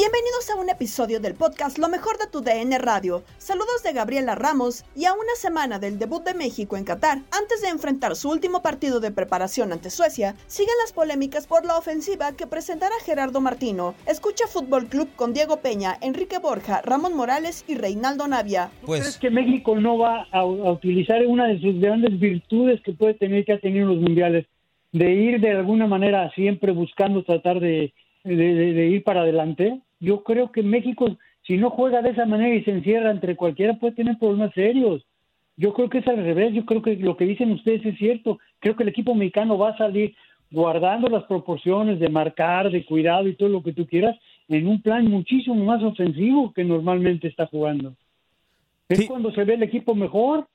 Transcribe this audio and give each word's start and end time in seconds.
Bienvenidos 0.00 0.48
a 0.48 0.58
un 0.58 0.70
episodio 0.70 1.20
del 1.20 1.34
podcast 1.34 1.76
Lo 1.76 1.90
mejor 1.90 2.16
de 2.16 2.24
tu 2.32 2.40
DN 2.40 2.78
Radio. 2.78 3.22
Saludos 3.36 3.82
de 3.84 3.92
Gabriela 3.92 4.34
Ramos 4.34 4.82
y 4.96 5.04
a 5.04 5.12
una 5.12 5.34
semana 5.36 5.78
del 5.78 5.98
debut 5.98 6.24
de 6.24 6.32
México 6.32 6.78
en 6.78 6.84
Qatar, 6.84 7.18
antes 7.38 7.60
de 7.60 7.68
enfrentar 7.68 8.16
su 8.16 8.30
último 8.30 8.62
partido 8.62 9.00
de 9.00 9.10
preparación 9.10 9.72
ante 9.74 9.90
Suecia, 9.90 10.36
siguen 10.46 10.72
las 10.82 10.94
polémicas 10.94 11.46
por 11.46 11.66
la 11.66 11.76
ofensiva 11.76 12.34
que 12.34 12.46
presentará 12.46 12.94
Gerardo 13.04 13.42
Martino. 13.42 13.94
Escucha 14.06 14.46
Fútbol 14.46 14.86
Club 14.86 15.10
con 15.16 15.34
Diego 15.34 15.58
Peña, 15.58 15.98
Enrique 16.00 16.38
Borja, 16.38 16.80
Ramón 16.82 17.14
Morales 17.14 17.66
y 17.68 17.74
Reinaldo 17.74 18.26
Navia. 18.26 18.70
¿Crees 18.86 19.18
que 19.18 19.28
México 19.28 19.76
no 19.78 19.98
va 19.98 20.26
a, 20.32 20.38
a 20.38 20.44
utilizar 20.72 21.26
una 21.26 21.46
de 21.46 21.60
sus 21.60 21.78
grandes 21.78 22.18
virtudes 22.18 22.80
que 22.80 22.94
puede 22.94 23.12
tener 23.14 23.44
que 23.44 23.52
ha 23.52 23.60
tenido 23.60 23.82
en 23.90 23.96
los 23.96 24.02
mundiales? 24.02 24.46
De 24.92 25.12
ir 25.12 25.40
de 25.42 25.50
alguna 25.50 25.86
manera 25.86 26.30
siempre 26.34 26.72
buscando 26.72 27.22
tratar 27.22 27.60
de, 27.60 27.92
de- 28.24 28.34
de- 28.34 28.72
de 28.72 28.86
ir 28.86 29.04
para 29.04 29.20
adelante. 29.20 29.78
Yo 30.00 30.24
creo 30.24 30.50
que 30.50 30.62
México, 30.62 31.16
si 31.46 31.56
no 31.56 31.70
juega 31.70 32.02
de 32.02 32.10
esa 32.10 32.26
manera 32.26 32.54
y 32.54 32.64
se 32.64 32.72
encierra 32.72 33.10
entre 33.10 33.36
cualquiera, 33.36 33.74
puede 33.74 33.94
tener 33.94 34.18
problemas 34.18 34.52
serios. 34.54 35.06
Yo 35.56 35.74
creo 35.74 35.90
que 35.90 35.98
es 35.98 36.08
al 36.08 36.16
revés. 36.16 36.54
Yo 36.54 36.64
creo 36.64 36.82
que 36.82 36.96
lo 36.96 37.16
que 37.16 37.26
dicen 37.26 37.52
ustedes 37.52 37.84
es 37.84 37.98
cierto. 37.98 38.38
Creo 38.60 38.74
que 38.74 38.82
el 38.82 38.88
equipo 38.88 39.14
mexicano 39.14 39.58
va 39.58 39.70
a 39.70 39.76
salir 39.76 40.14
guardando 40.50 41.08
las 41.08 41.24
proporciones 41.24 42.00
de 42.00 42.08
marcar, 42.08 42.70
de 42.70 42.84
cuidado 42.84 43.28
y 43.28 43.36
todo 43.36 43.48
lo 43.48 43.62
que 43.62 43.72
tú 43.72 43.86
quieras, 43.86 44.18
en 44.48 44.66
un 44.66 44.82
plan 44.82 45.04
muchísimo 45.04 45.64
más 45.64 45.82
ofensivo 45.82 46.52
que 46.52 46.64
normalmente 46.64 47.28
está 47.28 47.46
jugando. 47.46 47.94
Es 48.88 49.06
cuando 49.06 49.30
se 49.32 49.44
ve 49.44 49.54
el 49.54 49.62
equipo 49.62 49.94
mejor. 49.94 50.48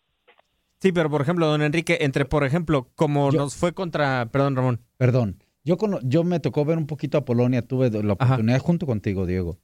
Sí, 0.79 0.91
pero 0.91 1.09
por 1.09 1.21
ejemplo, 1.21 1.47
don 1.47 1.61
Enrique, 1.61 1.99
entre, 2.01 2.25
por 2.25 2.43
ejemplo, 2.43 2.89
como 2.95 3.31
nos 3.31 3.55
fue 3.55 3.73
contra, 3.73 4.27
perdón, 4.31 4.57
Ramón. 4.57 4.79
Perdón. 4.97 5.37
Yo, 5.65 5.77
cono- 5.77 5.99
yo 6.03 6.23
me 6.23 6.39
tocó 6.39 6.63
ver 6.63 6.77
un 6.77 6.85
poquito 6.85 7.17
a 7.17 7.25
Polonia, 7.25 7.61
tuve 7.63 7.89
la 7.89 8.13
oportunidad 8.13 8.59
junto 8.59 8.85
contigo, 8.85 9.25
Diego. 9.25 9.59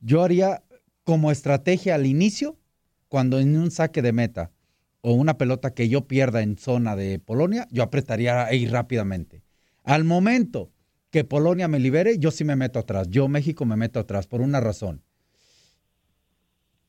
Yo 0.00 0.22
haría 0.22 0.62
como 1.02 1.30
estrategia 1.32 1.96
al 1.96 2.06
inicio, 2.06 2.56
cuando 3.08 3.40
en 3.40 3.56
un 3.56 3.70
saque 3.72 4.00
de 4.00 4.12
meta 4.12 4.52
o 5.00 5.12
una 5.12 5.36
pelota 5.36 5.74
que 5.74 5.88
yo 5.88 6.06
pierda 6.06 6.42
en 6.42 6.56
zona 6.56 6.94
de 6.94 7.18
Polonia, 7.18 7.66
yo 7.70 7.82
apretaría 7.82 8.46
ahí 8.46 8.66
rápidamente. 8.66 9.42
Al 9.82 10.04
momento 10.04 10.70
que 11.10 11.24
Polonia 11.24 11.66
me 11.66 11.80
libere, 11.80 12.18
yo 12.18 12.30
sí 12.30 12.44
me 12.44 12.54
meto 12.54 12.78
atrás. 12.78 13.08
Yo, 13.10 13.26
México, 13.28 13.64
me 13.64 13.76
meto 13.76 13.98
atrás 13.98 14.26
por 14.26 14.40
una 14.40 14.60
razón. 14.60 15.02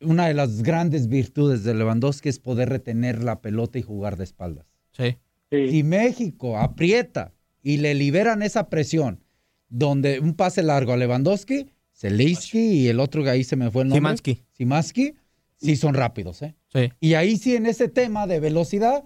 Una 0.01 0.27
de 0.27 0.33
las 0.33 0.61
grandes 0.61 1.07
virtudes 1.07 1.63
de 1.63 1.73
Lewandowski 1.73 2.29
es 2.29 2.39
poder 2.39 2.69
retener 2.69 3.23
la 3.23 3.41
pelota 3.41 3.79
y 3.79 3.81
jugar 3.81 4.17
de 4.17 4.23
espaldas. 4.25 4.65
Sí. 4.91 5.17
Si 5.51 5.83
México 5.83 6.57
aprieta 6.57 7.33
y 7.61 7.77
le 7.77 7.93
liberan 7.93 8.41
esa 8.41 8.69
presión, 8.69 9.23
donde 9.69 10.19
un 10.19 10.33
pase 10.33 10.63
largo 10.63 10.93
a 10.93 10.97
Lewandowski, 10.97 11.71
Zelinsky 11.95 12.59
y 12.59 12.87
el 12.87 12.99
otro 12.99 13.23
que 13.23 13.29
ahí 13.29 13.43
se 13.43 13.55
me 13.55 13.69
fue 13.69 13.83
el 13.83 13.89
nombre. 13.89 13.99
Szymanski. 13.99 14.43
Simansky, 14.53 15.15
sí 15.57 15.75
son 15.75 15.93
rápidos, 15.93 16.41
¿eh? 16.41 16.55
Sí. 16.73 16.91
Y 16.99 17.13
ahí 17.15 17.37
sí, 17.37 17.55
en 17.55 17.65
ese 17.65 17.89
tema 17.89 18.25
de 18.27 18.39
velocidad, 18.39 19.03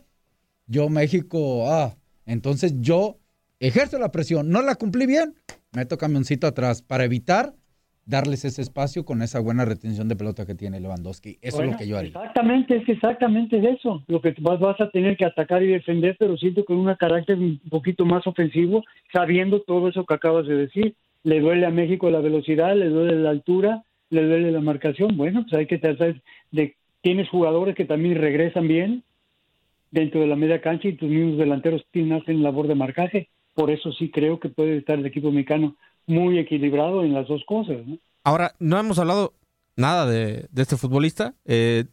yo 0.67 0.89
México, 0.89 1.71
ah, 1.71 1.97
entonces 2.25 2.73
yo 2.79 3.19
ejerzo 3.59 3.97
la 3.97 4.11
presión, 4.11 4.49
no 4.49 4.61
la 4.61 4.75
cumplí 4.75 5.05
bien, 5.05 5.35
meto 5.71 5.97
camioncito 5.97 6.47
atrás 6.47 6.81
para 6.81 7.05
evitar 7.05 7.55
darles 8.05 8.43
ese 8.45 8.61
espacio 8.61 9.05
con 9.05 9.21
esa 9.21 9.39
buena 9.39 9.65
retención 9.65 10.07
de 10.09 10.15
pelota 10.15 10.45
que 10.45 10.55
tiene 10.55 10.79
Lewandowski. 10.79 11.37
Eso 11.41 11.63
es 11.63 11.71
lo 11.71 11.77
que 11.77 11.87
yo 11.87 11.97
haría. 11.97 12.09
Exactamente, 12.09 12.77
es 12.77 12.89
exactamente 12.89 13.57
es 13.57 13.79
eso. 13.79 14.03
Lo 14.07 14.21
que 14.21 14.35
vas, 14.39 14.59
vas 14.59 14.79
a 14.81 14.89
tener 14.89 15.15
que 15.15 15.25
atacar 15.25 15.63
y 15.63 15.67
defender, 15.67 16.15
pero 16.19 16.37
siento 16.37 16.65
con 16.65 16.77
un 16.77 16.93
carácter 16.95 17.37
un 17.37 17.59
poquito 17.69 18.05
más 18.05 18.25
ofensivo, 18.27 18.83
sabiendo 19.11 19.61
todo 19.61 19.87
eso 19.87 20.05
que 20.05 20.13
acabas 20.13 20.47
de 20.47 20.55
decir. 20.55 20.95
Le 21.23 21.39
duele 21.39 21.65
a 21.65 21.71
México 21.71 22.09
la 22.09 22.19
velocidad, 22.19 22.75
le 22.75 22.89
duele 22.89 23.15
la 23.15 23.29
altura, 23.29 23.83
le 24.09 24.23
duele 24.23 24.51
la 24.51 24.59
marcación. 24.59 25.15
Bueno, 25.15 25.43
pues 25.43 25.53
hay 25.53 25.67
que 25.67 25.77
tratar 25.77 26.21
de... 26.51 26.75
Tienes 27.01 27.29
jugadores 27.29 27.75
que 27.75 27.85
también 27.85 28.15
regresan 28.15 28.67
bien 28.67 29.03
dentro 29.91 30.21
de 30.21 30.27
la 30.27 30.35
media 30.35 30.61
cancha 30.61 30.87
y 30.87 30.93
tus 30.93 31.09
mismos 31.09 31.37
delanteros 31.37 31.85
tienen, 31.91 32.13
hacen 32.13 32.43
labor 32.43 32.67
de 32.67 32.75
marcaje. 32.75 33.29
Por 33.53 33.69
eso 33.71 33.91
sí 33.91 34.09
creo 34.09 34.39
que 34.39 34.49
puede 34.49 34.77
estar 34.77 34.97
el 34.97 35.05
equipo 35.05 35.31
mexicano 35.31 35.75
muy 36.07 36.39
equilibrado 36.39 37.03
en 37.03 37.13
las 37.13 37.27
dos 37.27 37.43
cosas. 37.45 37.77
¿no? 37.85 37.97
Ahora, 38.23 38.55
no 38.59 38.79
hemos 38.79 38.99
hablado 38.99 39.33
nada 39.75 40.05
de, 40.05 40.47
este 40.55 40.77
futbolista. 40.77 41.35
Eh, 41.45 41.85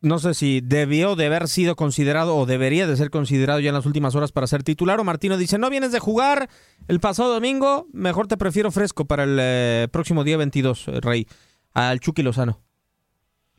no 0.00 0.18
sé 0.18 0.34
si 0.34 0.60
debió 0.60 1.16
de 1.16 1.26
haber 1.26 1.48
sido 1.48 1.74
considerado 1.74 2.36
o 2.36 2.46
debería 2.46 2.86
de 2.86 2.96
ser 2.96 3.10
considerado 3.10 3.58
ya 3.58 3.70
en 3.70 3.74
las 3.74 3.86
últimas 3.86 4.14
horas 4.14 4.30
para 4.30 4.46
ser 4.46 4.62
titular. 4.62 5.00
O 5.00 5.04
Martino 5.04 5.36
dice, 5.36 5.58
no 5.58 5.70
vienes 5.70 5.92
de 5.92 5.98
jugar 5.98 6.48
el 6.86 7.00
pasado 7.00 7.32
domingo, 7.32 7.86
mejor 7.92 8.28
te 8.28 8.36
prefiero 8.36 8.70
fresco 8.70 9.06
para 9.06 9.24
el 9.24 9.38
eh, 9.40 9.88
próximo 9.90 10.22
día 10.22 10.36
22, 10.36 10.88
eh, 10.88 11.00
Rey, 11.00 11.26
al 11.74 12.00
Chucky 12.00 12.22
Lozano. 12.22 12.67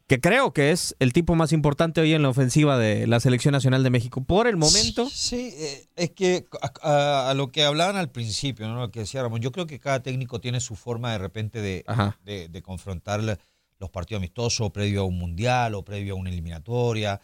Que 0.09 0.19
creo 0.19 0.53
que 0.53 0.71
es 0.71 0.95
el 0.97 1.13
tipo 1.13 1.35
más 1.35 1.53
importante 1.53 2.01
hoy 2.01 2.15
en 2.15 2.23
la 2.23 2.29
ofensiva 2.29 2.79
de 2.79 3.05
la 3.05 3.19
Selección 3.19 3.51
Nacional 3.51 3.83
de 3.83 3.91
México. 3.91 4.23
Por 4.23 4.47
el 4.47 4.57
momento. 4.57 5.07
Sí, 5.07 5.53
eh, 5.55 5.87
es 5.95 6.09
que 6.09 6.47
a, 6.81 7.31
lo 7.35 7.51
que 7.51 7.63
hablaban 7.63 7.95
al 7.95 8.09
principio, 8.09 8.67
¿no? 8.67 8.79
lo 8.79 8.89
que 8.89 9.01
decía 9.01 9.21
Ramón, 9.21 9.39
yo 9.39 9.51
creo 9.51 9.67
que 9.67 9.79
cada 9.79 10.01
técnico 10.01 10.41
tiene 10.41 10.61
su 10.61 10.75
forma 10.75 11.11
de 11.11 11.19
repente 11.19 11.61
de, 11.61 11.85
de, 12.25 12.49
de 12.49 12.61
confrontar 12.63 13.21
los 13.21 13.89
partidos 13.91 14.19
amistosos 14.19 14.71
previo 14.71 15.01
a 15.01 15.03
un 15.03 15.19
mundial 15.19 15.75
o 15.75 15.85
previo 15.85 16.15
a 16.15 16.17
una 16.17 16.31
eliminatoria 16.31 17.21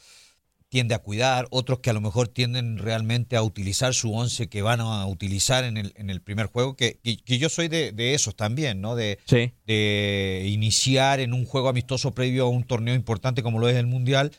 tiende 0.69 0.95
a 0.95 0.99
cuidar, 0.99 1.47
otros 1.51 1.79
que 1.79 1.89
a 1.89 1.93
lo 1.93 2.01
mejor 2.01 2.27
tienden 2.27 2.77
realmente 2.77 3.35
a 3.35 3.43
utilizar 3.43 3.93
su 3.93 4.13
once 4.13 4.49
que 4.49 4.61
van 4.61 4.81
a 4.81 5.05
utilizar 5.05 5.63
en 5.63 5.77
el, 5.77 5.93
en 5.95 6.09
el 6.09 6.21
primer 6.21 6.47
juego, 6.47 6.75
que, 6.75 6.99
que, 7.01 7.37
yo 7.37 7.49
soy 7.49 7.67
de, 7.67 8.13
esos 8.13 8.35
también, 8.35 8.81
¿no? 8.81 8.95
De, 8.95 9.19
de 9.65 10.45
iniciar 10.47 11.19
en 11.19 11.33
un 11.33 11.45
juego 11.45 11.69
amistoso 11.69 12.11
previo 12.11 12.45
a 12.45 12.49
un 12.49 12.63
torneo 12.63 12.95
importante 12.95 13.43
como 13.43 13.59
lo 13.59 13.69
es 13.69 13.75
el 13.75 13.87
Mundial, 13.87 14.31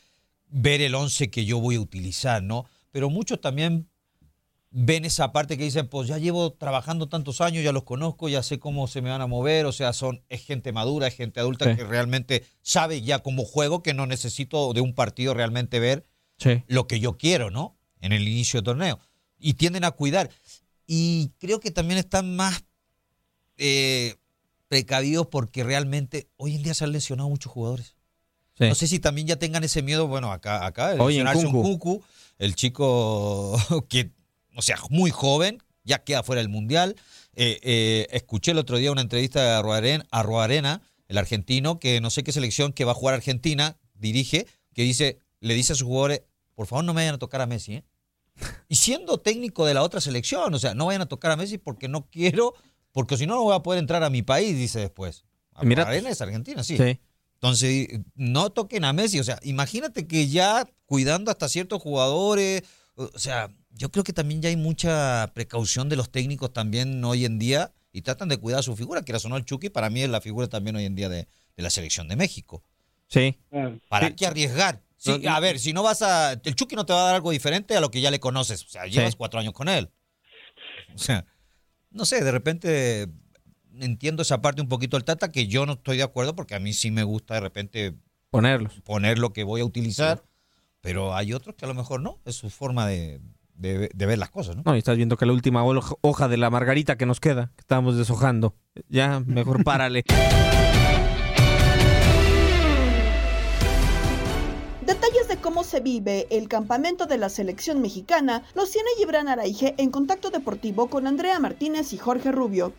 ver 0.48 0.80
el 0.80 0.94
once 0.94 1.30
que 1.30 1.44
yo 1.44 1.58
voy 1.60 1.76
a 1.76 1.80
utilizar, 1.80 2.42
¿no? 2.42 2.66
Pero 2.90 3.10
muchos 3.10 3.40
también 3.40 3.88
ven 4.70 5.04
esa 5.04 5.32
parte 5.32 5.56
que 5.56 5.64
dicen, 5.64 5.88
pues 5.88 6.08
ya 6.08 6.18
llevo 6.18 6.52
trabajando 6.52 7.08
tantos 7.08 7.40
años, 7.40 7.64
ya 7.64 7.72
los 7.72 7.84
conozco, 7.84 8.28
ya 8.28 8.42
sé 8.42 8.58
cómo 8.58 8.88
se 8.88 9.00
me 9.00 9.10
van 9.10 9.22
a 9.22 9.26
mover, 9.26 9.64
o 9.64 9.72
sea, 9.72 9.92
son 9.92 10.22
es 10.28 10.44
gente 10.44 10.72
madura, 10.72 11.06
es 11.06 11.14
gente 11.14 11.40
adulta 11.40 11.74
que 11.74 11.84
realmente 11.84 12.44
sabe 12.60 13.00
ya 13.00 13.20
cómo 13.20 13.44
juego, 13.44 13.82
que 13.82 13.94
no 13.94 14.06
necesito 14.06 14.72
de 14.74 14.82
un 14.82 14.94
partido 14.94 15.32
realmente 15.32 15.80
ver 15.80 16.04
lo 16.66 16.86
que 16.86 17.00
yo 17.00 17.16
quiero, 17.16 17.50
¿no? 17.50 17.76
En 18.00 18.12
el 18.12 18.26
inicio 18.26 18.58
del 18.58 18.64
torneo. 18.64 19.00
Y 19.38 19.54
tienden 19.54 19.84
a 19.84 19.90
cuidar. 19.90 20.30
Y 20.86 21.32
creo 21.38 21.60
que 21.60 21.70
también 21.70 21.98
están 21.98 22.36
más 22.36 22.64
eh, 23.56 24.16
precavidos 24.68 25.26
porque 25.26 25.64
realmente 25.64 26.28
hoy 26.36 26.56
en 26.56 26.62
día 26.62 26.74
se 26.74 26.84
han 26.84 26.92
lesionado 26.92 27.28
muchos 27.28 27.52
jugadores. 27.52 27.96
No 28.58 28.74
sé 28.74 28.86
si 28.86 28.98
también 28.98 29.26
ya 29.26 29.36
tengan 29.36 29.64
ese 29.64 29.82
miedo, 29.82 30.08
bueno, 30.08 30.32
acá, 30.32 30.64
acá, 30.64 30.92
el 30.92 30.98
lesionarse 30.98 31.46
un 31.46 31.52
Cucu, 31.52 32.02
el 32.38 32.54
chico 32.54 33.58
que, 33.90 34.12
o 34.54 34.62
sea, 34.62 34.78
muy 34.88 35.10
joven, 35.10 35.62
ya 35.84 36.04
queda 36.04 36.22
fuera 36.22 36.40
del 36.40 36.48
Mundial. 36.48 36.96
Eh, 37.34 37.60
eh, 37.62 38.06
escuché 38.12 38.52
el 38.52 38.58
otro 38.58 38.78
día 38.78 38.92
una 38.92 39.02
entrevista 39.02 39.42
de 39.42 39.50
Arroarena, 40.10 40.80
el 41.08 41.18
argentino, 41.18 41.78
que 41.78 42.00
no 42.00 42.08
sé 42.08 42.24
qué 42.24 42.32
selección 42.32 42.72
que 42.72 42.86
va 42.86 42.92
a 42.92 42.94
jugar 42.94 43.14
Argentina, 43.14 43.76
dirige, 43.94 44.46
que 44.72 44.82
dice, 44.82 45.18
le 45.40 45.54
dice 45.54 45.72
a 45.72 45.76
sus 45.76 45.86
jugadores, 45.86 46.22
por 46.54 46.66
favor 46.66 46.84
no 46.84 46.94
me 46.94 47.02
vayan 47.02 47.16
a 47.16 47.18
tocar 47.18 47.40
a 47.40 47.46
Messi, 47.46 47.74
¿eh? 47.74 47.84
Y 48.68 48.76
siendo 48.76 49.18
técnico 49.18 49.64
de 49.64 49.74
la 49.74 49.82
otra 49.82 50.00
selección, 50.00 50.52
o 50.52 50.58
sea, 50.58 50.74
no 50.74 50.86
vayan 50.86 51.02
a 51.02 51.06
tocar 51.06 51.30
a 51.30 51.36
Messi 51.36 51.58
porque 51.58 51.88
no 51.88 52.08
quiero, 52.10 52.54
porque 52.92 53.16
si 53.16 53.26
no, 53.26 53.34
no 53.34 53.42
voy 53.42 53.56
a 53.56 53.62
poder 53.62 53.78
entrar 53.78 54.02
a 54.02 54.10
mi 54.10 54.22
país, 54.22 54.56
dice 54.56 54.80
después. 54.80 55.24
Mira, 55.62 55.84
Arena 55.84 56.10
es 56.10 56.20
Argentina, 56.20 56.62
sí. 56.62 56.76
Entonces, 57.34 58.00
no 58.14 58.50
toquen 58.50 58.84
a 58.84 58.92
Messi, 58.92 59.20
o 59.20 59.24
sea, 59.24 59.38
imagínate 59.42 60.06
que 60.06 60.28
ya 60.28 60.66
cuidando 60.86 61.30
hasta 61.30 61.48
ciertos 61.48 61.80
jugadores, 61.82 62.62
o 62.94 63.18
sea, 63.18 63.50
yo 63.70 63.90
creo 63.90 64.04
que 64.04 64.12
también 64.12 64.40
ya 64.40 64.48
hay 64.48 64.56
mucha 64.56 65.30
precaución 65.34 65.88
de 65.88 65.96
los 65.96 66.10
técnicos 66.10 66.52
también 66.52 67.04
hoy 67.04 67.24
en 67.24 67.38
día 67.38 67.72
y 67.92 68.02
tratan 68.02 68.28
de 68.28 68.38
cuidar 68.38 68.62
su 68.62 68.74
figura, 68.76 69.02
que 69.02 69.12
era 69.12 69.18
sonó 69.18 69.36
el 69.36 69.44
Chucky, 69.44 69.68
para 69.68 69.90
mí 69.90 70.02
es 70.02 70.08
la 70.08 70.20
figura 70.20 70.48
también 70.48 70.76
hoy 70.76 70.84
en 70.84 70.94
día 70.94 71.08
de, 71.08 71.28
la 71.56 71.70
selección 71.70 72.08
de 72.08 72.16
México. 72.16 72.62
Sí. 73.08 73.38
¿Para 73.88 74.14
qué 74.14 74.26
arriesgar? 74.26 74.82
Sí, 75.06 75.26
a 75.26 75.40
ver, 75.40 75.58
si 75.58 75.72
no 75.72 75.82
vas 75.82 76.02
a. 76.02 76.32
El 76.32 76.54
Chucky 76.54 76.76
no 76.76 76.86
te 76.86 76.92
va 76.92 77.02
a 77.02 77.04
dar 77.06 77.14
algo 77.16 77.30
diferente 77.30 77.76
a 77.76 77.80
lo 77.80 77.90
que 77.90 78.00
ya 78.00 78.10
le 78.10 78.20
conoces. 78.20 78.64
O 78.64 78.68
sea, 78.68 78.86
llevas 78.86 79.16
cuatro 79.16 79.40
años 79.40 79.52
con 79.52 79.68
él. 79.68 79.90
O 80.94 80.98
sea, 80.98 81.24
no 81.90 82.04
sé, 82.04 82.22
de 82.22 82.30
repente 82.30 83.08
entiendo 83.80 84.22
esa 84.22 84.40
parte 84.40 84.62
un 84.62 84.68
poquito 84.68 84.96
del 84.96 85.04
Tata, 85.04 85.30
que 85.30 85.46
yo 85.46 85.66
no 85.66 85.74
estoy 85.74 85.98
de 85.98 86.02
acuerdo 86.02 86.34
porque 86.34 86.54
a 86.54 86.60
mí 86.60 86.72
sí 86.72 86.90
me 86.90 87.04
gusta 87.04 87.34
de 87.34 87.40
repente 87.40 87.94
ponerlos. 88.30 88.80
Poner 88.84 89.18
lo 89.18 89.32
que 89.32 89.44
voy 89.44 89.60
a 89.60 89.64
utilizar, 89.64 90.24
pero 90.80 91.14
hay 91.14 91.32
otros 91.32 91.56
que 91.56 91.64
a 91.64 91.68
lo 91.68 91.74
mejor 91.74 92.00
no. 92.00 92.20
Es 92.24 92.36
su 92.36 92.50
forma 92.50 92.86
de, 92.86 93.20
de, 93.54 94.06
ver 94.06 94.18
las 94.18 94.30
cosas, 94.30 94.56
¿no? 94.56 94.62
No, 94.64 94.74
y 94.74 94.78
estás 94.78 94.96
viendo 94.96 95.16
que 95.16 95.26
la 95.26 95.32
última 95.32 95.64
hoja 95.64 96.28
de 96.28 96.36
la 96.36 96.50
margarita 96.50 96.96
que 96.96 97.06
nos 97.06 97.20
queda, 97.20 97.52
que 97.56 97.60
estábamos 97.60 97.96
deshojando. 97.96 98.54
Ya, 98.88 99.20
mejor 99.20 99.64
párale. 99.64 100.04
Detalles 104.86 105.26
de 105.26 105.38
cómo 105.38 105.64
se 105.64 105.80
vive 105.80 106.28
el 106.30 106.48
campamento 106.48 107.06
de 107.06 107.18
la 107.18 107.28
selección 107.28 107.82
mexicana 107.82 108.44
los 108.54 108.70
tiene 108.70 108.88
Gibran 108.96 109.26
Araige 109.26 109.74
en 109.78 109.90
contacto 109.90 110.30
deportivo 110.30 110.88
con 110.88 111.08
Andrea 111.08 111.40
Martínez 111.40 111.92
y 111.92 111.98
Jorge 111.98 112.30
Rubio. 112.30 112.72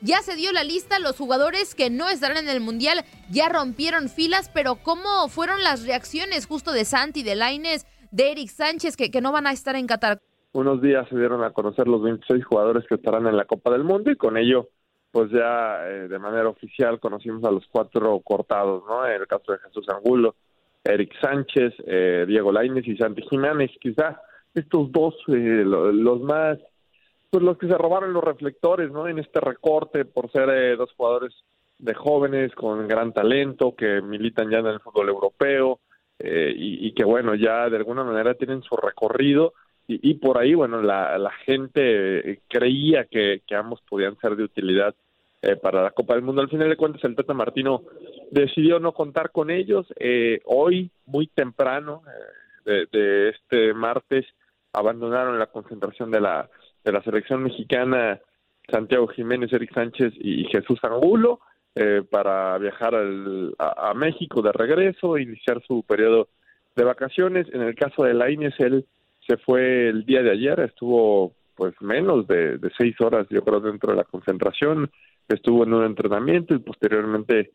Ya 0.00 0.22
se 0.22 0.34
dio 0.34 0.50
la 0.52 0.64
lista, 0.64 0.98
los 0.98 1.18
jugadores 1.18 1.74
que 1.74 1.90
no 1.90 2.08
estarán 2.08 2.38
en 2.38 2.48
el 2.48 2.62
Mundial 2.62 3.04
ya 3.30 3.50
rompieron 3.50 4.08
filas, 4.08 4.50
pero 4.54 4.76
¿cómo 4.76 5.28
fueron 5.28 5.62
las 5.62 5.86
reacciones 5.86 6.46
justo 6.46 6.72
de 6.72 6.86
Santi, 6.86 7.22
de 7.22 7.34
Laines, 7.34 7.86
de 8.10 8.32
Eric 8.32 8.48
Sánchez, 8.48 8.96
que, 8.96 9.10
que 9.10 9.20
no 9.20 9.30
van 9.30 9.46
a 9.46 9.52
estar 9.52 9.76
en 9.76 9.86
Qatar? 9.86 10.22
Unos 10.54 10.80
días 10.80 11.06
se 11.10 11.18
dieron 11.18 11.44
a 11.44 11.52
conocer 11.52 11.86
los 11.86 12.02
26 12.02 12.46
jugadores 12.46 12.86
que 12.88 12.94
estarán 12.94 13.26
en 13.26 13.36
la 13.36 13.44
Copa 13.44 13.70
del 13.72 13.84
Mundo 13.84 14.10
y 14.10 14.16
con 14.16 14.38
ello, 14.38 14.70
pues 15.10 15.30
ya 15.30 15.86
eh, 15.86 16.08
de 16.08 16.18
manera 16.18 16.48
oficial 16.48 16.98
conocimos 16.98 17.44
a 17.44 17.50
los 17.50 17.66
cuatro 17.70 18.18
cortados, 18.20 18.84
¿no? 18.88 19.06
En 19.06 19.20
el 19.20 19.26
caso 19.26 19.52
de 19.52 19.58
Jesús 19.58 19.86
Angulo, 19.90 20.34
Eric 20.84 21.12
Sánchez, 21.20 21.74
eh, 21.86 22.24
Diego 22.26 22.52
Lainez 22.52 22.86
y 22.86 22.96
Santi 22.96 23.22
Jiménez, 23.22 23.70
quizá 23.80 24.20
estos 24.54 24.90
dos 24.90 25.14
eh, 25.28 25.64
los 25.64 26.20
más, 26.20 26.58
pues 27.30 27.42
los 27.42 27.56
que 27.58 27.68
se 27.68 27.78
robaron 27.78 28.12
los 28.12 28.24
reflectores, 28.24 28.90
¿no? 28.90 29.08
En 29.08 29.18
este 29.18 29.40
recorte 29.40 30.04
por 30.04 30.30
ser 30.30 30.48
eh, 30.50 30.76
dos 30.76 30.92
jugadores 30.96 31.32
de 31.78 31.94
jóvenes 31.94 32.52
con 32.54 32.86
gran 32.86 33.12
talento 33.12 33.74
que 33.76 34.00
militan 34.02 34.50
ya 34.50 34.58
en 34.58 34.66
el 34.66 34.80
fútbol 34.80 35.08
europeo 35.08 35.80
y, 36.24 36.92
que 36.94 37.02
bueno 37.02 37.34
ya 37.34 37.68
de 37.68 37.78
alguna 37.78 38.04
manera 38.04 38.34
tienen 38.34 38.62
su 38.62 38.76
recorrido 38.76 39.54
y, 39.88 40.14
por 40.14 40.38
ahí 40.38 40.54
bueno 40.54 40.80
la, 40.80 41.18
la 41.18 41.32
gente 41.44 42.40
creía 42.46 43.06
que, 43.06 43.42
que 43.44 43.56
ambos 43.56 43.80
podían 43.88 44.16
ser 44.18 44.36
de 44.36 44.44
utilidad 44.44 44.94
eh, 45.44 45.56
para 45.56 45.82
la 45.82 45.90
Copa 45.90 46.14
del 46.14 46.22
Mundo. 46.22 46.40
Al 46.40 46.48
final 46.48 46.68
de 46.68 46.76
cuentas, 46.76 47.02
el 47.02 47.16
Tata 47.16 47.34
Martino 47.34 47.82
decidió 48.32 48.80
no 48.80 48.92
contar 48.92 49.30
con 49.30 49.50
ellos. 49.50 49.86
Eh, 50.00 50.40
hoy, 50.46 50.90
muy 51.04 51.26
temprano 51.28 52.02
eh, 52.66 52.86
de, 52.90 53.28
este 53.28 53.74
martes, 53.74 54.26
abandonaron 54.72 55.38
la 55.38 55.46
concentración 55.46 56.10
de 56.10 56.20
la, 56.20 56.48
de 56.82 56.92
la 56.92 57.02
selección 57.02 57.42
mexicana 57.42 58.20
Santiago 58.70 59.06
Jiménez, 59.08 59.52
Eric 59.52 59.74
Sánchez 59.74 60.14
y 60.16 60.44
Jesús 60.44 60.78
Angulo 60.82 61.40
para 62.10 62.58
viajar 62.58 62.94
al, 62.94 63.54
a, 63.58 63.94
México 63.94 64.42
de 64.42 64.52
regreso, 64.52 65.16
iniciar 65.16 65.62
su 65.66 65.82
periodo 65.82 66.28
de 66.76 66.84
vacaciones. 66.84 67.46
En 67.52 67.62
el 67.62 67.74
caso 67.74 68.04
de 68.04 68.12
Lainez, 68.12 68.52
él 68.58 68.86
se 69.26 69.38
fue 69.38 69.88
el 69.88 70.04
día 70.04 70.22
de 70.22 70.32
ayer, 70.32 70.60
estuvo 70.60 71.32
pues 71.54 71.74
menos 71.80 72.26
de, 72.26 72.58
de 72.58 72.70
seis 72.76 72.94
horas, 73.00 73.26
yo 73.30 73.42
creo, 73.42 73.60
dentro 73.60 73.92
de 73.92 73.96
la 73.96 74.04
concentración 74.04 74.90
estuvo 75.28 75.64
en 75.64 75.72
un 75.72 75.84
entrenamiento 75.84 76.54
y 76.54 76.58
posteriormente 76.58 77.52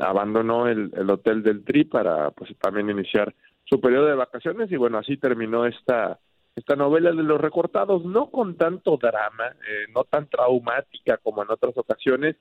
abandonó 0.00 0.68
el, 0.68 0.92
hotel 1.10 1.42
del 1.42 1.64
Tri 1.64 1.84
para 1.84 2.30
pues 2.30 2.56
también 2.58 2.90
iniciar 2.90 3.34
su 3.64 3.80
periodo 3.80 4.06
de 4.06 4.14
vacaciones 4.14 4.70
y 4.70 4.76
bueno 4.76 4.98
así 4.98 5.16
terminó 5.16 5.64
esta 5.66 6.18
esta 6.54 6.76
novela 6.76 7.12
de 7.12 7.22
los 7.22 7.40
recortados 7.40 8.04
no 8.04 8.30
con 8.30 8.56
tanto 8.56 8.98
drama 8.98 9.48
eh, 9.48 9.86
no 9.94 10.04
tan 10.04 10.28
traumática 10.28 11.16
como 11.18 11.42
en 11.42 11.50
otras 11.50 11.76
ocasiones 11.76 12.36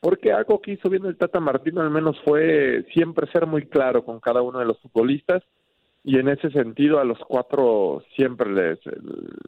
porque 0.00 0.32
algo 0.32 0.60
que 0.60 0.72
hizo 0.72 0.88
bien 0.88 1.06
el 1.06 1.16
Tata 1.16 1.38
Martino 1.38 1.82
al 1.82 1.90
menos 1.90 2.20
fue 2.24 2.84
siempre 2.92 3.30
ser 3.30 3.46
muy 3.46 3.66
claro 3.66 4.04
con 4.04 4.18
cada 4.18 4.42
uno 4.42 4.58
de 4.58 4.64
los 4.64 4.80
futbolistas 4.80 5.42
y 6.04 6.18
en 6.18 6.28
ese 6.28 6.50
sentido 6.50 6.98
a 6.98 7.04
los 7.04 7.18
cuatro 7.20 8.02
siempre 8.16 8.50
les 8.50 8.80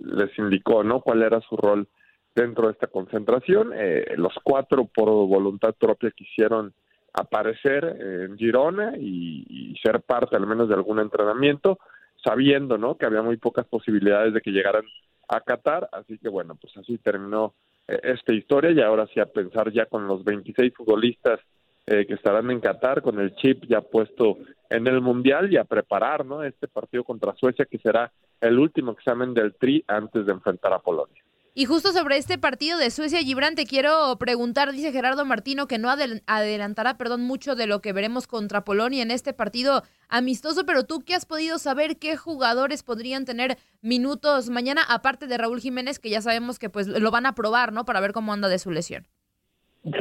les 0.00 0.38
indicó 0.38 0.85
no 0.85 1.00
cuál 1.00 1.23
era 1.23 1.41
su 1.41 1.57
rol 1.57 1.88
dentro 2.35 2.67
de 2.67 2.73
esta 2.73 2.88
concentración. 2.88 3.73
Eh, 3.75 4.14
los 4.17 4.35
cuatro, 4.43 4.87
por 4.87 5.09
voluntad 5.09 5.75
propia, 5.79 6.11
quisieron 6.11 6.75
aparecer 7.14 7.85
en 8.00 8.37
Girona 8.37 8.94
y, 8.99 9.75
ser 9.83 10.00
parte 10.00 10.37
al 10.37 10.47
menos 10.47 10.68
de 10.68 10.75
algún 10.75 10.99
entrenamiento, 10.99 11.78
sabiendo 12.23 12.78
¿no? 12.78 12.97
que 12.97 13.06
había 13.06 13.23
muy 13.23 13.37
pocas 13.37 13.66
posibilidades 13.66 14.33
de 14.33 14.40
que 14.40 14.50
llegaran 14.50 14.85
a 15.28 15.40
Qatar. 15.40 15.88
Así 15.92 16.18
que 16.18 16.28
bueno, 16.28 16.54
pues 16.54 16.75
así 16.76 16.97
terminó 16.99 17.54
eh, 17.87 18.00
esta 18.02 18.33
historia 18.33 18.71
y 18.71 18.80
ahora 18.80 19.06
sí 19.12 19.21
a 19.21 19.26
pensar 19.26 19.71
ya 19.73 19.87
con 19.87 20.06
los 20.06 20.25
26 20.25 20.73
futbolistas 20.75 21.40
eh, 21.87 22.06
que 22.06 22.14
estarán 22.14 22.50
en 22.50 22.61
Qatar, 22.61 23.02
con 23.02 23.21
el 23.21 23.35
chip 23.37 23.64
ya 23.68 23.83
puesto 23.83 24.38
en 24.71 24.87
el 24.87 25.02
Mundial 25.02 25.52
y 25.52 25.59
a 25.59 25.64
preparar 25.64 26.25
¿no? 26.25 26.42
este 26.42 26.66
partido 26.66 27.04
contra 27.04 27.35
Suecia 27.35 27.66
que 27.66 27.78
será 27.78 28.11
el 28.40 28.59
último 28.59 28.92
examen 28.92 29.35
del 29.35 29.54
TRI 29.54 29.85
antes 29.87 30.25
de 30.25 30.33
enfrentar 30.33 30.73
a 30.73 30.78
Polonia. 30.78 31.24
Y 31.56 31.66
justo 31.66 31.92
sobre 31.92 32.16
este 32.16 32.37
partido 32.37 32.78
de 32.78 32.90
Suecia, 32.90 33.20
Gibran, 33.20 33.54
te 33.54 33.64
quiero 33.64 34.16
preguntar, 34.18 34.73
dice 34.73 34.90
Gerardo 34.90 35.25
Martino, 35.25 35.68
que 35.68 35.78
no 35.78 35.88
adelantará, 35.88 36.99
perdón, 36.99 37.23
mucho 37.23 37.54
de 37.54 37.68
lo 37.68 37.80
que 37.80 37.92
veremos 37.92 38.26
contra 38.26 38.64
Polonia 38.64 39.04
en 39.04 39.12
este 39.12 39.32
partido 39.32 39.84
amistoso, 40.08 40.66
pero 40.66 40.82
tú 40.82 41.04
qué 41.06 41.14
has 41.14 41.26
podido 41.26 41.58
saber 41.58 41.96
qué 42.00 42.16
jugadores 42.16 42.82
podrían 42.82 43.25
tener 43.25 43.56
minutos 43.82 44.50
mañana, 44.50 44.80
aparte 44.88 45.28
de 45.28 45.38
Raúl 45.38 45.61
Jiménez, 45.61 46.00
que 46.00 46.11
ya 46.11 46.20
sabemos 46.23 46.58
que 46.58 46.70
pues 46.70 46.88
lo 46.88 47.11
van 47.12 47.25
a 47.25 47.37
probar, 47.37 47.73
¿no? 47.73 47.84
Para 47.84 48.00
ver 48.00 48.11
cómo 48.11 48.32
anda 48.32 48.49
de 48.49 48.58
su 48.58 48.73
lesión. 48.73 49.04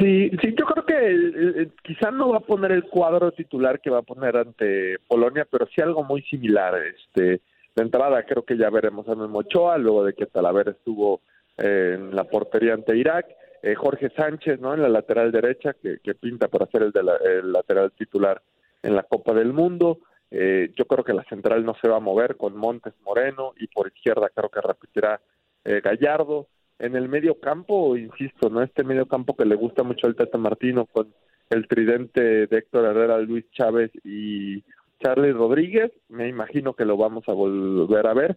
Sí, 0.00 0.30
sí, 0.42 0.54
yo 0.58 0.66
creo 0.66 0.84
que 0.84 1.68
quizá 1.84 2.10
no 2.10 2.30
va 2.30 2.38
a 2.38 2.40
poner 2.40 2.72
el 2.72 2.82
cuadro 2.82 3.30
titular 3.30 3.80
que 3.80 3.90
va 3.90 3.98
a 3.98 4.02
poner 4.02 4.36
ante 4.36 4.98
Polonia, 5.06 5.46
pero 5.48 5.68
sí 5.72 5.80
algo 5.80 6.02
muy 6.02 6.22
similar. 6.22 6.74
Este, 6.82 7.42
de 7.76 7.82
entrada 7.82 8.24
creo 8.24 8.44
que 8.44 8.56
ya 8.56 8.70
veremos 8.70 9.08
a 9.08 9.14
Memo 9.14 9.38
Ochoa, 9.38 9.78
luego 9.78 10.04
de 10.04 10.14
que 10.14 10.26
Talavera 10.26 10.72
estuvo 10.72 11.16
eh, 11.16 11.24
en 11.56 12.14
la 12.14 12.24
portería 12.24 12.74
ante 12.74 12.96
Irak. 12.96 13.26
Eh, 13.62 13.74
Jorge 13.74 14.10
Sánchez, 14.10 14.60
¿no? 14.60 14.74
En 14.74 14.82
la 14.82 14.88
lateral 14.88 15.32
derecha, 15.32 15.74
que, 15.74 16.14
pinta 16.14 16.48
por 16.48 16.62
hacer 16.62 16.82
el, 16.82 16.92
de 16.92 17.00
el 17.00 17.52
lateral 17.52 17.92
titular 17.92 18.42
en 18.82 18.94
la 18.94 19.04
Copa 19.04 19.32
del 19.32 19.52
Mundo. 19.52 20.00
Eh, 20.30 20.72
yo 20.76 20.84
creo 20.84 21.04
que 21.04 21.14
la 21.14 21.24
central 21.24 21.64
no 21.64 21.74
se 21.80 21.88
va 21.88 21.96
a 21.96 22.00
mover 22.00 22.36
con 22.36 22.56
Montes 22.56 22.92
Moreno 23.02 23.54
y 23.56 23.68
por 23.68 23.86
izquierda 23.86 24.28
creo 24.34 24.50
que 24.50 24.60
repetirá 24.60 25.20
eh, 25.64 25.80
Gallardo. 25.82 26.48
En 26.78 26.96
el 26.96 27.08
medio 27.08 27.38
campo, 27.38 27.96
insisto, 27.96 28.50
¿no? 28.50 28.60
Este 28.60 28.84
medio 28.84 29.06
campo 29.06 29.36
que 29.36 29.46
le 29.46 29.54
gusta 29.54 29.82
mucho 29.82 30.08
al 30.08 30.16
Tata 30.16 30.36
Martino 30.36 30.86
con 30.86 31.14
el 31.50 31.68
tridente 31.68 32.46
de 32.46 32.58
Héctor 32.58 32.86
Herrera, 32.86 33.18
Luis 33.18 33.46
Chávez 33.52 33.92
y 34.02 34.62
Charlie 35.02 35.32
Rodríguez, 35.32 35.92
me 36.08 36.28
imagino 36.28 36.74
que 36.74 36.84
lo 36.84 36.96
vamos 36.96 37.24
a 37.28 37.32
volver 37.32 38.06
a 38.06 38.14
ver. 38.14 38.36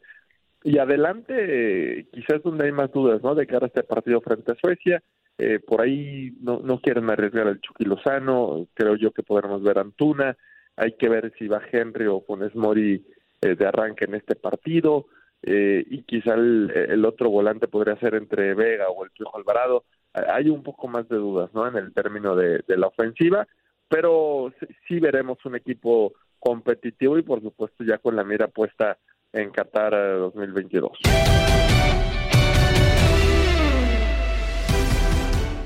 Y 0.67 0.79
adelante, 0.79 2.09
quizás 2.11 2.43
donde 2.43 2.65
hay 2.65 2.73
más 2.73 2.91
dudas, 2.91 3.23
¿no? 3.23 3.35
De 3.35 3.47
cara 3.47 3.67
a 3.67 3.67
este 3.67 3.83
partido 3.83 4.19
frente 4.19 4.51
a 4.51 4.55
Suecia. 4.55 5.01
Eh, 5.37 5.59
por 5.65 5.79
ahí 5.79 6.33
no, 6.41 6.59
no 6.59 6.81
quieren 6.81 7.09
arriesgar 7.09 7.47
al 7.47 7.61
Chucky 7.61 7.85
Lozano, 7.85 8.67
creo 8.73 8.97
yo 8.97 9.11
que 9.11 9.23
podremos 9.23 9.63
ver 9.63 9.79
Antuna. 9.79 10.35
Hay 10.75 10.97
que 10.97 11.07
ver 11.07 11.31
si 11.39 11.47
va 11.47 11.61
Henry 11.71 12.07
o 12.07 12.19
Funes 12.19 12.53
Mori 12.53 13.01
eh, 13.39 13.55
de 13.55 13.65
arranque 13.65 14.03
en 14.03 14.15
este 14.15 14.35
partido. 14.35 15.05
Eh, 15.41 15.85
y 15.89 16.03
quizá 16.03 16.33
el, 16.33 17.05
otro 17.05 17.29
volante 17.29 17.69
podría 17.69 17.95
ser 17.95 18.15
entre 18.15 18.53
Vega 18.53 18.89
o 18.89 19.05
el 19.05 19.11
Piojo 19.11 19.37
Alvarado. 19.37 19.85
Hay 20.11 20.49
un 20.49 20.63
poco 20.63 20.89
más 20.89 21.07
de 21.07 21.15
dudas, 21.15 21.49
¿no? 21.53 21.65
En 21.65 21.77
el 21.77 21.93
término 21.93 22.35
de, 22.35 22.61
de 22.67 22.75
la 22.75 22.87
ofensiva, 22.87 23.47
pero 23.87 24.51
sí 24.85 24.99
veremos 24.99 25.37
un 25.45 25.55
equipo 25.55 26.11
competitivo 26.39 27.17
y 27.17 27.21
por 27.21 27.41
supuesto 27.41 27.85
ya 27.85 27.99
con 27.99 28.17
la 28.17 28.25
mira 28.25 28.49
puesta 28.49 28.97
en 29.37 29.51
Qatar 29.51 29.91
2022. 29.91 30.91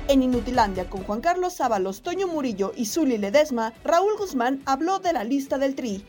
En 0.08 0.22
Inutilandia 0.22 0.84
con 0.90 1.02
Juan 1.04 1.22
Carlos 1.22 1.54
Sábalos, 1.54 2.02
Toño 2.02 2.26
Murillo 2.26 2.72
y 2.76 2.84
Zuli 2.84 3.16
Ledesma, 3.16 3.72
Raúl 3.82 4.12
Guzmán 4.18 4.60
habló 4.66 4.98
de 4.98 5.12
la 5.14 5.24
lista 5.24 5.56
del 5.56 5.74
Tri. 5.74 6.02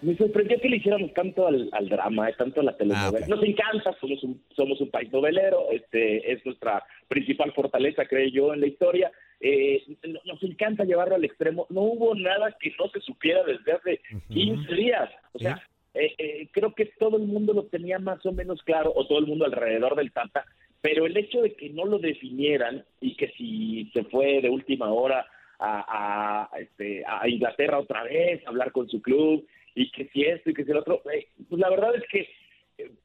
Me 0.00 0.16
sorprendió 0.16 0.60
que 0.60 0.68
le 0.68 0.76
hiciéramos 0.76 1.12
tanto 1.12 1.46
al, 1.46 1.70
drama, 1.88 2.28
eh, 2.28 2.34
tanto 2.38 2.60
a 2.60 2.64
la 2.64 2.76
telenovela. 2.76 3.26
Ah, 3.26 3.28
Nos 3.28 3.42
encanta, 3.42 3.96
somos 4.00 4.22
un, 4.22 4.40
somos 4.54 4.80
un 4.80 4.90
país 4.90 5.10
novelero, 5.10 5.70
este 5.72 6.30
es 6.30 6.44
nuestra 6.46 6.84
principal 7.08 7.52
fortaleza, 7.52 8.04
creo 8.04 8.28
yo, 8.28 8.54
en 8.54 8.60
la 8.60 8.66
historia. 8.68 9.10
Eh, 9.40 9.82
nos 10.24 10.42
encanta 10.42 10.84
llevarlo 10.84 11.16
al 11.16 11.24
extremo. 11.24 11.66
No 11.70 11.80
hubo 11.82 12.14
nada 12.14 12.54
que 12.60 12.72
no 12.78 12.88
se 12.90 13.00
supiera 13.00 13.42
desde 13.44 13.72
hace 13.72 14.00
15 14.28 14.74
días. 14.74 15.10
O 15.32 15.38
sea, 15.38 15.60
eh, 15.98 16.14
eh, 16.18 16.48
creo 16.52 16.74
que 16.74 16.86
todo 16.98 17.16
el 17.16 17.24
mundo 17.24 17.52
lo 17.52 17.64
tenía 17.64 17.98
más 17.98 18.24
o 18.26 18.32
menos 18.32 18.62
claro, 18.62 18.92
o 18.94 19.06
todo 19.06 19.18
el 19.18 19.26
mundo 19.26 19.44
alrededor 19.44 19.96
del 19.96 20.12
Tata, 20.12 20.44
pero 20.80 21.06
el 21.06 21.16
hecho 21.16 21.42
de 21.42 21.54
que 21.54 21.70
no 21.70 21.84
lo 21.84 21.98
definieran 21.98 22.84
y 23.00 23.16
que 23.16 23.28
si 23.36 23.90
se 23.92 24.04
fue 24.04 24.40
de 24.40 24.50
última 24.50 24.92
hora 24.92 25.26
a, 25.60 26.48
este, 26.60 27.02
a 27.04 27.28
Inglaterra 27.28 27.80
otra 27.80 28.04
vez, 28.04 28.46
a 28.46 28.50
hablar 28.50 28.70
con 28.70 28.88
su 28.88 29.02
club, 29.02 29.44
y 29.74 29.90
que 29.90 30.08
si 30.08 30.22
esto 30.22 30.50
y 30.50 30.54
que 30.54 30.64
si 30.64 30.70
el 30.70 30.76
otro, 30.76 31.02
pues 31.02 31.26
la 31.50 31.68
verdad 31.68 31.94
es 31.96 32.04
que 32.08 32.28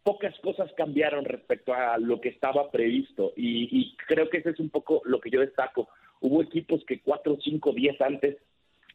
pocas 0.04 0.38
cosas 0.40 0.72
cambiaron 0.78 1.26
respecto 1.26 1.74
a 1.74 1.98
lo 1.98 2.22
que 2.22 2.30
estaba 2.30 2.70
previsto 2.70 3.34
y, 3.36 3.68
y, 3.72 3.96
creo 4.08 4.30
que 4.30 4.38
ese 4.38 4.52
es 4.52 4.60
un 4.60 4.70
poco 4.70 5.02
lo 5.06 5.20
que 5.20 5.32
yo 5.32 5.40
destaco. 5.40 5.90
Hubo 6.22 6.44
equipos 6.44 6.86
que 6.86 7.00
cuatro, 7.00 7.38
cinco, 7.42 7.74
diez 7.74 8.00
antes 8.00 8.38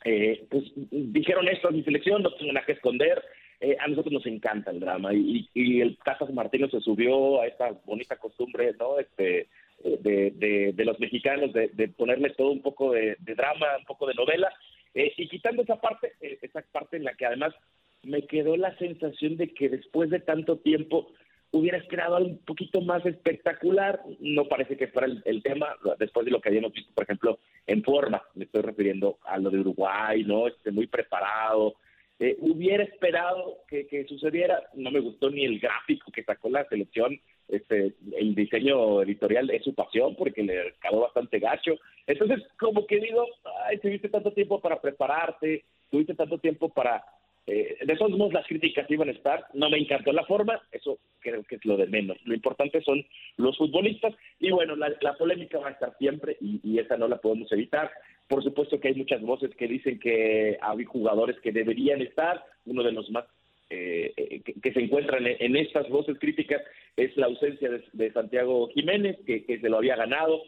eh, 0.04 0.46
pues 0.50 0.64
dijeron 0.90 1.48
esto 1.48 1.68
a 1.68 1.72
mi 1.72 1.82
selección, 1.82 2.22
no 2.22 2.32
tengo 2.34 2.52
nada 2.52 2.66
que 2.66 2.72
esconder. 2.72 3.22
Eh, 3.60 3.76
a 3.80 3.88
nosotros 3.88 4.12
nos 4.12 4.26
encanta 4.26 4.70
el 4.70 4.80
drama 4.80 5.12
y, 5.12 5.48
y 5.52 5.80
el 5.80 5.98
Casas 5.98 6.32
Martínez 6.32 6.70
se 6.70 6.80
subió 6.80 7.40
a 7.40 7.46
esta 7.46 7.72
bonita 7.84 8.16
costumbre, 8.16 8.72
¿no? 8.78 8.98
Este, 8.98 9.48
de, 9.82 10.72
de, 10.74 10.84
los 10.84 10.98
mexicanos 10.98 11.52
de, 11.52 11.68
de, 11.68 11.88
ponerle 11.88 12.30
todo 12.30 12.50
un 12.50 12.62
poco 12.62 12.92
de, 12.92 13.16
drama, 13.20 13.66
un 13.78 13.84
poco 13.84 14.06
de 14.06 14.14
novela 14.14 14.52
eh, 14.94 15.12
y 15.16 15.28
quitando 15.28 15.62
esa 15.62 15.80
parte, 15.80 16.14
eh, 16.20 16.38
esa 16.42 16.62
parte 16.72 16.96
en 16.96 17.04
la 17.04 17.14
que 17.14 17.26
además 17.26 17.54
me 18.02 18.26
quedó 18.26 18.56
la 18.56 18.76
sensación 18.78 19.36
de 19.36 19.52
que 19.54 19.68
después 19.68 20.10
de 20.10 20.20
tanto 20.20 20.58
tiempo 20.58 21.12
hubiera 21.50 21.78
esperado 21.78 22.16
algo 22.16 22.30
un 22.30 22.38
poquito 22.38 22.80
más 22.80 23.04
espectacular. 23.06 24.00
No 24.20 24.46
parece 24.48 24.76
que 24.76 24.88
fuera 24.88 25.08
el, 25.24 25.42
tema, 25.42 25.76
después 25.98 26.24
de 26.24 26.32
lo 26.32 26.40
que 26.40 26.48
habíamos 26.48 26.72
visto, 26.72 26.92
por 26.94 27.04
ejemplo, 27.04 27.38
en 27.66 27.82
forma. 27.82 28.22
Me 28.34 28.44
estoy 28.44 28.62
refiriendo 28.62 29.18
a 29.24 29.38
lo 29.38 29.50
de 29.50 29.60
Uruguay, 29.60 30.24
¿no? 30.24 30.48
Este, 30.48 30.70
muy 30.70 30.86
preparado. 30.86 31.76
Eh, 32.20 32.36
hubiera 32.40 32.82
esperado 32.82 33.58
que, 33.68 33.86
que, 33.86 34.04
sucediera. 34.06 34.60
No 34.74 34.90
me 34.90 35.00
gustó 35.00 35.30
ni 35.30 35.44
el 35.44 35.60
gráfico 35.60 36.10
que 36.10 36.24
sacó 36.24 36.48
la 36.48 36.64
selección. 36.68 37.20
Este, 37.46 37.94
el 38.16 38.34
diseño 38.34 39.02
editorial 39.02 39.48
es 39.50 39.62
su 39.64 39.74
pasión 39.74 40.16
porque 40.16 40.42
le 40.42 40.74
quedó 40.82 41.00
bastante 41.00 41.38
gacho. 41.38 41.76
Entonces, 42.06 42.40
como 42.58 42.86
que 42.86 42.98
digo, 42.98 43.24
ay, 43.66 43.78
tuviste 43.78 44.08
tanto 44.08 44.32
tiempo 44.32 44.60
para 44.60 44.80
prepararte, 44.80 45.64
tuviste 45.90 46.14
tanto 46.14 46.38
tiempo 46.38 46.68
para 46.68 47.04
eh, 47.50 47.78
de 47.82 47.96
todos 47.96 48.12
modos, 48.12 48.34
las 48.34 48.46
críticas 48.46 48.90
iban 48.90 49.08
a 49.08 49.12
estar. 49.12 49.46
No 49.54 49.70
me 49.70 49.78
encantó 49.78 50.12
la 50.12 50.24
forma, 50.26 50.60
eso 50.70 50.98
creo 51.20 51.42
que 51.44 51.54
es 51.54 51.64
lo 51.64 51.78
de 51.78 51.86
menos. 51.86 52.18
Lo 52.24 52.34
importante 52.34 52.82
son 52.82 53.02
los 53.38 53.56
futbolistas. 53.56 54.14
Y 54.38 54.50
bueno, 54.50 54.76
la, 54.76 55.14
polémica 55.14 55.58
va 55.58 55.68
a 55.68 55.72
estar 55.72 55.96
siempre 55.98 56.36
y, 56.42 56.78
esa 56.78 56.98
no 56.98 57.08
la 57.08 57.16
podemos 57.16 57.50
evitar. 57.52 57.90
Por 58.28 58.44
supuesto 58.44 58.78
que 58.78 58.88
hay 58.88 58.94
muchas 58.94 59.22
voces 59.22 59.54
que 59.56 59.66
dicen 59.66 59.98
que 59.98 60.58
hay 60.60 60.84
jugadores 60.84 61.40
que 61.40 61.50
deberían 61.50 62.02
estar. 62.02 62.44
Uno 62.66 62.82
de 62.82 62.92
los 62.92 63.10
más 63.10 63.24
eh, 63.70 64.12
eh, 64.14 64.42
que, 64.62 64.72
se 64.72 64.80
encuentran 64.80 65.26
en, 65.26 65.56
estas 65.56 65.88
voces 65.88 66.18
críticas 66.18 66.60
es 66.96 67.16
la 67.16 67.26
ausencia 67.26 67.70
de, 67.92 68.12
Santiago 68.12 68.68
Jiménez, 68.74 69.16
que, 69.26 69.58
se 69.58 69.68
lo 69.70 69.78
había 69.78 69.96
ganado. 69.96 70.42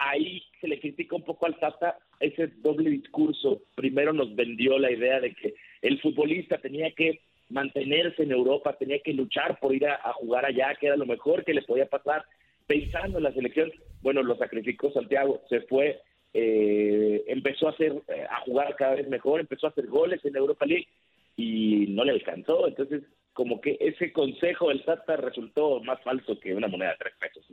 ahí 0.00 0.42
se 0.60 0.66
le 0.66 0.80
critica 0.80 1.14
un 1.14 1.24
poco 1.24 1.46
al 1.46 1.60
Tata 1.60 1.96
ese 2.18 2.48
doble 2.56 2.90
discurso. 2.90 3.62
Primero 3.76 4.12
nos 4.12 4.34
vendió 4.34 4.78
la 4.80 4.90
idea 4.90 5.20
de 5.20 5.32
que 5.32 5.54
el 5.84 6.00
futbolista 6.00 6.56
tenía 6.58 6.90
que 6.92 7.20
mantenerse 7.50 8.22
en 8.22 8.32
Europa, 8.32 8.74
tenía 8.78 8.98
que 9.00 9.12
luchar 9.12 9.58
por 9.60 9.74
ir 9.74 9.86
a, 9.86 10.12
jugar 10.14 10.46
allá, 10.46 10.74
que 10.80 10.86
era 10.86 10.96
lo 10.96 11.04
mejor 11.04 11.44
que 11.44 11.52
le 11.52 11.60
podía 11.60 11.86
pasar, 11.86 12.24
pensando 12.66 13.18
en 13.18 13.24
la 13.24 13.34
selección. 13.34 13.70
Bueno, 14.00 14.22
lo 14.22 14.34
sacrificó 14.38 14.90
Santiago, 14.92 15.42
se 15.50 15.60
fue, 15.60 16.00
eh, 16.32 17.22
empezó 17.26 17.68
a 17.68 17.72
hacer, 17.72 17.92
eh, 18.08 18.24
a 18.30 18.40
jugar 18.40 18.74
cada 18.76 18.94
vez 18.94 19.08
mejor, 19.08 19.40
empezó 19.40 19.66
a 19.66 19.70
hacer 19.70 19.86
goles 19.86 20.24
en 20.24 20.34
Europa 20.34 20.64
League 20.64 20.88
y 21.36 21.86
no 21.90 22.02
le 22.04 22.12
alcanzó. 22.12 22.66
Entonces, 22.66 23.02
como 23.34 23.60
que 23.60 23.76
ese 23.78 24.10
consejo 24.10 24.70
del 24.70 24.82
Tata 24.86 25.16
resultó 25.16 25.80
más 25.80 26.02
falso 26.02 26.40
que 26.40 26.54
una 26.54 26.68
moneda 26.68 26.92
de 26.92 26.96
tres 26.98 27.14
pesos, 27.20 27.44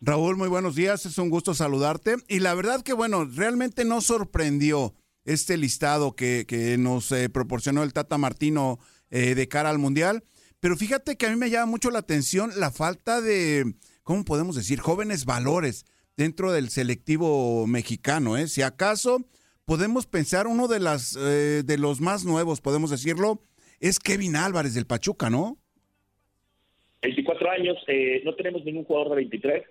Raúl, 0.00 0.36
muy 0.36 0.48
buenos 0.48 0.76
días, 0.76 1.04
es 1.04 1.18
un 1.18 1.28
gusto 1.28 1.52
saludarte. 1.52 2.16
Y 2.28 2.40
la 2.40 2.54
verdad 2.54 2.82
que, 2.82 2.94
bueno, 2.94 3.26
realmente 3.36 3.84
no 3.84 4.00
sorprendió 4.00 4.94
este 5.26 5.56
listado 5.56 6.14
que, 6.14 6.46
que 6.46 6.78
nos 6.78 7.12
eh, 7.12 7.28
proporcionó 7.28 7.82
el 7.82 7.92
Tata 7.92 8.16
Martino 8.16 8.78
eh, 9.10 9.34
de 9.34 9.48
cara 9.48 9.70
al 9.70 9.78
Mundial. 9.78 10.22
Pero 10.60 10.76
fíjate 10.76 11.16
que 11.16 11.26
a 11.26 11.30
mí 11.30 11.36
me 11.36 11.50
llama 11.50 11.66
mucho 11.66 11.90
la 11.90 11.98
atención 11.98 12.50
la 12.56 12.70
falta 12.70 13.20
de, 13.20 13.74
¿cómo 14.02 14.24
podemos 14.24 14.56
decir? 14.56 14.80
Jóvenes 14.80 15.24
valores 15.24 15.84
dentro 16.16 16.52
del 16.52 16.70
selectivo 16.70 17.66
mexicano. 17.66 18.36
¿eh? 18.36 18.48
Si 18.48 18.62
acaso 18.62 19.26
podemos 19.64 20.06
pensar 20.06 20.46
uno 20.46 20.68
de, 20.68 20.80
las, 20.80 21.16
eh, 21.20 21.62
de 21.64 21.78
los 21.78 22.00
más 22.00 22.24
nuevos, 22.24 22.60
podemos 22.60 22.90
decirlo, 22.90 23.42
es 23.80 23.98
Kevin 23.98 24.36
Álvarez 24.36 24.74
del 24.74 24.86
Pachuca, 24.86 25.28
¿no? 25.28 25.58
24 27.02 27.50
años, 27.50 27.76
no 28.24 28.34
tenemos 28.34 28.64
ningún 28.64 28.84
jugador 28.84 29.10
de 29.10 29.16
23 29.16 29.62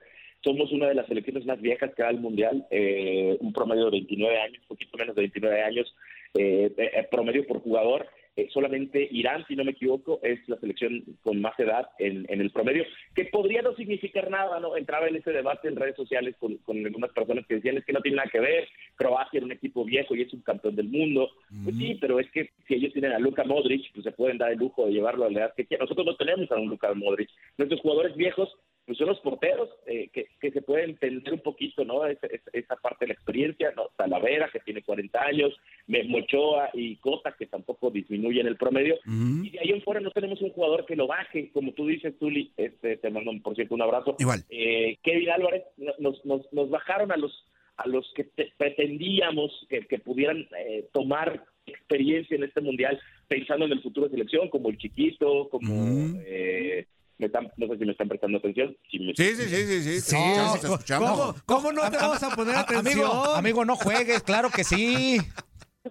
somos 0.46 0.72
una 0.72 0.88
de 0.88 0.94
las 0.94 1.08
selecciones 1.08 1.44
más 1.46 1.60
viejas 1.60 1.92
que 1.96 2.04
da 2.04 2.10
el 2.12 2.20
Mundial, 2.20 2.66
eh, 2.70 3.36
un 3.40 3.52
promedio 3.52 3.86
de 3.86 3.92
29 3.92 4.40
años, 4.40 4.60
un 4.62 4.68
poquito 4.68 4.96
menos 4.96 5.16
de 5.16 5.24
29 5.24 5.64
años, 5.64 5.96
eh, 6.36 6.72
eh, 6.78 7.08
promedio 7.10 7.46
por 7.48 7.62
jugador. 7.62 8.08
solamente 8.54 9.08
Irán, 9.12 9.46
si 9.48 9.56
no 9.56 9.64
me 9.64 9.72
equivoco, 9.72 10.20
es 10.22 10.38
la 10.50 10.58
selección 10.60 11.04
con 11.24 11.40
más 11.40 11.58
edad 11.58 11.88
en, 12.00 12.26
el 12.30 12.52
promedio, 12.52 12.84
que 13.16 13.26
podría 13.26 13.62
no 13.62 13.74
significar 13.76 14.30
nada, 14.30 14.60
¿no? 14.60 14.76
Entraba 14.76 15.08
en 15.08 15.16
ese 15.16 15.32
debate 15.32 15.70
en 15.70 15.78
redes 15.78 15.96
sociales 15.96 16.36
con, 16.38 16.60
algunas 16.86 17.12
personas 17.14 17.48
que 17.48 17.56
decían 17.56 17.78
es 17.78 17.86
que 17.86 17.94
no 17.94 18.02
tiene 18.02 18.18
nada 18.18 18.30
que 18.30 18.42
ver, 18.42 18.68
Croacia 18.96 19.38
era 19.38 19.46
un 19.46 19.54
equipo 19.54 19.86
viejo 19.86 20.16
y 20.16 20.24
es 20.24 20.34
un 20.34 20.42
campeón 20.42 20.76
del 20.76 20.90
mundo. 20.90 21.32
Pues 21.64 21.78
sí, 21.78 21.98
pero 22.00 22.20
es 22.20 22.30
que 22.32 22.50
si 22.68 22.76
ellos 22.76 22.92
tienen 22.92 23.14
a 23.14 23.20
Luka 23.20 23.46
Modric, 23.46 23.92
pues 23.94 24.04
se 24.04 24.12
pueden 24.12 24.38
dar 24.38 24.52
el 24.52 24.60
lujo 24.60 24.86
de 24.86 24.92
llevarlo 24.92 25.26
a 25.26 25.32
la 25.32 25.40
edad 25.40 25.54
que 25.56 25.66
quieran. 25.66 25.86
Nosotros 25.86 26.06
no 26.06 26.16
tenemos 26.18 26.52
a 26.52 26.58
un 26.58 26.68
Luka 26.68 26.94
Modric. 26.94 27.30
Nuestros 27.58 27.80
jugadores 27.80 28.18
viejos 28.18 28.50
pues 28.86 28.98
son 28.98 29.08
los 29.08 29.20
porteros 29.20 29.70
eh, 29.88 30.10
que, 30.14 30.28
que, 30.40 30.52
se 30.52 30.62
pueden 30.62 30.92
entender 30.92 31.34
un 31.34 31.40
poquito, 31.40 31.84
¿no? 31.84 32.06
Esa, 32.06 32.28
esa, 32.54 32.76
parte 32.76 33.06
de 33.06 33.08
la 33.08 33.14
experiencia, 33.14 33.74
¿no? 33.76 33.88
Talavera, 33.96 34.50
que 34.52 34.60
tiene 34.60 34.84
40 34.84 35.20
años, 35.22 35.56
Mochoa 35.88 36.70
y 36.74 36.98
Cota, 36.98 37.36
que 37.38 37.48
tampoco 37.48 37.90
disminuyen 37.90 38.46
el 38.48 38.58
promedio. 38.58 38.98
Y 39.06 39.50
de 39.50 39.60
ahí 39.60 39.72
en 39.72 39.82
fuera 39.82 40.00
no 40.00 40.12
tenemos 40.12 40.42
un 40.42 40.52
jugador 40.52 40.86
que 40.86 40.96
lo 40.96 41.08
baje, 41.08 41.50
como 41.52 41.74
tú 41.74 41.88
dices, 41.88 42.18
Tuli, 42.20 42.52
este, 42.58 42.98
te 42.98 43.10
mando, 43.10 43.32
por 43.44 43.56
cierto, 43.56 43.74
un 43.74 43.82
abrazo. 43.82 44.16
Igual. 44.20 44.44
Eh, 44.50 44.98
Kevin 45.04 45.32
Álvarez, 45.32 45.64
nos, 45.78 46.24
nos, 46.24 46.54
nos 46.54 46.70
bajaron 46.70 47.12
a 47.12 47.18
los 47.18 47.46
a 47.78 47.88
los 47.88 48.10
que 48.16 48.26
pretendíamos 48.58 49.52
que, 49.70 50.00
pudieran 50.00 50.48
eh, 50.58 50.88
tomar 50.94 51.44
experiencia 51.66 52.38
en 52.38 52.44
este 52.44 52.62
mundial 52.62 53.00
pensando 53.28 53.66
en 53.66 53.74
el 53.74 53.82
futuro 53.82 54.08
de 54.08 54.14
selección, 54.14 54.50
como 54.50 54.70
el 54.70 54.78
chiquito, 54.78 55.50
como 55.50 56.22
eh, 56.26 56.86
no 57.18 57.68
sé 57.68 57.78
si 57.78 57.86
me 57.86 57.92
están 57.92 58.10
prestando 58.10 58.38
atención. 58.38 58.76
sí, 58.90 59.14
sí, 59.16 59.36
sí, 59.36 59.82
sí, 59.82 60.02
sí, 60.02 60.18
escuchamos. 60.62 61.42
¿Cómo, 61.44 61.72
no 61.72 61.90
te 61.90 61.98
vamos 61.98 62.22
a 62.24 62.36
poner 62.36 62.56
atención? 62.56 63.06
Amigo, 63.06 63.36
amigo, 63.36 63.66
no 63.66 63.76
juegues, 63.76 64.24
claro 64.24 64.50
que 64.50 64.64
sí. 64.64 65.18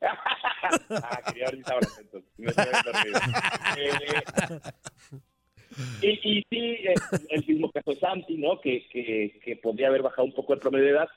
ah, 0.03 1.21
quería 1.27 1.49
si 1.49 1.59
estaban 1.59 1.83
atentos. 1.85 2.23
y, 6.03 6.09
y 6.09 6.47
sí, 6.51 6.79
el 7.31 7.47
mismo 7.47 7.71
caso 7.73 7.95
Santi, 7.95 8.37
¿no? 8.37 8.61
Que, 8.61 8.87
que, 8.89 9.41
que 9.43 9.57
podría 9.57 9.89
haber 9.89 10.03
bajado 10.03 10.25
un 10.25 10.35
poco 10.35 10.55
el 10.55 10.61
promedio 10.61 10.85
de 10.87 10.91
edad. 10.93 11.09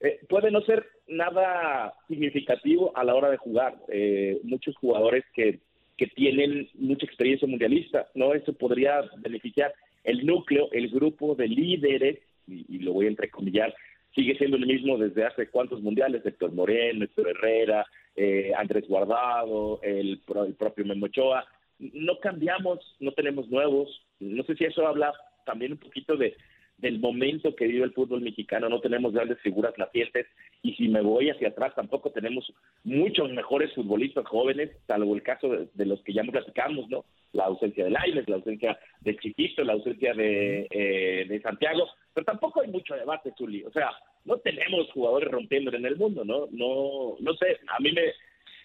Eh, 0.00 0.20
puede 0.28 0.50
no 0.50 0.62
ser 0.62 0.88
nada 1.06 1.92
significativo 2.08 2.96
a 2.96 3.04
la 3.04 3.14
hora 3.14 3.30
de 3.30 3.36
jugar. 3.36 3.76
Eh, 3.88 4.40
muchos 4.44 4.74
jugadores 4.76 5.24
que, 5.34 5.60
que 6.00 6.06
tienen 6.06 6.66
mucha 6.76 7.04
experiencia 7.04 7.46
mundialista, 7.46 8.08
¿no? 8.14 8.32
Eso 8.32 8.54
podría 8.54 9.02
beneficiar 9.18 9.74
el 10.02 10.24
núcleo, 10.24 10.72
el 10.72 10.88
grupo 10.88 11.34
de 11.34 11.46
líderes, 11.46 12.20
y, 12.46 12.78
lo 12.78 12.94
voy 12.94 13.04
a 13.04 13.10
entrecomillar, 13.10 13.74
sigue 14.14 14.34
siendo 14.38 14.56
el 14.56 14.66
mismo 14.66 14.96
desde 14.96 15.26
hace 15.26 15.50
cuántos 15.50 15.82
mundiales, 15.82 16.24
Héctor 16.24 16.52
Moreno, 16.52 17.04
Héctor 17.04 17.28
Herrera, 17.28 17.86
eh, 18.16 18.50
Andrés 18.56 18.88
Guardado, 18.88 19.78
el, 19.82 20.22
el 20.46 20.54
propio 20.54 20.86
Memo 20.86 21.04
Ochoa. 21.04 21.44
No 21.78 22.18
cambiamos, 22.18 22.78
no 22.98 23.12
tenemos 23.12 23.50
nuevos. 23.50 23.90
No 24.20 24.42
sé 24.44 24.56
si 24.56 24.64
eso 24.64 24.86
habla 24.86 25.12
también 25.44 25.72
un 25.72 25.78
poquito 25.78 26.16
de, 26.16 26.34
del 26.80 26.98
momento 26.98 27.54
que 27.54 27.66
vive 27.66 27.84
el 27.84 27.92
fútbol 27.92 28.22
mexicano, 28.22 28.68
no 28.68 28.80
tenemos 28.80 29.12
grandes 29.12 29.38
figuras 29.40 29.74
nacientes 29.76 30.26
y 30.62 30.74
si 30.74 30.88
me 30.88 31.02
voy 31.02 31.30
hacia 31.30 31.48
atrás 31.48 31.74
tampoco 31.74 32.10
tenemos 32.10 32.50
muchos 32.84 33.30
mejores 33.32 33.72
futbolistas 33.74 34.26
jóvenes, 34.26 34.70
salvo 34.86 35.14
el 35.14 35.22
caso 35.22 35.48
de, 35.72 35.86
los 35.86 36.02
que 36.02 36.12
ya 36.12 36.22
platicamos, 36.22 36.88
¿no? 36.88 37.04
La 37.32 37.44
ausencia 37.44 37.84
de 37.84 37.90
Lailes, 37.90 38.28
la 38.28 38.36
ausencia 38.36 38.78
de 39.00 39.16
Chiquito, 39.16 39.62
la 39.62 39.74
ausencia 39.74 40.14
de, 40.14 40.66
eh, 40.70 41.26
de 41.28 41.40
Santiago, 41.42 41.86
pero 42.14 42.24
tampoco 42.24 42.62
hay 42.62 42.68
mucho 42.68 42.94
debate, 42.94 43.32
Zuli, 43.36 43.62
o 43.64 43.72
sea, 43.72 43.90
no 44.24 44.38
tenemos 44.38 44.90
jugadores 44.92 45.30
rompiendo 45.30 45.74
en 45.74 45.84
el 45.84 45.96
mundo, 45.96 46.24
¿no? 46.24 46.46
No, 46.50 47.16
no 47.20 47.34
sé, 47.34 47.58
a 47.68 47.80
mí 47.80 47.92
me, 47.92 48.12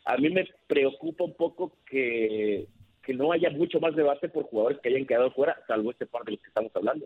a 0.05 0.17
mí 0.17 0.29
me 0.29 0.47
preocupa 0.67 1.25
un 1.25 1.35
poco 1.35 1.79
que, 1.85 2.67
que 3.03 3.13
no 3.13 3.31
haya 3.31 3.49
mucho 3.49 3.79
más 3.79 3.95
debate 3.95 4.29
por 4.29 4.45
jugadores 4.45 4.79
que 4.81 4.89
hayan 4.89 5.05
quedado 5.05 5.31
fuera, 5.31 5.57
salvo 5.67 5.91
este 5.91 6.05
par 6.05 6.23
de 6.23 6.31
los 6.31 6.41
que 6.41 6.47
estamos 6.47 6.71
hablando. 6.75 7.05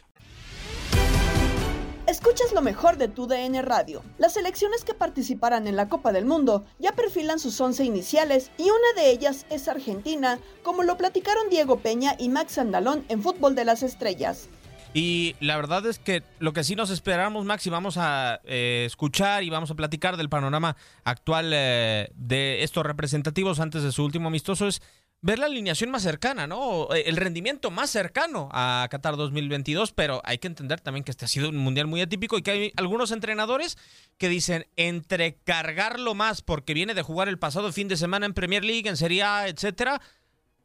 Escuchas 2.07 2.51
lo 2.53 2.61
mejor 2.61 2.97
de 2.97 3.07
tu 3.07 3.25
DN 3.25 3.61
Radio. 3.61 4.03
Las 4.17 4.33
selecciones 4.33 4.83
que 4.83 4.93
participarán 4.93 5.65
en 5.65 5.77
la 5.77 5.87
Copa 5.87 6.11
del 6.11 6.25
Mundo 6.25 6.65
ya 6.77 6.91
perfilan 6.91 7.39
sus 7.39 7.59
once 7.61 7.85
iniciales 7.85 8.51
y 8.57 8.63
una 8.63 9.01
de 9.01 9.11
ellas 9.11 9.45
es 9.49 9.67
Argentina, 9.67 10.37
como 10.61 10.83
lo 10.83 10.97
platicaron 10.97 11.49
Diego 11.49 11.79
Peña 11.79 12.15
y 12.19 12.27
Max 12.27 12.57
Andalón 12.57 13.05
en 13.07 13.21
Fútbol 13.21 13.55
de 13.55 13.63
las 13.65 13.81
Estrellas. 13.81 14.49
Y 14.93 15.35
la 15.39 15.55
verdad 15.55 15.85
es 15.85 15.99
que 15.99 16.21
lo 16.39 16.51
que 16.51 16.65
sí 16.65 16.75
nos 16.75 16.89
esperamos, 16.89 17.45
Max, 17.45 17.65
y 17.65 17.69
vamos 17.69 17.95
a 17.97 18.41
eh, 18.43 18.83
escuchar 18.85 19.43
y 19.43 19.49
vamos 19.49 19.71
a 19.71 19.75
platicar 19.75 20.17
del 20.17 20.27
panorama 20.27 20.75
actual 21.05 21.51
eh, 21.53 22.11
de 22.15 22.63
estos 22.63 22.85
representativos 22.85 23.61
antes 23.61 23.83
de 23.83 23.91
su 23.93 24.03
último 24.03 24.27
amistoso 24.27 24.67
es 24.67 24.81
ver 25.21 25.39
la 25.39 25.45
alineación 25.45 25.91
más 25.91 26.01
cercana, 26.03 26.47
¿no? 26.47 26.93
Eh, 26.93 27.03
el 27.05 27.15
rendimiento 27.15 27.71
más 27.71 27.89
cercano 27.89 28.49
a 28.51 28.87
Qatar 28.89 29.15
2022, 29.15 29.91
pero 29.93 30.21
hay 30.25 30.39
que 30.39 30.47
entender 30.47 30.81
también 30.81 31.03
que 31.03 31.11
este 31.11 31.25
ha 31.25 31.27
sido 31.27 31.49
un 31.49 31.57
mundial 31.57 31.87
muy 31.87 32.01
atípico 32.01 32.37
y 32.37 32.41
que 32.41 32.51
hay 32.51 32.73
algunos 32.75 33.11
entrenadores 33.11 33.77
que 34.17 34.29
dicen 34.29 34.67
entre 34.75 35.35
cargarlo 35.43 36.15
más 36.15 36.41
porque 36.41 36.73
viene 36.73 36.93
de 36.93 37.03
jugar 37.03 37.27
el 37.27 37.37
pasado 37.37 37.71
fin 37.71 37.87
de 37.87 37.97
semana 37.97 38.25
en 38.25 38.33
Premier 38.33 38.65
League, 38.65 38.89
en 38.89 38.97
Serie 38.97 39.23
A, 39.23 39.47
etcétera, 39.47 40.01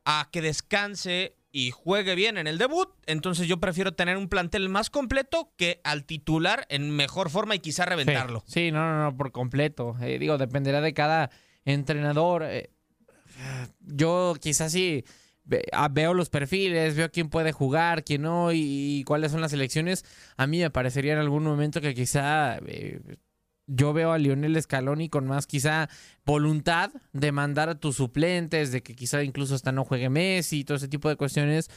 a 0.05 0.29
que 0.33 0.41
descanse 0.41 1.37
y 1.53 1.71
juegue 1.71 2.15
bien 2.15 2.37
en 2.37 2.47
el 2.47 2.59
debut, 2.59 2.91
entonces 3.07 3.49
yo 3.49 3.59
prefiero 3.59 3.95
tener 3.95 4.19
un 4.19 4.29
plantel 4.29 4.69
más 4.69 4.91
completo 4.91 5.53
que 5.57 5.81
al 5.85 6.05
titular 6.05 6.67
en 6.69 6.91
mejor 6.91 7.31
forma 7.31 7.55
y 7.55 7.61
quizá 7.61 7.87
reventarlo. 7.87 8.43
Sí, 8.47 8.71
no, 8.71 8.81
no, 8.81 9.05
no, 9.05 9.17
por 9.17 9.33
completo. 9.33 9.97
Eh, 10.03 10.19
digo, 10.19 10.37
dependerá 10.37 10.83
de 10.83 10.93
cada 10.93 11.31
entrenador. 11.65 12.43
Eh, 12.45 12.71
yo 13.81 14.35
quizás 14.41 14.73
sí 14.73 15.05
ah, 15.73 15.89
veo 15.89 16.15
los 16.15 16.31
perfiles, 16.31 16.97
veo 16.97 17.11
quién 17.11 17.29
puede 17.29 17.53
jugar, 17.53 18.05
quién 18.05 18.23
no 18.23 18.53
y, 18.53 19.05
cuáles 19.07 19.33
son 19.33 19.41
las 19.41 19.53
elecciones. 19.53 20.05
A 20.37 20.47
mí 20.47 20.59
me 20.61 20.71
parecería 20.71 21.13
en 21.13 21.19
algún 21.19 21.45
momento 21.45 21.81
que 21.81 21.95
quizá 21.95 22.59
eh, 22.67 23.01
yo 23.67 23.93
veo 23.93 24.13
a 24.13 24.19
Lionel 24.19 24.61
Scaloni 24.61 25.09
con 25.09 25.27
más 25.27 25.47
quizá 25.47 25.89
voluntad 26.25 26.93
de 27.13 27.33
mandar 27.33 27.69
a 27.69 27.81
tus 27.81 27.97
suplentes, 27.97 28.73
de 28.73 28.83
que 28.83 28.95
quizá 28.95 29.23
incluso 29.23 29.55
hasta 29.55 29.73
no 29.73 29.85
juegue 29.85 30.09
Messi 30.09 30.61
y 30.61 30.65
todo 30.65 30.77
ese 30.77 30.89
tipo 30.89 31.09
de 31.09 31.17
cuestiones 31.17 31.69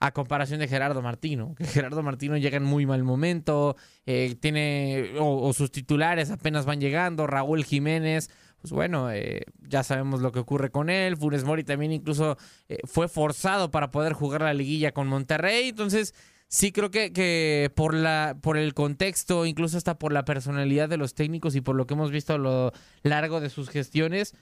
a 0.00 0.12
comparación 0.12 0.60
de 0.60 0.68
Gerardo 0.68 1.02
Martino, 1.02 1.54
que 1.56 1.64
Gerardo 1.64 2.02
Martino 2.02 2.36
llega 2.36 2.56
en 2.56 2.64
muy 2.64 2.84
mal 2.84 3.02
momento, 3.04 3.76
eh, 4.06 4.36
tiene 4.40 5.12
o, 5.18 5.52
sus 5.52 5.70
titulares 5.70 6.30
apenas 6.30 6.66
van 6.66 6.80
llegando, 6.80 7.26
Raúl 7.26 7.64
Jiménez, 7.64 8.28
pues 8.64 8.72
bueno, 8.72 9.12
eh, 9.12 9.42
ya 9.68 9.82
sabemos 9.82 10.22
lo 10.22 10.32
que 10.32 10.38
ocurre 10.38 10.70
con 10.70 10.88
él. 10.88 11.18
Funes 11.18 11.44
Mori 11.44 11.64
también 11.64 11.92
incluso 11.92 12.38
eh, 12.66 12.78
fue 12.84 13.08
forzado 13.08 13.70
para 13.70 13.90
poder 13.90 14.14
jugar 14.14 14.40
la 14.40 14.54
liguilla 14.54 14.92
con 14.92 15.06
Monterrey. 15.06 15.68
Entonces, 15.68 16.14
sí 16.48 16.72
creo 16.72 16.90
que, 16.90 17.12
que, 17.12 17.70
por, 17.74 17.92
la, 17.92 18.38
por 18.40 18.56
el 18.56 18.72
contexto, 18.72 19.44
incluso 19.44 19.76
hasta 19.76 19.98
por 19.98 20.14
la 20.14 20.24
personalidad 20.24 20.88
de 20.88 20.96
los 20.96 21.12
técnicos 21.12 21.54
y 21.56 21.60
por 21.60 21.76
lo 21.76 21.86
que 21.86 21.92
hemos 21.92 22.10
visto 22.10 22.32
a 22.32 22.38
lo 22.38 22.72
largo 23.02 23.42
de 23.42 23.50
sus 23.50 23.68
gestiones, 23.68 24.34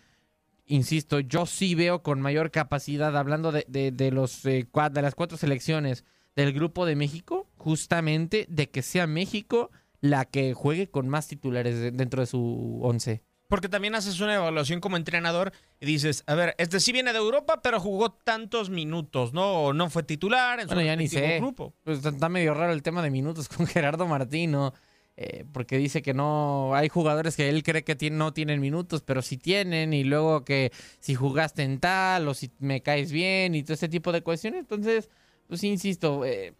insisto, 0.67 1.19
yo 1.19 1.45
sí 1.45 1.75
veo 1.75 2.05
con 2.05 2.21
mayor 2.21 2.53
capacidad, 2.53 3.17
hablando 3.17 3.51
de, 3.51 3.65
de, 3.67 4.11
los, 4.13 4.47
eh, 4.47 4.69
de 4.93 5.03
las 5.03 5.17
cuatro 5.17 5.37
selecciones 5.37 6.05
del 6.37 6.53
Grupo 6.53 6.87
de 6.87 6.95
México, 6.95 7.49
justamente 7.57 8.47
de 8.49 8.71
que 8.71 8.83
sea 8.83 9.09
México 9.09 9.73
la 10.01 10.27
que 10.27 10.55
juegue 10.55 10.89
con 10.89 11.09
más 11.09 11.27
titulares 11.27 11.97
dentro 11.97 12.21
de 12.21 12.27
su 12.27 12.79
once. 12.85 13.25
Porque 13.53 13.69
también 13.69 13.95
haces 13.95 14.19
una 14.21 14.37
evaluación 14.37 14.81
como 14.81 14.97
entrenador 14.97 15.53
y 15.79 15.85
dices, 15.85 16.25
a 16.27 16.35
ver, 16.35 16.55
este 16.57 16.81
sí 16.81 16.91
viene 16.91 17.12
de 17.12 17.19
Europa, 17.19 17.61
pero 17.62 17.81
jugó 17.81 18.11
tantos 18.11 18.71
minutos, 18.71 19.35
¿no? 19.35 19.65
O 19.65 19.73
no 19.75 19.91
fue 19.91 20.05
titular 20.05 20.59
en 20.59 20.69
su 20.71 20.75
bueno, 20.75 20.87
ya 20.87 20.97
ni 20.97 21.07
sé. 21.07 21.37
grupo. 21.38 21.75
Pues 21.85 22.03
está 22.03 22.31
medio 22.31 22.55
raro 22.55 22.73
el 22.73 22.83
tema 22.83 23.03
de 23.03 23.11
minutos 23.11 23.49
con 23.55 23.67
Gerardo 23.67 24.07
Martino. 24.07 24.73
Eh, 25.19 25.45
porque 25.53 25.77
dice 25.77 26.01
que 26.01 26.15
no 26.15 26.75
hay 26.75 26.88
jugadores 26.88 27.37
que 27.37 27.51
él 27.51 27.62
cree 27.62 27.85
que 27.85 28.11
no 28.11 28.33
tienen 28.33 28.59
minutos, 28.59 29.03
pero 29.03 29.21
sí 29.21 29.37
tienen, 29.37 29.93
y 29.93 30.03
luego 30.03 30.47
que 30.47 30.73
si 31.01 31.15
jugaste 31.15 31.62
en 31.62 31.79
tal 31.79 32.29
o 32.29 32.33
si 32.33 32.51
me 32.59 32.81
caes 32.81 33.12
bien 33.12 33.55
y 33.55 33.65
todo 33.65 33.75
ese 33.75 33.91
tipo 33.91 34.12
de 34.12 34.23
cuestiones. 34.23 34.61
Entonces, 34.61 35.11
pues 35.49 35.62
insisto, 35.62 36.25
eh, 36.25 36.55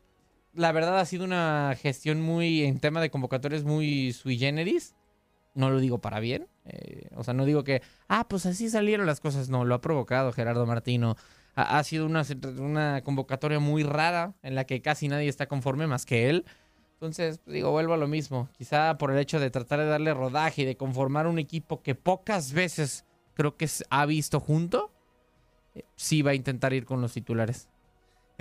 la 0.53 0.73
verdad 0.73 0.99
ha 0.99 1.07
sido 1.07 1.25
una 1.25 1.75
gestión 1.81 2.21
muy 2.21 2.65
en 2.65 2.81
tema 2.81 3.01
de 3.01 3.09
convocatorias 3.09 3.65
muy 3.65 4.13
sui 4.13 4.37
generis. 4.37 4.95
No 5.55 5.71
lo 5.71 5.81
digo 5.81 5.99
para 5.99 6.21
bien. 6.21 6.49
Eh, 6.65 7.09
o 7.15 7.25
sea, 7.25 7.35
no 7.35 7.45
digo 7.45 7.65
que, 7.65 7.83
ah, 8.09 8.27
pues 8.29 8.47
así 8.47 8.71
salieron 8.71 9.07
las 9.07 9.21
cosas. 9.21 9.49
No, 9.49 9.65
lo 9.65 9.75
ha 9.75 9.81
provocado 9.81 10.33
Gerardo 10.33 10.67
Martino. 10.67 11.17
Ha, 11.55 11.85
sido 11.85 12.07
una, 12.07 12.23
una, 12.59 13.03
convocatoria 13.03 13.59
muy 13.59 13.83
rara 13.83 14.33
en 14.43 14.55
la 14.55 14.65
que 14.65 14.81
casi 14.81 15.09
nadie 15.09 15.29
está 15.29 15.47
conforme 15.47 15.87
más 15.87 16.07
que 16.07 16.31
él. 16.31 16.47
Entonces, 16.95 17.41
pues, 17.45 17.53
digo, 17.53 17.71
vuelvo 17.73 17.93
a 17.93 17.99
lo 17.99 18.09
mismo. 18.09 18.49
Quizá 18.57 18.97
por 18.97 19.11
el 19.11 19.19
hecho 19.19 19.39
de 19.39 19.51
tratar 19.51 19.81
de 19.81 19.87
darle 19.87 20.15
rodaje 20.15 20.63
y 20.63 20.65
de 20.65 20.77
conformar 20.77 21.27
un 21.27 21.39
equipo 21.39 21.83
que 21.83 21.95
pocas 21.95 22.53
veces 22.53 23.05
creo 23.35 23.57
que 23.57 23.69
ha 23.91 24.07
visto 24.07 24.41
junto, 24.41 24.93
eh, 25.75 25.85
sí 25.97 26.23
va 26.23 26.31
a 26.31 26.35
intentar 26.35 26.73
ir 26.73 26.87
con 26.87 27.01
los 27.01 27.13
titulares. 27.13 27.69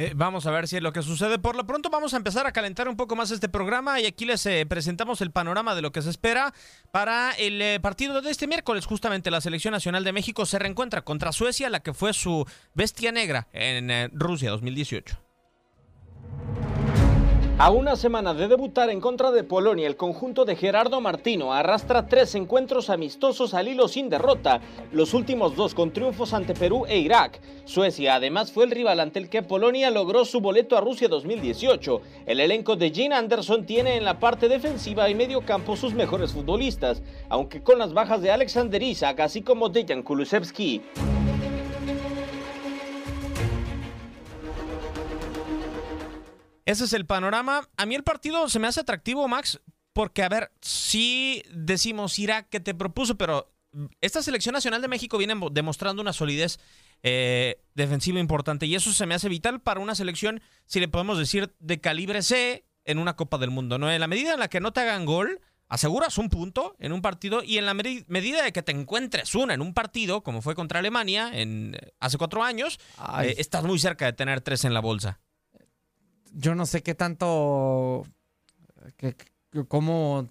Eh, 0.01 0.13
vamos 0.15 0.47
a 0.47 0.51
ver 0.51 0.67
si 0.67 0.77
es 0.77 0.81
lo 0.81 0.93
que 0.93 1.03
sucede. 1.03 1.37
Por 1.37 1.55
lo 1.55 1.67
pronto 1.67 1.91
vamos 1.91 2.15
a 2.15 2.17
empezar 2.17 2.47
a 2.47 2.51
calentar 2.51 2.89
un 2.89 2.95
poco 2.95 3.15
más 3.15 3.29
este 3.29 3.49
programa 3.49 4.01
y 4.01 4.07
aquí 4.07 4.25
les 4.25 4.43
eh, 4.47 4.65
presentamos 4.65 5.21
el 5.21 5.29
panorama 5.29 5.75
de 5.75 5.83
lo 5.83 5.91
que 5.91 6.01
se 6.01 6.09
espera 6.09 6.55
para 6.89 7.33
el 7.33 7.61
eh, 7.61 7.79
partido 7.79 8.19
de 8.23 8.31
este 8.31 8.47
miércoles. 8.47 8.87
Justamente 8.87 9.29
la 9.29 9.41
Selección 9.41 9.73
Nacional 9.73 10.03
de 10.03 10.11
México 10.11 10.47
se 10.47 10.57
reencuentra 10.57 11.03
contra 11.03 11.31
Suecia, 11.31 11.69
la 11.69 11.81
que 11.81 11.93
fue 11.93 12.13
su 12.13 12.47
bestia 12.73 13.11
negra 13.11 13.47
en 13.53 14.09
Rusia 14.17 14.49
2018. 14.49 15.30
A 17.57 17.69
una 17.69 17.95
semana 17.95 18.33
de 18.33 18.47
debutar 18.47 18.89
en 18.89 18.99
contra 18.99 19.29
de 19.29 19.43
Polonia, 19.43 19.85
el 19.85 19.95
conjunto 19.95 20.45
de 20.45 20.55
Gerardo 20.55 20.99
Martino 20.99 21.53
arrastra 21.53 22.07
tres 22.07 22.33
encuentros 22.33 22.89
amistosos 22.89 23.53
al 23.53 23.67
hilo 23.67 23.87
sin 23.87 24.09
derrota, 24.09 24.61
los 24.91 25.13
últimos 25.13 25.55
dos 25.55 25.75
con 25.75 25.91
triunfos 25.91 26.33
ante 26.33 26.55
Perú 26.55 26.85
e 26.87 26.97
Irak. 26.97 27.39
Suecia 27.65 28.15
además 28.15 28.51
fue 28.51 28.63
el 28.63 28.71
rival 28.71 28.99
ante 28.99 29.19
el 29.19 29.29
que 29.29 29.43
Polonia 29.43 29.91
logró 29.91 30.25
su 30.25 30.41
boleto 30.41 30.75
a 30.75 30.81
Rusia 30.81 31.07
2018. 31.07 32.01
El 32.25 32.39
elenco 32.39 32.75
de 32.75 32.89
Gene 32.89 33.13
Anderson 33.13 33.65
tiene 33.65 33.95
en 33.95 34.05
la 34.05 34.19
parte 34.19 34.49
defensiva 34.49 35.07
y 35.09 35.13
medio 35.13 35.41
campo 35.41 35.75
sus 35.75 35.93
mejores 35.93 36.33
futbolistas, 36.33 37.03
aunque 37.29 37.61
con 37.61 37.77
las 37.77 37.93
bajas 37.93 38.23
de 38.23 38.31
Alexander 38.31 38.81
Isak 38.81 39.19
así 39.19 39.43
como 39.43 39.69
Dejan 39.69 40.01
Kulusevski. 40.01 40.81
Ese 46.65 46.85
es 46.85 46.93
el 46.93 47.05
panorama. 47.05 47.67
A 47.77 47.85
mí 47.85 47.95
el 47.95 48.03
partido 48.03 48.49
se 48.49 48.59
me 48.59 48.67
hace 48.67 48.81
atractivo, 48.81 49.27
Max, 49.27 49.59
porque, 49.93 50.23
a 50.23 50.29
ver, 50.29 50.51
sí 50.61 51.43
decimos 51.51 52.17
Irak 52.19 52.49
que 52.49 52.59
te 52.59 52.73
propuso, 52.73 53.17
pero 53.17 53.51
esta 54.01 54.21
selección 54.21 54.53
nacional 54.53 54.81
de 54.81 54.87
México 54.87 55.17
viene 55.17 55.35
demostrando 55.51 56.01
una 56.01 56.13
solidez 56.13 56.59
eh, 57.03 57.61
defensiva 57.73 58.19
importante 58.19 58.65
y 58.65 58.75
eso 58.75 58.91
se 58.91 59.05
me 59.05 59.15
hace 59.15 59.29
vital 59.29 59.61
para 59.61 59.79
una 59.79 59.95
selección, 59.95 60.41
si 60.65 60.79
le 60.79 60.87
podemos 60.87 61.17
decir, 61.17 61.55
de 61.59 61.79
calibre 61.79 62.21
C 62.21 62.65
en 62.85 62.99
una 62.99 63.15
Copa 63.15 63.37
del 63.37 63.49
Mundo. 63.49 63.77
¿no? 63.77 63.91
En 63.91 63.99
la 63.99 64.07
medida 64.07 64.33
en 64.33 64.39
la 64.39 64.49
que 64.49 64.59
no 64.59 64.73
te 64.73 64.81
hagan 64.81 65.05
gol, 65.05 65.41
aseguras 65.67 66.17
un 66.17 66.29
punto 66.29 66.75
en 66.79 66.91
un 66.91 67.01
partido 67.01 67.43
y 67.43 67.57
en 67.57 67.65
la 67.65 67.73
medida 67.73 68.43
de 68.43 68.51
que 68.51 68.61
te 68.61 68.71
encuentres 68.71 69.35
una 69.35 69.53
en 69.53 69.61
un 69.61 69.73
partido, 69.73 70.21
como 70.21 70.41
fue 70.41 70.53
contra 70.53 70.79
Alemania 70.79 71.31
en, 71.33 71.77
hace 71.99 72.17
cuatro 72.17 72.43
años, 72.43 72.79
eh, 73.23 73.35
estás 73.37 73.63
muy 73.63 73.79
cerca 73.79 74.05
de 74.05 74.13
tener 74.13 74.41
tres 74.41 74.65
en 74.65 74.73
la 74.73 74.81
bolsa 74.81 75.19
yo 76.31 76.55
no 76.55 76.65
sé 76.65 76.81
qué 76.83 76.95
tanto, 76.95 78.05
que, 78.97 79.15
cómo, 79.67 80.29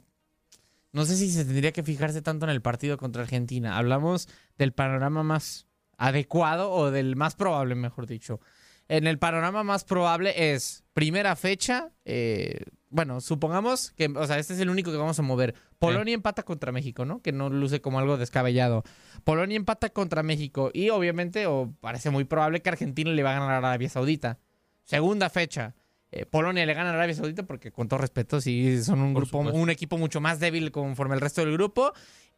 no 0.92 1.04
sé 1.04 1.16
si 1.16 1.30
se 1.30 1.44
tendría 1.44 1.72
que 1.72 1.82
fijarse 1.82 2.22
tanto 2.22 2.46
en 2.46 2.50
el 2.50 2.62
partido 2.62 2.98
contra 2.98 3.22
Argentina. 3.22 3.76
Hablamos 3.78 4.28
del 4.58 4.72
panorama 4.72 5.22
más 5.22 5.66
adecuado 5.96 6.70
o 6.70 6.90
del 6.90 7.16
más 7.16 7.34
probable, 7.34 7.74
mejor 7.74 8.06
dicho. 8.06 8.40
En 8.88 9.06
el 9.06 9.18
panorama 9.18 9.62
más 9.62 9.84
probable 9.84 10.52
es 10.52 10.82
primera 10.94 11.36
fecha, 11.36 11.90
eh, 12.04 12.64
bueno, 12.90 13.20
supongamos 13.20 13.92
que, 13.92 14.06
o 14.06 14.26
sea, 14.26 14.38
este 14.38 14.52
es 14.52 14.60
el 14.60 14.68
único 14.68 14.90
que 14.90 14.96
vamos 14.96 15.18
a 15.18 15.22
mover. 15.22 15.54
Polonia 15.78 16.12
empata 16.12 16.42
contra 16.42 16.72
México, 16.72 17.04
¿no? 17.04 17.22
Que 17.22 17.30
no 17.30 17.48
luce 17.48 17.80
como 17.80 18.00
algo 18.00 18.16
descabellado. 18.16 18.82
Polonia 19.22 19.56
empata 19.56 19.90
contra 19.90 20.24
México 20.24 20.70
y 20.74 20.90
obviamente, 20.90 21.46
o 21.46 21.72
parece 21.80 22.10
muy 22.10 22.24
probable 22.24 22.62
que 22.62 22.68
Argentina 22.68 23.12
le 23.12 23.22
va 23.22 23.30
a 23.30 23.40
ganar 23.40 23.64
a 23.64 23.68
Arabia 23.68 23.88
Saudita. 23.88 24.38
Segunda 24.82 25.30
fecha. 25.30 25.76
Eh, 26.12 26.26
Polonia 26.26 26.66
le 26.66 26.74
gana 26.74 26.90
a 26.90 26.94
Arabia 26.94 27.14
Saudita 27.14 27.44
porque 27.44 27.70
con 27.70 27.88
todo 27.88 27.98
respeto 27.98 28.40
sí 28.40 28.82
son 28.82 29.00
un 29.00 29.14
grupo, 29.14 29.38
un 29.38 29.70
equipo 29.70 29.96
mucho 29.96 30.20
más 30.20 30.40
débil 30.40 30.72
conforme 30.72 31.14
el 31.14 31.20
resto 31.20 31.42
del 31.42 31.52
grupo. 31.52 31.92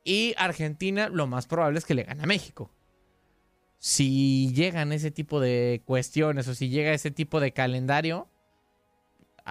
Y 0.05 0.35
Argentina 0.37 1.09
lo 1.09 1.27
más 1.27 1.47
probable 1.47 1.79
es 1.79 1.85
que 1.85 1.95
le 1.95 2.03
gane 2.03 2.23
a 2.23 2.27
México. 2.27 2.71
Si 3.79 4.53
llegan 4.55 4.93
ese 4.93 5.11
tipo 5.11 5.41
de 5.41 5.83
cuestiones 5.85 6.47
o 6.49 6.55
si 6.55 6.69
llega 6.69 6.93
ese 6.93 7.11
tipo 7.11 7.41
de 7.41 7.53
calendario, 7.53 8.29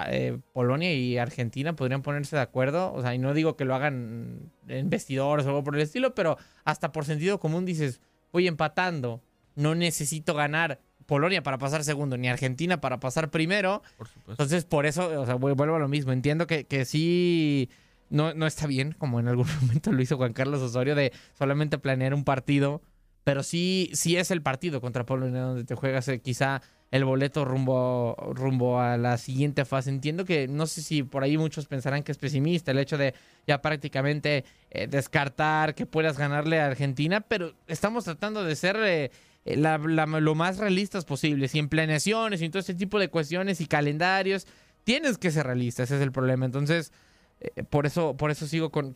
eh, 0.07 0.37
Polonia 0.53 0.93
y 0.93 1.17
Argentina 1.17 1.75
podrían 1.75 2.01
ponerse 2.01 2.35
de 2.35 2.41
acuerdo. 2.41 2.93
O 2.93 3.01
sea, 3.01 3.13
y 3.15 3.17
no 3.17 3.33
digo 3.33 3.57
que 3.57 3.65
lo 3.65 3.75
hagan 3.75 4.51
en 4.67 4.89
vestidores 4.89 5.45
o 5.45 5.49
algo 5.49 5.63
por 5.63 5.75
el 5.75 5.81
estilo, 5.81 6.13
pero 6.15 6.37
hasta 6.63 6.91
por 6.91 7.05
sentido 7.05 7.39
común 7.39 7.65
dices, 7.65 8.01
voy 8.31 8.47
empatando, 8.47 9.21
no 9.55 9.75
necesito 9.75 10.33
ganar 10.33 10.79
Polonia 11.11 11.43
para 11.43 11.57
pasar 11.57 11.83
segundo, 11.83 12.15
ni 12.15 12.29
Argentina 12.29 12.79
para 12.79 13.01
pasar 13.01 13.31
primero. 13.31 13.83
Entonces, 14.29 14.63
por 14.63 14.85
eso, 14.85 15.09
o 15.19 15.25
sea, 15.25 15.35
vuelvo 15.35 15.75
a 15.75 15.77
lo 15.77 15.89
mismo. 15.89 16.13
Entiendo 16.13 16.47
que, 16.47 16.63
que 16.63 16.85
sí 16.85 17.69
no, 18.09 18.33
no 18.33 18.47
está 18.47 18.65
bien, 18.65 18.95
como 18.97 19.19
en 19.19 19.27
algún 19.27 19.45
momento 19.61 19.91
lo 19.91 20.01
hizo 20.01 20.15
Juan 20.15 20.31
Carlos 20.31 20.61
Osorio, 20.61 20.95
de 20.95 21.11
solamente 21.37 21.77
planear 21.79 22.13
un 22.13 22.23
partido. 22.23 22.81
Pero 23.25 23.43
sí, 23.43 23.89
sí 23.91 24.15
es 24.15 24.31
el 24.31 24.41
partido 24.41 24.79
contra 24.79 25.05
Polonia 25.05 25.41
donde 25.41 25.65
te 25.65 25.75
juegas 25.75 26.07
eh, 26.07 26.21
quizá 26.21 26.61
el 26.91 27.03
boleto 27.03 27.43
rumbo, 27.43 28.15
rumbo 28.33 28.79
a 28.79 28.95
la 28.95 29.17
siguiente 29.17 29.65
fase. 29.65 29.89
Entiendo 29.89 30.23
que 30.23 30.47
no 30.47 30.65
sé 30.65 30.81
si 30.81 31.03
por 31.03 31.23
ahí 31.23 31.37
muchos 31.37 31.65
pensarán 31.65 32.03
que 32.03 32.13
es 32.13 32.17
pesimista 32.17 32.71
el 32.71 32.79
hecho 32.79 32.97
de 32.97 33.15
ya 33.45 33.61
prácticamente 33.61 34.45
eh, 34.69 34.87
descartar 34.87 35.75
que 35.75 35.85
puedas 35.85 36.17
ganarle 36.17 36.61
a 36.61 36.67
Argentina, 36.67 37.19
pero 37.19 37.53
estamos 37.67 38.05
tratando 38.05 38.45
de 38.45 38.55
ser 38.55 38.77
eh, 38.81 39.11
eh, 39.45 39.57
lo 39.57 40.35
más 40.35 40.57
realistas 40.57 41.05
posible. 41.05 41.49
Y 41.51 41.59
en 41.59 41.69
planeaciones 41.69 42.41
y 42.41 42.49
todo 42.49 42.59
ese 42.59 42.75
tipo 42.75 42.99
de 42.99 43.09
cuestiones 43.09 43.61
y 43.61 43.65
calendarios, 43.65 44.47
tienes 44.83 45.17
que 45.17 45.31
ser 45.31 45.47
realista, 45.47 45.83
ese 45.83 45.95
es 45.95 46.01
el 46.01 46.11
problema. 46.11 46.45
Entonces, 46.45 46.91
eh, 47.39 47.63
por, 47.63 47.85
eso, 47.85 48.15
por 48.17 48.29
eso 48.31 48.47
sigo 48.47 48.71
con, 48.71 48.93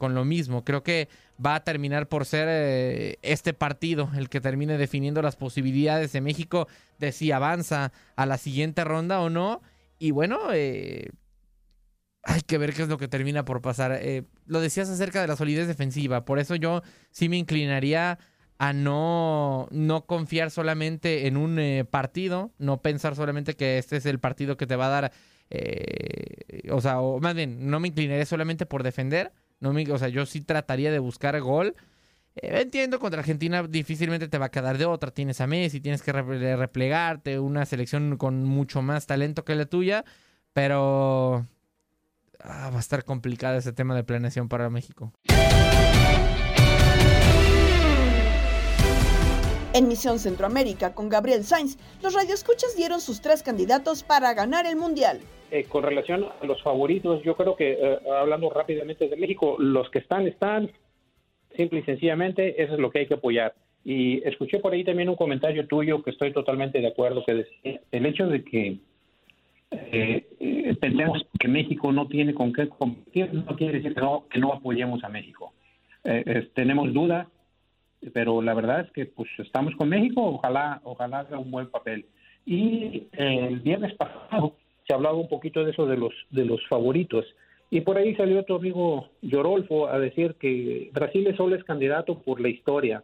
lo 0.00 0.24
mismo. 0.24 0.64
Creo 0.64 0.82
que 0.82 1.08
va 1.44 1.54
a 1.56 1.64
terminar 1.64 2.08
por 2.08 2.26
ser 2.26 2.48
eh, 2.50 3.18
este 3.22 3.52
partido 3.54 4.10
el 4.16 4.28
que 4.28 4.40
termine 4.40 4.78
definiendo 4.78 5.22
las 5.22 5.36
posibilidades 5.36 6.12
de 6.12 6.20
México 6.20 6.66
de 6.98 7.12
si 7.12 7.30
avanza 7.30 7.92
a 8.16 8.26
la 8.26 8.38
siguiente 8.38 8.84
ronda 8.84 9.20
o 9.20 9.30
no. 9.30 9.62
Y 9.98 10.10
bueno, 10.10 10.48
hay 10.50 12.40
que 12.46 12.58
ver 12.58 12.74
qué 12.74 12.82
es 12.82 12.88
lo 12.88 12.98
que 12.98 13.06
termina 13.06 13.44
por 13.44 13.62
pasar. 13.62 14.00
lo 14.46 14.60
decías 14.60 14.90
acerca 14.90 15.20
de 15.20 15.28
la 15.28 15.36
solidez 15.36 15.68
defensiva, 15.68 16.24
por 16.24 16.40
eso 16.40 16.56
yo 16.56 16.82
sí 17.10 17.28
me 17.28 17.38
inclinaría 17.38 18.18
a 18.68 18.72
no, 18.72 19.68
no 19.70 20.06
confiar 20.06 20.50
solamente 20.50 21.26
en 21.26 21.36
un 21.36 21.58
eh, 21.58 21.84
partido, 21.84 22.50
no 22.58 22.80
pensar 22.80 23.14
solamente 23.14 23.56
que 23.56 23.76
este 23.76 23.98
es 23.98 24.06
el 24.06 24.18
partido 24.18 24.56
que 24.56 24.66
te 24.66 24.74
va 24.74 24.86
a 24.86 25.00
dar, 25.00 25.12
eh, 25.50 26.70
o 26.70 26.80
sea, 26.80 27.00
o 27.00 27.20
más 27.20 27.34
bien, 27.34 27.68
no 27.68 27.78
me 27.78 27.88
inclinaré 27.88 28.24
solamente 28.24 28.64
por 28.64 28.82
defender, 28.82 29.32
no 29.60 29.74
me, 29.74 29.90
o 29.92 29.98
sea, 29.98 30.08
yo 30.08 30.24
sí 30.24 30.40
trataría 30.40 30.90
de 30.90 30.98
buscar 30.98 31.38
gol. 31.42 31.74
Eh, 32.36 32.62
entiendo, 32.62 32.98
contra 32.98 33.20
Argentina 33.20 33.62
difícilmente 33.64 34.28
te 34.28 34.38
va 34.38 34.46
a 34.46 34.50
quedar 34.50 34.78
de 34.78 34.86
otra, 34.86 35.10
tienes 35.10 35.42
a 35.42 35.46
Messi, 35.46 35.82
tienes 35.82 36.00
que 36.00 36.12
replegarte, 36.12 37.38
una 37.38 37.66
selección 37.66 38.16
con 38.16 38.44
mucho 38.44 38.80
más 38.80 39.06
talento 39.06 39.44
que 39.44 39.56
la 39.56 39.66
tuya, 39.66 40.06
pero 40.54 41.46
ah, 42.40 42.70
va 42.70 42.76
a 42.78 42.80
estar 42.80 43.04
complicado 43.04 43.58
ese 43.58 43.74
tema 43.74 43.94
de 43.94 44.04
planeación 44.04 44.48
para 44.48 44.70
México. 44.70 45.12
En 49.74 49.88
Misión 49.88 50.20
Centroamérica 50.20 50.94
con 50.94 51.08
Gabriel 51.08 51.42
Sainz, 51.42 51.76
los 52.00 52.14
radioescuchas 52.14 52.76
dieron 52.76 53.00
sus 53.00 53.20
tres 53.20 53.42
candidatos 53.42 54.04
para 54.04 54.32
ganar 54.32 54.66
el 54.66 54.76
Mundial. 54.76 55.18
Eh, 55.50 55.64
con 55.64 55.82
relación 55.82 56.26
a 56.40 56.46
los 56.46 56.62
favoritos, 56.62 57.24
yo 57.24 57.36
creo 57.36 57.56
que, 57.56 57.72
eh, 57.72 57.98
hablando 58.16 58.50
rápidamente 58.50 59.08
de 59.08 59.16
México, 59.16 59.56
los 59.58 59.90
que 59.90 59.98
están, 59.98 60.28
están, 60.28 60.70
simple 61.56 61.80
y 61.80 61.82
sencillamente, 61.82 62.62
eso 62.62 62.74
es 62.74 62.78
lo 62.78 62.88
que 62.88 63.00
hay 63.00 63.06
que 63.08 63.14
apoyar. 63.14 63.52
Y 63.84 64.22
escuché 64.22 64.60
por 64.60 64.72
ahí 64.72 64.84
también 64.84 65.08
un 65.08 65.16
comentario 65.16 65.66
tuyo 65.66 66.04
que 66.04 66.10
estoy 66.10 66.32
totalmente 66.32 66.80
de 66.80 66.86
acuerdo, 66.86 67.24
que 67.24 67.34
decía, 67.34 67.80
el 67.90 68.06
hecho 68.06 68.28
de 68.28 68.44
que 68.44 68.78
eh, 69.72 70.76
pensemos 70.80 71.26
que 71.36 71.48
México 71.48 71.90
no 71.90 72.06
tiene 72.06 72.32
con 72.32 72.52
qué 72.52 72.68
competir, 72.68 73.34
no 73.34 73.56
quiere 73.56 73.78
decir 73.78 73.92
que 73.92 74.00
no, 74.00 74.24
que 74.30 74.38
no 74.38 74.52
apoyemos 74.52 75.02
a 75.02 75.08
México. 75.08 75.52
tenemos 76.54 76.92
dudas 76.92 77.26
pero 78.12 78.42
la 78.42 78.54
verdad 78.54 78.80
es 78.80 78.90
que 78.92 79.06
pues 79.06 79.28
estamos 79.38 79.74
con 79.76 79.88
México, 79.88 80.22
ojalá, 80.22 80.80
ojalá 80.84 81.20
haga 81.20 81.38
un 81.38 81.50
buen 81.50 81.68
papel. 81.68 82.06
Y 82.44 83.08
eh, 83.12 83.46
el 83.48 83.60
viernes 83.60 83.94
pasado 83.94 84.56
se 84.86 84.94
hablaba 84.94 85.14
un 85.14 85.28
poquito 85.28 85.64
de 85.64 85.70
eso 85.70 85.86
de 85.86 85.96
los, 85.96 86.12
de 86.30 86.44
los 86.44 86.60
favoritos. 86.68 87.24
Y 87.70 87.80
por 87.80 87.96
ahí 87.96 88.14
salió 88.14 88.44
tu 88.44 88.54
amigo 88.54 89.08
Yorolfo 89.22 89.88
a 89.88 89.98
decir 89.98 90.34
que 90.34 90.90
Brasil 90.92 91.34
solo 91.36 91.56
es 91.56 91.64
candidato 91.64 92.18
por 92.18 92.40
la 92.40 92.48
historia. 92.48 93.02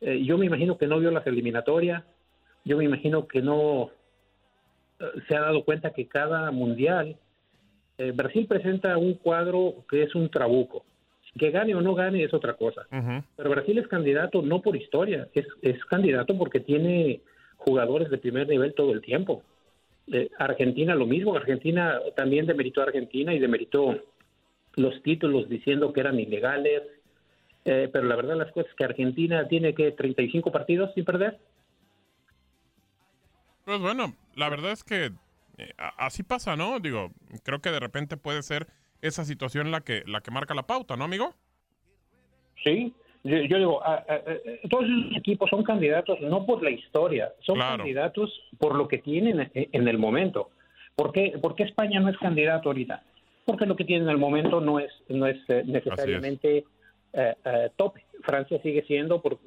Eh, 0.00 0.22
yo 0.24 0.38
me 0.38 0.46
imagino 0.46 0.78
que 0.78 0.86
no 0.86 0.98
vio 0.98 1.10
las 1.10 1.26
eliminatorias, 1.26 2.02
yo 2.64 2.78
me 2.78 2.84
imagino 2.84 3.28
que 3.28 3.42
no 3.42 3.90
eh, 4.98 5.04
se 5.28 5.36
ha 5.36 5.40
dado 5.40 5.64
cuenta 5.64 5.92
que 5.92 6.08
cada 6.08 6.50
mundial 6.50 7.16
Brasil 8.14 8.46
presenta 8.46 8.96
un 8.96 9.12
cuadro 9.12 9.84
que 9.86 10.02
es 10.02 10.14
un 10.14 10.30
trabuco. 10.30 10.86
Que 11.38 11.50
gane 11.50 11.74
o 11.74 11.80
no 11.80 11.94
gane 11.94 12.24
es 12.24 12.34
otra 12.34 12.54
cosa. 12.54 12.86
Pero 13.36 13.50
Brasil 13.50 13.78
es 13.78 13.88
candidato 13.88 14.42
no 14.42 14.60
por 14.60 14.76
historia, 14.76 15.28
es, 15.34 15.46
es 15.62 15.84
candidato 15.84 16.36
porque 16.36 16.60
tiene 16.60 17.20
jugadores 17.56 18.10
de 18.10 18.18
primer 18.18 18.48
nivel 18.48 18.74
todo 18.74 18.92
el 18.92 19.00
tiempo. 19.00 19.42
Eh, 20.12 20.30
Argentina 20.38 20.94
lo 20.94 21.06
mismo, 21.06 21.36
Argentina 21.36 22.00
también 22.16 22.46
demeritó 22.46 22.80
a 22.80 22.84
Argentina 22.84 23.32
y 23.32 23.38
demeritó 23.38 23.96
los 24.74 25.02
títulos 25.02 25.48
diciendo 25.48 25.92
que 25.92 26.00
eran 26.00 26.18
ilegales. 26.18 26.82
Eh, 27.64 27.88
pero 27.92 28.06
la 28.06 28.16
verdad 28.16 28.36
las 28.36 28.50
cosas 28.52 28.70
es 28.70 28.76
que 28.76 28.84
Argentina 28.84 29.46
tiene 29.46 29.74
que 29.74 29.92
35 29.92 30.50
partidos 30.50 30.92
sin 30.94 31.04
perder. 31.04 31.38
Pues 33.64 33.78
bueno, 33.80 34.16
la 34.34 34.48
verdad 34.48 34.72
es 34.72 34.82
que 34.82 35.12
eh, 35.58 35.72
así 35.98 36.22
pasa, 36.22 36.56
¿no? 36.56 36.80
Digo, 36.80 37.12
creo 37.44 37.60
que 37.60 37.70
de 37.70 37.80
repente 37.80 38.16
puede 38.16 38.42
ser 38.42 38.66
esa 39.02 39.24
situación 39.24 39.70
la 39.70 39.80
que, 39.80 40.02
la 40.06 40.20
que 40.20 40.30
marca 40.30 40.54
la 40.54 40.66
pauta, 40.66 40.96
¿no, 40.96 41.04
amigo? 41.04 41.34
Sí, 42.62 42.92
yo, 43.22 43.58
digo, 43.58 43.82
todos 44.70 44.88
los 44.88 45.16
equipos 45.16 45.50
son 45.50 45.62
candidatos 45.62 46.18
no 46.22 46.46
por 46.46 46.62
la 46.62 46.70
historia, 46.70 47.32
son 47.40 47.58
candidatos 47.58 48.30
por 48.58 48.74
lo 48.74 48.88
que 48.88 48.98
tienen 48.98 49.50
en 49.54 49.88
el 49.88 49.98
momento. 49.98 50.50
¿Por 50.96 51.12
qué, 51.12 51.38
¿Por 51.40 51.54
qué 51.54 51.64
España 51.64 52.00
no 52.00 52.08
es 52.08 52.18
candidato 52.18 52.70
ahorita? 52.70 53.02
Porque 53.44 53.66
lo 53.66 53.76
que 53.76 53.84
tiene 53.84 54.04
en 54.04 54.10
el 54.10 54.18
momento 54.18 54.60
no 54.60 54.78
es, 54.78 54.90
no 55.08 55.26
es 55.26 55.38
eh, 55.48 55.62
necesariamente 55.66 56.64
eh, 57.12 57.34
eh, 57.44 57.70
tope. 57.76 58.04
Francia 58.22 58.60
sigue 58.62 58.84
siendo 58.86 59.20
por, 59.20 59.38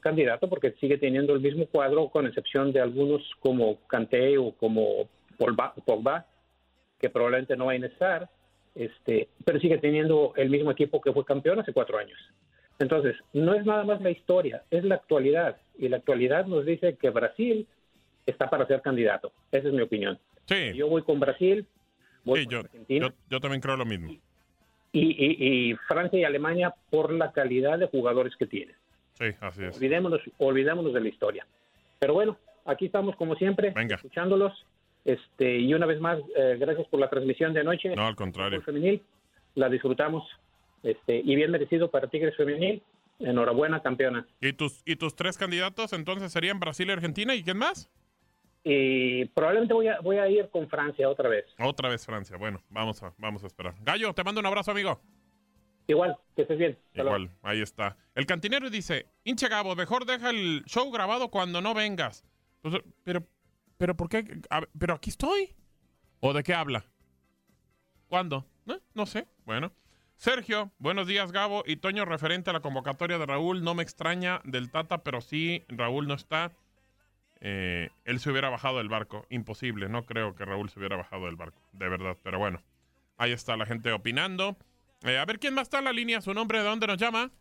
candidato 0.00 0.48
porque 0.48 0.72
sigue 0.80 0.96
teniendo 0.96 1.34
el 1.34 1.40
mismo 1.40 1.66
cuadro, 1.66 2.08
con 2.08 2.26
excepción 2.26 2.72
de 2.72 2.80
algunos 2.80 3.22
como 3.40 3.76
Kanté 3.86 4.38
o 4.38 4.52
como 4.52 5.08
Pogba, 5.36 6.26
que 6.98 7.10
probablemente 7.10 7.56
no 7.56 7.66
vayan 7.66 7.84
a 7.84 7.88
estar, 7.88 8.30
este, 8.74 9.28
pero 9.44 9.60
sigue 9.60 9.78
teniendo 9.78 10.32
el 10.36 10.50
mismo 10.50 10.70
equipo 10.70 11.00
que 11.00 11.12
fue 11.12 11.24
campeón 11.24 11.60
hace 11.60 11.72
cuatro 11.72 11.98
años. 11.98 12.18
Entonces, 12.78 13.16
no 13.32 13.54
es 13.54 13.64
nada 13.64 13.84
más 13.84 14.00
la 14.00 14.10
historia, 14.10 14.62
es 14.70 14.84
la 14.84 14.96
actualidad. 14.96 15.56
Y 15.78 15.88
la 15.88 15.98
actualidad 15.98 16.46
nos 16.46 16.66
dice 16.66 16.96
que 16.96 17.10
Brasil 17.10 17.66
está 18.26 18.50
para 18.50 18.66
ser 18.66 18.82
candidato. 18.82 19.32
Esa 19.50 19.68
es 19.68 19.74
mi 19.74 19.82
opinión. 19.82 20.18
Sí. 20.46 20.72
Yo 20.74 20.88
voy 20.88 21.02
con 21.02 21.20
Brasil, 21.20 21.66
voy 22.24 22.44
con 22.46 22.56
Argentina. 22.56 23.12
Yo, 23.30 23.40
también 23.40 23.60
creo 23.60 23.76
lo 23.76 23.84
mismo. 23.84 24.16
Y, 24.94 25.74
Francia 25.88 26.18
y 26.18 26.24
Alemania 26.24 26.74
por 26.90 27.12
la 27.12 27.32
calidad 27.32 27.78
de 27.78 27.86
jugadores 27.86 28.34
que 28.36 28.46
tienen. 28.46 28.76
Sí, 29.14 29.26
así 29.40 29.64
es. 29.64 29.76
Olvidémonos, 29.76 30.20
olvidémonos 30.38 30.92
de 30.92 31.00
la 31.00 31.08
historia. 31.08 31.46
Pero 31.98 32.14
bueno, 32.14 32.36
aquí 32.64 32.86
estamos 32.86 33.16
como 33.16 33.36
siempre, 33.36 33.72
escuchándolos. 33.88 34.66
Este, 35.04 35.58
y 35.58 35.74
una 35.74 35.86
vez 35.86 36.00
más, 36.00 36.18
eh, 36.36 36.56
gracias 36.58 36.86
por 36.88 37.00
la 37.00 37.10
transmisión 37.10 37.52
de 37.52 37.60
anoche. 37.60 37.94
No, 37.94 38.06
al 38.06 38.16
contrario. 38.16 38.62
Femenil, 38.62 39.02
la 39.54 39.68
disfrutamos. 39.68 40.24
Este, 40.82 41.16
y 41.16 41.34
bien 41.34 41.50
merecido 41.50 41.90
para 41.90 42.08
Tigres 42.08 42.36
Femenil. 42.36 42.82
Enhorabuena, 43.18 43.82
campeona. 43.82 44.26
¿Y 44.40 44.52
tus, 44.52 44.82
¿Y 44.84 44.96
tus 44.96 45.14
tres 45.14 45.38
candidatos 45.38 45.92
entonces 45.92 46.32
serían 46.32 46.58
Brasil 46.58 46.88
y 46.88 46.92
Argentina? 46.92 47.34
¿Y 47.34 47.44
quién 47.44 47.58
más? 47.58 47.88
Y 48.64 49.24
probablemente 49.26 49.74
voy 49.74 49.88
a, 49.88 50.00
voy 50.00 50.18
a 50.18 50.28
ir 50.28 50.48
con 50.50 50.68
Francia 50.68 51.08
otra 51.08 51.28
vez. 51.28 51.44
Otra 51.58 51.88
vez 51.88 52.04
Francia. 52.04 52.36
Bueno, 52.36 52.62
vamos 52.70 53.02
a, 53.02 53.12
vamos 53.18 53.42
a 53.44 53.46
esperar. 53.46 53.74
Gallo, 53.82 54.12
te 54.12 54.24
mando 54.24 54.40
un 54.40 54.46
abrazo, 54.46 54.70
amigo. 54.70 55.00
Igual, 55.88 56.16
que 56.36 56.42
estés 56.42 56.58
bien. 56.58 56.78
Igual, 56.94 57.30
ahí 57.42 57.60
está. 57.60 57.96
El 58.14 58.26
cantinero 58.26 58.70
dice, 58.70 59.06
hinche 59.24 59.48
Gabo, 59.48 59.74
mejor 59.74 60.06
deja 60.06 60.30
el 60.30 60.62
show 60.64 60.90
grabado 60.92 61.28
cuando 61.28 61.60
no 61.60 61.74
vengas. 61.74 62.24
Pues, 62.60 62.76
pero, 63.02 63.24
pero, 63.82 63.96
¿por 63.96 64.08
qué? 64.08 64.24
pero 64.78 64.94
aquí 64.94 65.10
estoy. 65.10 65.56
¿O 66.20 66.32
de 66.32 66.44
qué 66.44 66.54
habla? 66.54 66.84
¿Cuándo? 68.06 68.46
¿Eh? 68.68 68.78
No 68.94 69.06
sé. 69.06 69.26
Bueno. 69.44 69.72
Sergio, 70.14 70.70
buenos 70.78 71.08
días 71.08 71.32
Gabo 71.32 71.64
y 71.66 71.74
Toño 71.78 72.04
referente 72.04 72.50
a 72.50 72.52
la 72.52 72.60
convocatoria 72.60 73.18
de 73.18 73.26
Raúl. 73.26 73.64
No 73.64 73.74
me 73.74 73.82
extraña 73.82 74.40
del 74.44 74.70
Tata, 74.70 75.02
pero 75.02 75.20
sí, 75.20 75.64
Raúl 75.66 76.06
no 76.06 76.14
está. 76.14 76.52
Eh, 77.40 77.88
él 78.04 78.20
se 78.20 78.30
hubiera 78.30 78.50
bajado 78.50 78.78
del 78.78 78.88
barco. 78.88 79.26
Imposible, 79.30 79.88
no 79.88 80.06
creo 80.06 80.36
que 80.36 80.44
Raúl 80.44 80.70
se 80.70 80.78
hubiera 80.78 80.96
bajado 80.96 81.26
del 81.26 81.34
barco, 81.34 81.60
de 81.72 81.88
verdad. 81.88 82.16
Pero 82.22 82.38
bueno, 82.38 82.62
ahí 83.16 83.32
está 83.32 83.56
la 83.56 83.66
gente 83.66 83.90
opinando. 83.90 84.56
Eh, 85.02 85.18
a 85.18 85.24
ver 85.24 85.40
quién 85.40 85.54
más 85.54 85.62
está 85.62 85.80
en 85.80 85.86
la 85.86 85.92
línea, 85.92 86.20
su 86.20 86.32
nombre, 86.32 86.58
¿de 86.58 86.66
dónde 86.66 86.86
nos 86.86 86.98
llama? 86.98 87.32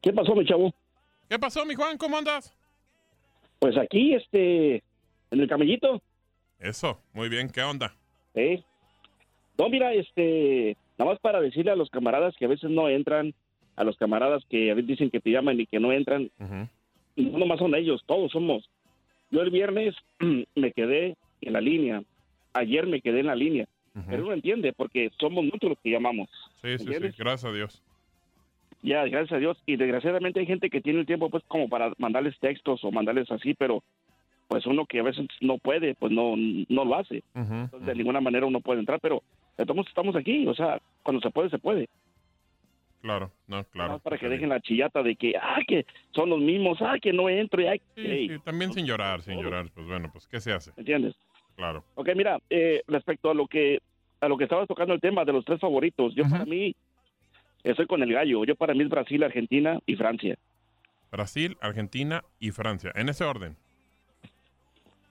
¿Qué 0.00 0.14
pasó, 0.14 0.34
mi 0.34 0.46
chavo? 0.46 0.74
¿Qué 1.28 1.38
pasó, 1.38 1.66
mi 1.66 1.74
Juan? 1.74 1.98
¿Cómo 1.98 2.16
andas? 2.16 2.56
Pues 3.58 3.76
aquí, 3.76 4.14
este, 4.14 4.82
en 5.30 5.40
el 5.40 5.48
camellito. 5.48 6.02
Eso, 6.58 7.00
muy 7.12 7.28
bien, 7.28 7.48
¿qué 7.48 7.62
onda? 7.62 7.94
¿Eh? 8.34 8.62
No, 9.58 9.68
mira, 9.68 9.92
este, 9.92 10.76
nada 10.98 11.12
más 11.12 11.20
para 11.20 11.40
decirle 11.40 11.70
a 11.70 11.76
los 11.76 11.90
camaradas 11.90 12.34
que 12.36 12.44
a 12.44 12.48
veces 12.48 12.70
no 12.70 12.88
entran, 12.88 13.34
a 13.76 13.84
los 13.84 13.96
camaradas 13.96 14.44
que 14.48 14.70
a 14.70 14.74
veces 14.74 14.88
dicen 14.88 15.10
que 15.10 15.20
te 15.20 15.30
llaman 15.30 15.60
y 15.60 15.66
que 15.66 15.80
no 15.80 15.92
entran, 15.92 16.30
no 16.38 17.38
nomás 17.38 17.58
son 17.58 17.74
ellos, 17.74 18.02
todos 18.06 18.32
somos. 18.32 18.68
Yo 19.30 19.42
el 19.42 19.50
viernes 19.50 19.94
me 20.54 20.72
quedé 20.72 21.16
en 21.40 21.52
la 21.52 21.60
línea, 21.60 22.02
ayer 22.52 22.86
me 22.86 23.00
quedé 23.00 23.20
en 23.20 23.26
la 23.26 23.34
línea, 23.34 23.66
pero 24.08 24.24
no 24.24 24.32
entiende 24.32 24.72
porque 24.72 25.10
somos 25.18 25.44
muchos 25.44 25.70
los 25.70 25.78
que 25.80 25.90
llamamos. 25.90 26.28
Sí, 26.62 26.78
sí, 26.78 26.86
sí, 26.86 27.14
gracias 27.18 27.44
a 27.44 27.52
Dios. 27.52 27.82
Ya, 28.84 29.02
gracias 29.06 29.32
a 29.32 29.38
Dios. 29.38 29.56
Y 29.64 29.76
desgraciadamente 29.76 30.40
hay 30.40 30.46
gente 30.46 30.68
que 30.68 30.82
tiene 30.82 31.00
el 31.00 31.06
tiempo 31.06 31.30
pues 31.30 31.42
como 31.48 31.70
para 31.70 31.92
mandarles 31.96 32.38
textos 32.38 32.84
o 32.84 32.92
mandarles 32.92 33.30
así, 33.30 33.54
pero 33.54 33.82
pues 34.46 34.66
uno 34.66 34.84
que 34.84 35.00
a 35.00 35.02
veces 35.02 35.26
no 35.40 35.56
puede, 35.56 35.94
pues 35.94 36.12
no, 36.12 36.34
no 36.36 36.84
lo 36.84 36.94
hace. 36.94 37.24
Entonces, 37.34 37.86
de 37.86 37.94
ninguna 37.94 38.20
manera 38.20 38.44
uno 38.44 38.60
puede 38.60 38.80
entrar, 38.80 39.00
pero 39.00 39.22
estamos, 39.56 39.88
estamos 39.88 40.14
aquí, 40.14 40.46
o 40.46 40.54
sea, 40.54 40.82
cuando 41.02 41.22
se 41.22 41.30
puede, 41.30 41.48
se 41.48 41.58
puede. 41.58 41.88
Claro, 43.00 43.30
no, 43.46 43.64
claro. 43.64 43.98
para 44.00 44.18
que 44.18 44.28
dejen 44.28 44.50
la 44.50 44.60
chillata 44.60 45.02
de 45.02 45.16
que, 45.16 45.34
ah, 45.40 45.60
que 45.66 45.86
son 46.12 46.28
los 46.28 46.40
mismos, 46.40 46.78
ah, 46.82 46.96
que 47.00 47.12
no 47.12 47.30
entro. 47.30 47.62
Y, 47.62 47.80
sí, 47.96 48.30
también 48.44 48.72
sin 48.74 48.84
llorar, 48.84 49.22
sin 49.22 49.40
llorar. 49.40 49.70
Pues 49.74 49.86
bueno, 49.86 50.10
pues, 50.12 50.28
¿qué 50.28 50.40
se 50.40 50.52
hace? 50.52 50.72
¿Entiendes? 50.76 51.14
Claro. 51.56 51.84
Ok, 51.94 52.10
mira, 52.14 52.38
eh, 52.50 52.82
respecto 52.86 53.30
a 53.30 53.34
lo 53.34 53.46
que 53.46 53.80
a 54.20 54.28
lo 54.28 54.36
que 54.36 54.44
estabas 54.44 54.68
tocando 54.68 54.94
el 54.94 55.00
tema 55.00 55.24
de 55.24 55.32
los 55.32 55.44
tres 55.44 55.60
favoritos, 55.60 56.14
yo 56.14 56.24
para 56.28 56.44
mí 56.44 56.74
estoy 57.64 57.86
con 57.86 58.02
el 58.02 58.12
gallo. 58.12 58.44
Yo 58.44 58.54
para 58.54 58.74
mí 58.74 58.82
es 58.82 58.88
Brasil, 58.88 59.22
Argentina 59.22 59.80
y 59.86 59.96
Francia. 59.96 60.36
Brasil, 61.10 61.56
Argentina 61.60 62.22
y 62.38 62.50
Francia. 62.50 62.92
En 62.94 63.08
ese 63.08 63.24
orden. 63.24 63.56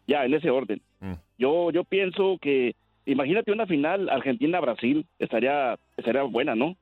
Ya, 0.08 0.26
en 0.26 0.34
ese 0.34 0.50
orden. 0.50 0.82
Mm. 1.00 1.13
Yo 1.38 1.72
yo 1.72 1.84
pienso 1.84 2.38
que 2.42 2.76
imagínate 3.06 3.52
una 3.52 3.66
final 3.66 4.10
Argentina-Brasil, 4.10 5.06
estaría 5.20 5.78
estaría 5.98 6.24
buena, 6.24 6.56
¿no? 6.56 6.78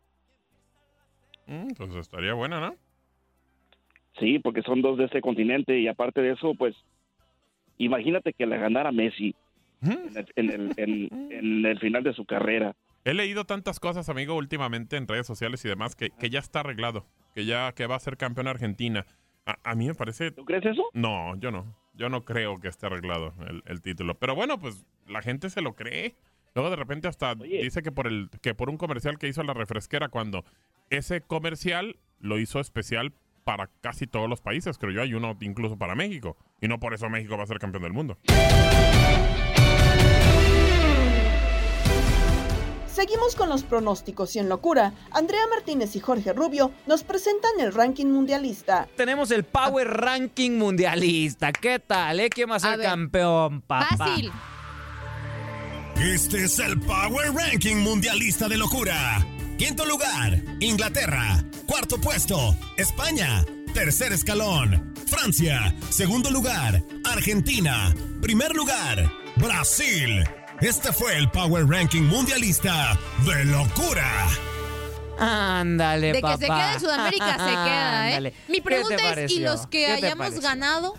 Entonces 1.48 1.88
mm, 1.88 1.92
pues 1.92 1.96
estaría 1.96 2.34
buena, 2.34 2.60
¿no? 2.60 2.76
Sí, 4.20 4.40
porque 4.40 4.62
son 4.62 4.82
dos 4.82 4.98
de 4.98 5.06
este 5.06 5.22
continente 5.22 5.80
y 5.80 5.88
aparte 5.88 6.22
de 6.22 6.32
eso, 6.32 6.54
pues 6.56 6.76
imagínate 7.78 8.34
que 8.34 8.46
le 8.46 8.58
ganara 8.58 8.92
Messi 8.92 9.36
en 10.36 11.66
el, 11.66 11.80
final 11.80 12.04
de 12.04 12.14
su 12.14 12.26
carrera. 12.26 12.76
He 13.04 13.14
leído 13.14 13.46
tantas 13.46 13.80
cosas, 13.80 14.10
amigo, 14.10 14.36
últimamente 14.36 14.96
en 14.96 15.08
redes 15.08 15.26
sociales 15.26 15.64
y 15.66 15.68
demás, 15.68 15.96
que, 15.96 16.12
que 16.12 16.30
ya 16.30 16.40
está 16.40 16.60
arreglado, 16.60 17.08
que 17.34 17.46
ya 17.46 17.72
que 17.74 17.88
va 17.88 17.96
a 17.96 18.00
ser 18.00 18.18
campeón 18.18 18.48
Argentina. 18.48 19.06
A, 19.46 19.74
mí 19.74 19.88
me 19.88 19.96
parece... 19.96 20.32
¿Tú 20.32 20.46
crees 20.46 20.66
eso? 20.66 20.84
No, 20.94 21.36
yo 21.38 21.50
no. 21.50 21.76
Yo 21.96 22.10
no 22.10 22.24
creo 22.24 22.60
que 22.60 22.68
esté 22.68 22.86
arreglado 22.86 23.34
el, 23.48 23.64
el 23.66 23.82
título. 23.82 24.16
Pero 24.20 24.36
bueno, 24.36 24.60
pues 24.60 24.86
la 25.08 25.22
gente 25.24 25.50
se 25.50 25.62
lo 25.62 25.74
cree. 25.74 26.16
Luego 26.54 26.70
de 26.70 26.76
repente 26.76 27.08
hasta 27.08 27.34
dice 27.36 27.82
que 27.82 27.92
por 27.92 28.08
el 28.08 28.30
que 28.42 28.54
por 28.54 28.70
un 28.70 28.78
comercial 28.78 29.18
que 29.18 29.28
hizo 29.28 29.42
la 29.44 29.54
refresquera 29.54 30.10
cuando 30.10 30.44
ese 30.90 31.22
comercial 31.22 31.98
lo 32.20 32.40
hizo 32.40 32.60
especial 32.60 33.14
para 33.44 33.68
casi 33.82 34.06
todos 34.06 34.30
los 34.30 34.42
países, 34.42 34.78
creo 34.78 34.92
yo, 34.92 35.02
hay 35.02 35.14
uno 35.14 35.36
incluso 35.42 35.78
para 35.78 35.96
México 35.96 36.38
y 36.60 36.68
no 36.68 36.80
por 36.80 36.94
eso 36.94 37.10
México 37.10 37.38
va 37.38 37.44
a 37.44 37.48
ser 37.48 37.60
campeón 37.60 37.84
del 37.84 37.94
mundo. 37.94 38.18
Seguimos 42.94 43.36
con 43.36 43.48
los 43.48 43.64
pronósticos 43.64 44.36
y 44.36 44.40
en 44.40 44.50
locura, 44.50 44.94
Andrea 45.12 45.48
Martínez 45.50 45.96
y 45.96 46.00
Jorge 46.02 46.34
Rubio 46.34 46.72
nos 46.88 47.04
presentan 47.04 47.52
el 47.60 47.74
ranking 47.74 48.08
mundialista. 48.08 48.88
Tenemos 48.98 49.32
el 49.32 49.46
Power 49.46 49.88
Ranking 49.88 50.52
mundialista. 50.52 51.54
¿Qué 51.54 51.80
tal? 51.80 52.20
Eh? 52.20 52.30
¿Quién 52.30 52.52
va 52.52 52.56
a 52.56 52.60
ser 52.60 52.82
campeón, 52.82 53.62
papá? 53.62 53.96
Fácil. 53.98 54.32
Este 55.96 56.46
es 56.46 56.60
el 56.60 56.80
Power 56.80 57.32
Ranking 57.34 57.78
Mundialista 57.78 58.50
de 58.50 58.58
Locura. 58.58 59.26
Quinto 59.58 59.86
lugar, 59.86 60.42
Inglaterra. 60.60 61.44
Cuarto 61.68 62.02
puesto, 62.02 62.58
España. 62.76 63.46
Tercer 63.74 64.12
escalón, 64.12 64.94
Francia. 65.06 65.74
Segundo 65.90 66.30
lugar, 66.30 66.84
Argentina. 67.06 67.96
Primer 68.22 68.54
lugar, 68.54 69.10
Brasil. 69.38 70.24
Este 70.62 70.94
fue 70.94 71.18
el 71.18 71.28
Power 71.32 71.66
Ranking 71.68 72.04
Mundialista 72.04 72.96
de 73.26 73.46
Locura. 73.46 74.28
Ándale, 75.18 76.14
De 76.14 76.22
que 76.22 76.38
se 76.38 76.46
quede 76.46 76.74
en 76.74 76.80
Sudamérica, 76.80 77.34
se 77.34 77.50
queda, 77.50 78.20
¿eh? 78.20 78.34
Mi 78.48 78.62
pregunta 78.62 79.14
es, 79.14 79.32
¿y 79.32 79.40
los 79.40 79.66
que 79.66 79.88
hayamos 79.88 80.40
ganado? 80.40 80.94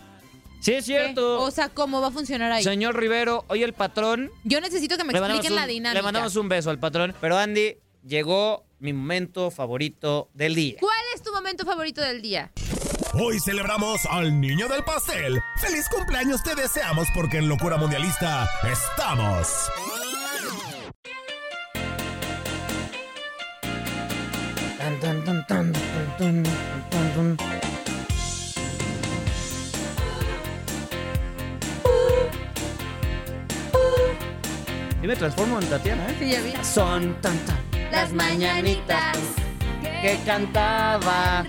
Sí, 0.61 0.73
es 0.73 0.85
cierto. 0.85 1.41
O 1.41 1.53
sea, 1.53 1.69
¿cómo 1.69 2.01
va 2.01 2.09
a 2.09 2.11
funcionar 2.11 2.51
ahí? 2.51 2.65
Señor 2.65 2.99
Rivero, 2.99 3.45
hoy 3.47 3.63
el 3.63 3.73
patrón. 3.73 4.33
Yo 4.43 4.61
necesito 4.61 4.97
que 4.97 5.05
me 5.05 5.13
expliquen 5.13 5.55
la 5.55 5.69
dinámica. 5.69 5.95
Le 5.95 6.03
mandamos 6.03 6.35
un 6.35 6.49
beso 6.49 6.71
al 6.71 6.81
patrón. 6.81 7.15
Pero 7.21 7.39
Andy, 7.39 7.77
llegó 8.05 8.65
mi 8.81 8.93
momento 8.93 9.53
favorito 9.53 10.29
del 10.35 10.57
día. 10.57 10.77
¿Cuál 10.81 11.05
es 11.15 11.23
tu 11.23 11.33
momento 11.33 11.65
favorito 11.65 12.01
del 12.01 12.21
día? 12.21 12.51
Hoy 13.15 13.39
celebramos 13.41 14.07
al 14.07 14.41
niño 14.41 14.69
del 14.69 14.83
pastel. 14.85 15.43
¡Feliz 15.57 15.87
cumpleaños 15.91 16.43
te 16.43 16.55
deseamos 16.55 17.09
porque 17.15 17.37
en 17.39 17.49
Locura 17.49 17.77
Mundialista 17.77 18.49
estamos! 18.65 19.71
Y 35.03 35.07
me 35.07 35.17
transformo 35.17 35.61
en 35.61 35.69
Tatiana, 35.69 36.09
¿eh? 36.09 36.17
Sí, 36.19 36.31
ya 36.31 36.41
vi. 36.41 36.53
Son 36.65 37.21
tan, 37.21 37.37
tan 37.41 37.63
las 37.91 38.11
mañanitas 38.15 39.19
que 40.01 40.19
cantaba. 40.25 41.45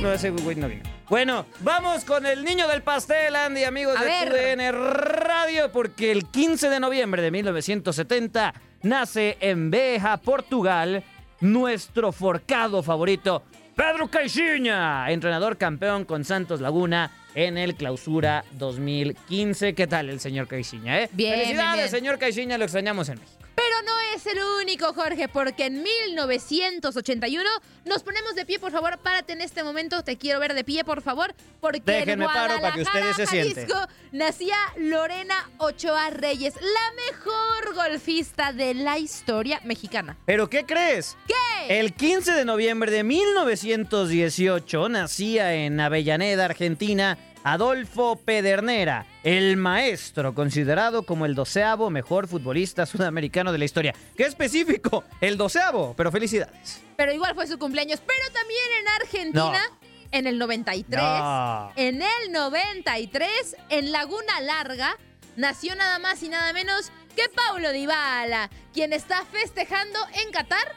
No, 0.00 0.12
ese 0.12 0.30
güey 0.30 0.56
no 0.56 0.68
vino. 0.68 0.82
Bueno, 1.08 1.44
vamos 1.60 2.04
con 2.04 2.24
el 2.24 2.44
niño 2.44 2.68
del 2.68 2.82
pastel, 2.82 3.34
Andy, 3.36 3.64
amigos 3.64 3.96
A 3.98 4.04
de. 4.04 4.56
TUDN 4.56 4.72
Radio, 4.72 5.70
porque 5.72 6.10
el 6.12 6.26
15 6.26 6.68
de 6.70 6.80
noviembre 6.80 7.20
de 7.20 7.30
1970 7.30 8.54
nace 8.82 9.36
en 9.40 9.70
Beja, 9.70 10.16
Portugal, 10.18 11.02
nuestro 11.40 12.12
forcado 12.12 12.82
favorito, 12.82 13.42
Pedro 13.74 14.08
Caixinha, 14.08 15.10
entrenador 15.10 15.56
campeón 15.58 16.04
con 16.04 16.24
Santos 16.24 16.60
Laguna 16.60 17.10
en 17.34 17.58
el 17.58 17.74
Clausura 17.74 18.44
2015. 18.52 19.74
¿Qué 19.74 19.86
tal 19.86 20.08
el 20.10 20.20
señor 20.20 20.46
Caixinha, 20.48 21.02
eh? 21.02 21.10
Bien, 21.12 21.34
Felicidades, 21.34 21.72
bien, 21.74 21.76
bien. 21.76 21.88
señor 21.90 22.18
Caixinha, 22.18 22.56
lo 22.58 22.64
extrañamos 22.64 23.08
en 23.08 23.18
México. 23.18 23.39
Pero 23.54 23.82
no 23.84 23.92
es 24.14 24.26
el 24.26 24.38
único, 24.62 24.92
Jorge, 24.94 25.28
porque 25.28 25.66
en 25.66 25.82
1981 25.82 27.48
nos 27.84 28.02
ponemos 28.02 28.34
de 28.34 28.46
pie, 28.46 28.58
por 28.58 28.72
favor, 28.72 28.98
párate 28.98 29.32
en 29.32 29.40
este 29.40 29.62
momento, 29.62 30.02
te 30.02 30.16
quiero 30.16 30.40
ver 30.40 30.54
de 30.54 30.64
pie, 30.64 30.84
por 30.84 31.02
favor, 31.02 31.34
porque 31.60 31.80
Déjenme 31.84 32.24
en 32.24 32.30
paro 32.30 32.60
para 32.60 32.74
que 32.74 32.82
ustedes 32.82 33.16
se 33.16 33.26
sienten. 33.26 33.68
Jalisco, 33.68 33.86
nacía 34.12 34.56
Lorena 34.76 35.50
Ochoa 35.58 36.10
Reyes, 36.10 36.54
la 36.54 37.12
mejor 37.12 37.74
golfista 37.74 38.52
de 38.52 38.74
la 38.74 38.98
historia 38.98 39.60
mexicana. 39.64 40.16
¿Pero 40.26 40.48
qué 40.48 40.64
crees? 40.64 41.16
¿Qué? 41.26 41.80
El 41.80 41.94
15 41.94 42.32
de 42.32 42.44
noviembre 42.44 42.90
de 42.90 43.04
1918 43.04 44.88
nacía 44.88 45.54
en 45.54 45.78
Avellaneda, 45.80 46.44
Argentina, 46.46 47.18
Adolfo 47.42 48.16
Pedernera, 48.16 49.06
el 49.22 49.56
maestro, 49.56 50.34
considerado 50.34 51.04
como 51.04 51.24
el 51.26 51.34
doceavo 51.34 51.88
mejor 51.88 52.28
futbolista 52.28 52.84
sudamericano 52.86 53.50
de 53.52 53.58
la 53.58 53.64
historia. 53.64 53.94
¡Qué 54.16 54.24
específico! 54.24 55.04
El 55.20 55.36
doceavo, 55.38 55.94
pero 55.96 56.12
felicidades. 56.12 56.82
Pero 56.96 57.12
igual 57.12 57.34
fue 57.34 57.46
su 57.46 57.58
cumpleaños. 57.58 58.00
Pero 58.06 58.32
también 58.32 58.60
en 58.80 58.88
Argentina, 58.88 59.78
en 60.12 60.26
el 60.26 60.38
93, 60.38 61.02
No. 61.02 61.72
en 61.76 62.02
el 62.02 62.32
93, 62.32 63.56
en 63.70 63.90
Laguna 63.92 64.40
Larga, 64.42 64.96
nació 65.36 65.74
nada 65.76 65.98
más 65.98 66.22
y 66.22 66.28
nada 66.28 66.52
menos 66.52 66.92
que 67.16 67.22
Paulo 67.34 67.72
Dybala, 67.72 68.50
quien 68.74 68.92
está 68.92 69.24
festejando 69.32 69.98
en 70.24 70.30
Qatar 70.30 70.74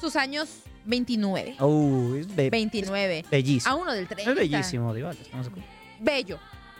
sus 0.00 0.16
años 0.16 0.48
29. 0.84 1.56
Uh, 1.60 2.16
es 2.16 2.34
be- 2.34 2.50
29. 2.50 3.20
es 3.20 3.30
bellísimo. 3.30 3.72
A 3.72 3.76
uno 3.78 3.92
del 3.92 4.08
30. 4.08 4.32
Es 4.32 4.36
bellísimo, 4.36 4.92
Dybala. 4.92 5.20
estamos 5.20 5.46
de 5.46 5.50
acuerdo. 5.52 5.71
Bello. 6.02 6.38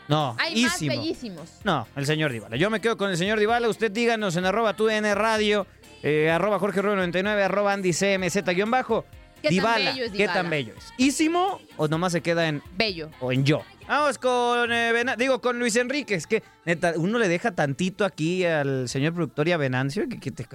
No, 0.08 0.36
Hay 0.38 0.62
más 0.62 0.74
ísimo. 0.82 0.96
bellísimos. 1.00 1.48
No, 1.64 1.86
el 1.96 2.06
señor 2.06 2.32
Dybala. 2.32 2.56
Yo 2.56 2.68
me 2.70 2.80
quedo 2.80 2.96
con 2.96 3.10
el 3.10 3.16
señor 3.16 3.38
Dybala. 3.38 3.68
Usted 3.68 3.90
díganos 3.90 4.36
en 4.36 4.44
arroba 4.44 4.74
tu 4.74 4.88
Radio, 4.88 5.66
eh, 6.02 6.28
arroba 6.30 6.58
Jorge 6.58 6.82
Rubio 6.82 6.96
99, 6.96 7.44
arroba 7.44 7.72
Andy 7.72 7.92
CMZ 7.92 8.42
guion 8.54 8.70
bajo. 8.70 9.04
¿Qué 9.40 9.48
tan 9.48 9.50
Dybala, 9.50 9.90
bello 9.92 10.04
es 10.04 10.10
¿qué 10.12 10.18
Dybala? 10.18 10.32
tan 10.34 10.50
bello 10.50 10.74
es? 10.76 10.92
¿Ísimo 10.98 11.60
o 11.76 11.88
nomás 11.88 12.12
se 12.12 12.20
queda 12.20 12.46
en 12.48 12.62
Bello. 12.76 13.10
o 13.20 13.32
en 13.32 13.44
yo? 13.44 13.62
Vamos 13.88 14.18
con, 14.18 14.72
eh, 14.72 15.04
digo, 15.18 15.40
con 15.40 15.58
Luis 15.58 15.74
Enrique. 15.76 16.14
Es 16.14 16.26
que, 16.26 16.42
neta, 16.64 16.94
uno 16.96 17.18
le 17.18 17.28
deja 17.28 17.52
tantito 17.52 18.04
aquí 18.04 18.44
al 18.44 18.88
señor 18.88 19.14
productor 19.14 19.48
y 19.48 19.52
a 19.52 19.56
Venancio. 19.56 20.08
que, 20.08 20.20
que 20.20 20.30
te. 20.30 20.46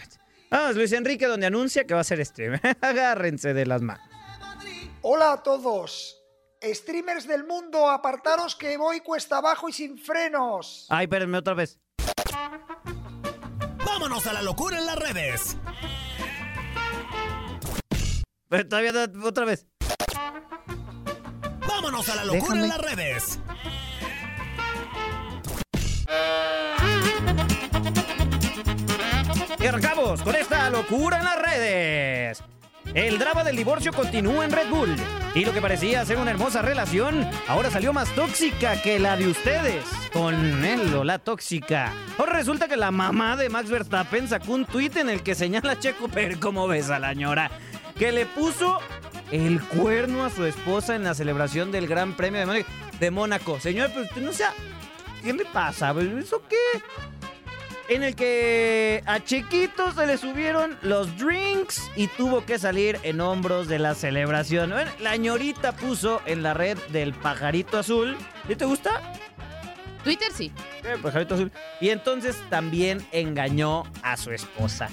Vamos, 0.50 0.76
Luis 0.78 0.92
Enrique, 0.94 1.26
donde 1.26 1.48
anuncia 1.48 1.86
que 1.86 1.94
va 1.94 2.00
a 2.00 2.02
hacer 2.02 2.26
stream. 2.26 2.60
Agárrense 2.82 3.54
de 3.54 3.66
las 3.66 3.82
manos. 3.82 4.06
Hola 5.02 5.34
a 5.34 5.44
todos. 5.44 6.17
Streamers 6.64 7.28
del 7.28 7.44
mundo, 7.46 7.90
apartaros 7.90 8.56
que 8.56 8.78
voy 8.78 9.02
cuesta 9.02 9.38
abajo 9.38 9.70
y 9.70 9.74
sin 9.74 9.98
frenos. 9.98 10.86
Ay, 10.90 11.06
espérenme 11.06 11.38
otra 11.38 11.54
vez. 11.54 11.80
Vámonos 13.86 14.26
a 14.28 14.34
la 14.34 14.42
locura 14.42 14.78
en 14.78 14.86
las 14.86 14.96
redes. 14.98 15.58
Eh, 18.50 18.64
Todavía 18.64 18.92
otra 19.24 19.46
vez. 19.46 19.68
Vámonos 21.68 22.10
a 22.10 22.16
la 22.16 22.26
locura 22.26 22.56
Déjame. 22.56 22.62
en 22.64 22.70
las 22.70 22.78
redes. 22.80 23.40
Y 29.60 29.66
arrancamos 29.66 30.22
con 30.22 30.36
esta 30.36 30.70
locura 30.70 31.18
en 31.20 31.26
las 31.26 31.42
redes. 31.42 32.44
El 32.94 33.20
drama 33.20 33.44
del 33.44 33.56
divorcio 33.56 33.94
continúa 33.94 34.46
en 34.46 34.52
Red 34.52 34.70
Bull. 34.70 34.96
Y 35.36 35.46
lo 35.46 35.54
que 35.54 35.62
parecía 35.62 36.04
ser 36.06 36.18
una 36.18 36.32
hermosa 36.32 36.62
relación, 36.62 37.30
ahora 37.48 37.70
salió 37.70 37.94
más 37.94 38.10
tóxica 38.16 38.82
que 38.82 38.98
la 38.98 39.16
de 39.16 39.28
ustedes. 39.28 39.86
Con 40.12 40.64
él 40.66 40.94
o 40.96 41.04
la 41.04 41.20
tóxica. 41.20 41.94
Ahora 42.18 42.34
resulta 42.34 42.68
que 42.68 42.76
la 42.76 42.90
mamá 42.90 43.36
de 43.36 43.50
Max 43.50 43.70
Verstappen 43.70 44.28
sacó 44.28 44.54
un 44.54 44.66
tuit 44.66 44.98
en 44.98 45.10
el 45.10 45.22
que 45.22 45.36
señala 45.36 45.74
a 45.74 45.80
Checo 45.80 46.08
Pérez, 46.08 46.40
¿cómo 46.40 46.68
ves 46.68 46.90
a 46.90 46.98
la 46.98 47.14
ñora? 47.14 47.52
Que 48.00 48.12
le 48.12 48.26
puso 48.26 48.80
el 49.32 49.62
cuerno 49.62 50.26
a 50.26 50.30
su 50.30 50.46
esposa 50.46 50.96
en 50.96 51.04
la 51.04 51.14
celebración 51.14 51.72
del 51.72 51.88
Gran 51.88 52.14
Premio 52.14 52.46
de 53.00 53.12
Mónaco. 53.12 53.60
Señor, 53.60 53.92
pero 53.94 54.06
usted 54.06 54.22
no 54.22 54.32
sea... 54.32 54.54
¿Qué 55.24 55.34
le 55.34 55.46
pasa? 55.46 55.94
¿Eso 56.20 56.42
qué? 56.48 56.56
En 57.90 58.04
el 58.04 58.16
que 58.16 59.04
a 59.06 59.24
Chiquito 59.24 59.92
se 59.92 60.06
le 60.06 60.18
subieron 60.18 60.78
los 60.82 61.18
drinks 61.18 61.90
y 61.96 62.08
tuvo 62.08 62.46
que 62.46 62.60
salir 62.60 63.00
en 63.04 63.22
hombros 63.22 63.68
de 63.68 63.80
la 63.80 63.96
celebración. 63.96 64.72
Bueno, 64.72 64.92
la 65.00 65.16
ñorita 65.16 65.74
puso 65.74 66.22
en 66.26 66.44
la 66.44 66.54
red 66.54 66.78
del 66.90 67.14
pajarito 67.14 67.80
azul. 67.80 68.18
¿Y 68.48 68.56
te 68.56 68.66
gusta? 68.66 69.02
Twitter 70.04 70.32
sí. 70.34 70.52
Eh, 70.84 70.98
pajarito 71.02 71.36
azul. 71.36 71.52
Y 71.80 71.90
entonces 71.90 72.38
también 72.50 73.06
engañó 73.12 73.84
a 74.04 74.18
su 74.18 74.32
esposa. 74.32 74.90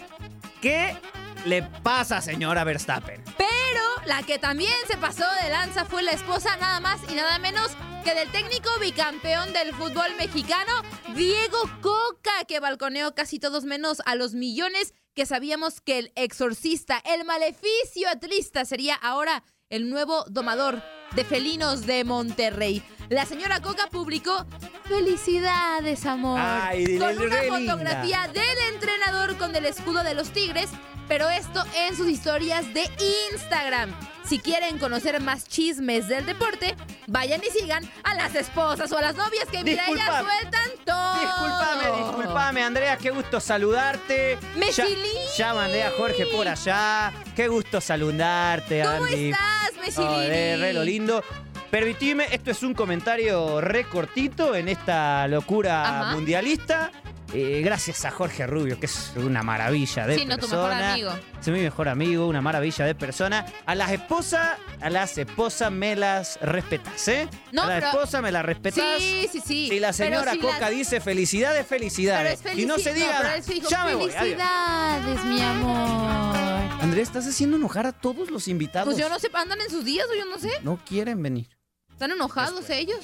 ¿Qué 0.60 0.96
le 1.44 1.62
pasa, 1.62 2.20
señora 2.20 2.64
Verstappen? 2.64 3.22
Pero 3.36 3.82
la 4.06 4.22
que 4.22 4.38
también 4.38 4.74
se 4.86 4.96
pasó 4.96 5.24
de 5.42 5.50
lanza 5.50 5.84
fue 5.84 6.02
la 6.02 6.12
esposa 6.12 6.56
nada 6.56 6.80
más 6.80 7.00
y 7.10 7.14
nada 7.14 7.38
menos 7.38 7.72
que 8.04 8.14
del 8.14 8.30
técnico 8.30 8.68
bicampeón 8.80 9.52
del 9.54 9.74
fútbol 9.74 10.14
mexicano, 10.18 10.72
Diego 11.14 11.58
Coca, 11.80 12.44
que 12.46 12.60
balconeó 12.60 13.14
casi 13.14 13.38
todos 13.38 13.64
menos 13.64 14.02
a 14.04 14.14
los 14.14 14.34
millones 14.34 14.92
que 15.14 15.24
sabíamos 15.24 15.80
que 15.80 15.98
el 15.98 16.12
exorcista, 16.14 17.02
el 17.06 17.24
maleficio 17.24 18.08
atlista 18.10 18.66
sería 18.66 18.94
ahora 18.94 19.42
el 19.70 19.88
nuevo 19.88 20.24
domador 20.28 20.82
de 21.16 21.24
felinos 21.24 21.86
de 21.86 22.04
Monterrey. 22.04 22.82
La 23.08 23.24
señora 23.24 23.60
Coca 23.60 23.88
publicó 23.88 24.46
Felicidades, 24.84 26.04
amor. 26.04 26.38
Ay, 26.42 26.98
con 26.98 27.18
una 27.18 27.42
linda. 27.42 27.72
fotografía 27.72 28.28
del 28.28 28.74
entrenador 28.74 29.38
con 29.38 29.56
el 29.56 29.64
escudo 29.64 30.04
de 30.04 30.14
los 30.14 30.30
Tigres, 30.30 30.68
pero 31.08 31.28
esto 31.28 31.64
en 31.76 31.96
sus 31.96 32.08
historias 32.08 32.72
de 32.74 32.88
Instagram. 33.32 33.94
Si 34.24 34.38
quieren 34.38 34.78
conocer 34.78 35.20
más 35.20 35.46
chismes 35.46 36.08
del 36.08 36.24
deporte, 36.24 36.74
vayan 37.06 37.42
y 37.42 37.50
sigan 37.50 37.88
a 38.04 38.14
las 38.14 38.34
esposas 38.34 38.90
o 38.90 38.96
a 38.96 39.02
las 39.02 39.16
novias 39.16 39.44
que 39.52 39.62
mira, 39.62 39.84
ellas 39.86 40.24
sueltan 40.24 40.70
todo. 40.84 41.20
Disculpame, 41.20 41.98
disculpame, 42.04 42.62
Andrea, 42.62 42.96
qué 42.96 43.10
gusto 43.10 43.38
saludarte. 43.38 44.38
Mesilín. 44.56 44.96
Ya, 45.36 45.48
ya 45.48 45.54
mandé 45.54 45.82
a 45.84 45.90
Jorge 45.90 46.24
por 46.26 46.48
allá. 46.48 47.12
Qué 47.36 47.48
gusto 47.48 47.82
saludarte, 47.82 48.82
¿Cómo 48.82 49.04
Andy. 49.04 49.30
estás, 49.30 49.72
Mesilín? 49.78 50.08
Joder, 50.08 50.60
re 50.60 50.72
lo 50.72 50.84
lindo. 50.84 51.22
Permitime, 51.70 52.26
esto 52.30 52.50
es 52.50 52.62
un 52.62 52.72
comentario 52.72 53.60
re 53.60 53.84
cortito 53.88 54.54
en 54.54 54.68
esta 54.68 55.26
locura 55.28 55.82
Ajá. 55.82 56.12
mundialista. 56.12 56.92
Eh, 57.36 57.62
gracias 57.64 58.04
a 58.04 58.12
Jorge 58.12 58.46
Rubio, 58.46 58.78
que 58.78 58.86
es 58.86 59.10
una 59.16 59.42
maravilla 59.42 60.06
de 60.06 60.18
Sí, 60.18 60.24
no, 60.24 60.36
tu 60.36 60.42
persona. 60.42 60.68
mejor 60.68 60.82
amigo. 60.92 61.10
Es 61.40 61.48
mi 61.48 61.60
mejor 61.60 61.88
amigo, 61.88 62.28
una 62.28 62.40
maravilla 62.40 62.84
de 62.84 62.94
persona. 62.94 63.44
A 63.66 63.74
las 63.74 63.90
esposas, 63.90 64.56
a 64.80 64.88
las 64.88 65.18
esposas 65.18 65.72
me 65.72 65.96
las 65.96 66.38
respetas, 66.40 67.08
¿eh? 67.08 67.28
No, 67.50 67.62
a 67.62 67.66
las 67.66 67.74
pero- 67.76 67.86
esposas 67.88 68.22
me 68.22 68.30
las 68.30 68.44
respetas. 68.46 68.84
Sí, 68.98 69.28
sí, 69.32 69.40
sí. 69.44 69.68
Si 69.68 69.80
la 69.80 69.88
Pero 69.92 69.92
señora 70.20 70.32
si 70.32 70.38
Coca 70.38 70.70
dice 70.70 71.00
felicidades, 71.00 71.66
Pero 71.68 71.80
felicidades. 71.80 72.40
es 72.44 72.56
y 72.58 72.66
no 72.66 72.78
se 72.78 72.92
felici- 72.92 72.94
diga 72.94 73.20
pero 73.20 73.44
dijo, 73.54 73.68
Ya 73.68 73.84
me 73.84 73.94
voy, 73.96 74.02
adiós. 74.12 74.20
Felicidades, 74.20 75.24
mi 75.24 75.40
amor. 75.42 76.36
Andrea, 76.82 77.02
estás 77.02 77.26
haciendo 77.26 77.56
enojar 77.56 77.86
a 77.86 77.92
todos 77.92 78.30
los 78.30 78.46
invitados. 78.46 78.86
Pues 78.94 78.96
yo 78.98 79.08
no 79.08 79.18
sé, 79.18 79.28
andan 79.34 79.60
en 79.60 79.70
sus 79.70 79.84
días 79.84 80.06
o 80.08 80.14
yo 80.16 80.24
no 80.26 80.38
sé. 80.38 80.52
No 80.62 80.78
quieren 80.86 81.20
venir. 81.20 81.48
Están 81.90 82.12
enojados 82.12 82.70
ellos. 82.70 82.98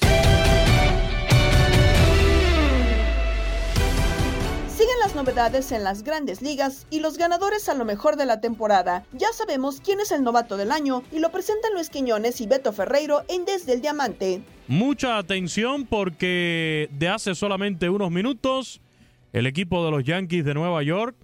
Siguen 4.81 4.99
las 4.99 5.13
novedades 5.13 5.71
en 5.73 5.83
las 5.83 6.01
grandes 6.01 6.41
ligas 6.41 6.87
y 6.89 7.01
los 7.01 7.19
ganadores 7.19 7.69
a 7.69 7.75
lo 7.75 7.85
mejor 7.85 8.15
de 8.15 8.25
la 8.25 8.41
temporada. 8.41 9.05
Ya 9.13 9.27
sabemos 9.31 9.79
quién 9.79 9.99
es 9.99 10.11
el 10.11 10.23
novato 10.23 10.57
del 10.57 10.71
año 10.71 11.03
y 11.11 11.19
lo 11.19 11.31
presentan 11.31 11.73
Luis 11.75 11.91
Quiñones 11.91 12.41
y 12.41 12.47
Beto 12.47 12.73
Ferreiro 12.73 13.21
en 13.29 13.45
Desde 13.45 13.73
el 13.73 13.81
Diamante. 13.81 14.41
Mucha 14.67 15.19
atención 15.19 15.85
porque 15.85 16.89
de 16.93 17.09
hace 17.09 17.35
solamente 17.35 17.91
unos 17.91 18.09
minutos 18.09 18.81
el 19.33 19.45
equipo 19.45 19.85
de 19.85 19.91
los 19.91 20.03
Yankees 20.03 20.45
de 20.45 20.55
Nueva 20.55 20.81
York 20.81 21.15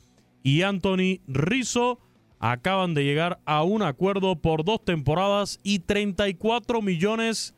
y 0.44 0.62
Anthony 0.62 1.22
Rizzo 1.26 1.98
acaban 2.38 2.94
de 2.94 3.06
llegar 3.06 3.40
a 3.46 3.64
un 3.64 3.82
acuerdo 3.82 4.36
por 4.36 4.66
dos 4.66 4.86
temporadas 4.86 5.60
y 5.64 5.80
34 5.80 6.84
millones 6.84 7.56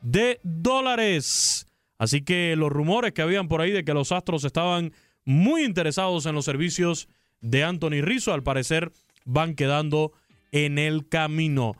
de 0.00 0.40
dólares. 0.42 1.66
Así 1.98 2.22
que 2.22 2.56
los 2.56 2.72
rumores 2.72 3.12
que 3.12 3.20
habían 3.20 3.46
por 3.46 3.60
ahí 3.60 3.72
de 3.72 3.84
que 3.84 3.92
los 3.92 4.10
Astros 4.10 4.44
estaban 4.44 4.94
muy 5.24 5.64
interesados 5.64 6.26
en 6.26 6.34
los 6.34 6.44
servicios 6.44 7.08
de 7.40 7.64
Anthony 7.64 8.02
Rizzo. 8.02 8.32
Al 8.32 8.42
parecer 8.42 8.92
van 9.24 9.54
quedando 9.54 10.12
en 10.52 10.78
el 10.78 11.08
camino. 11.08 11.76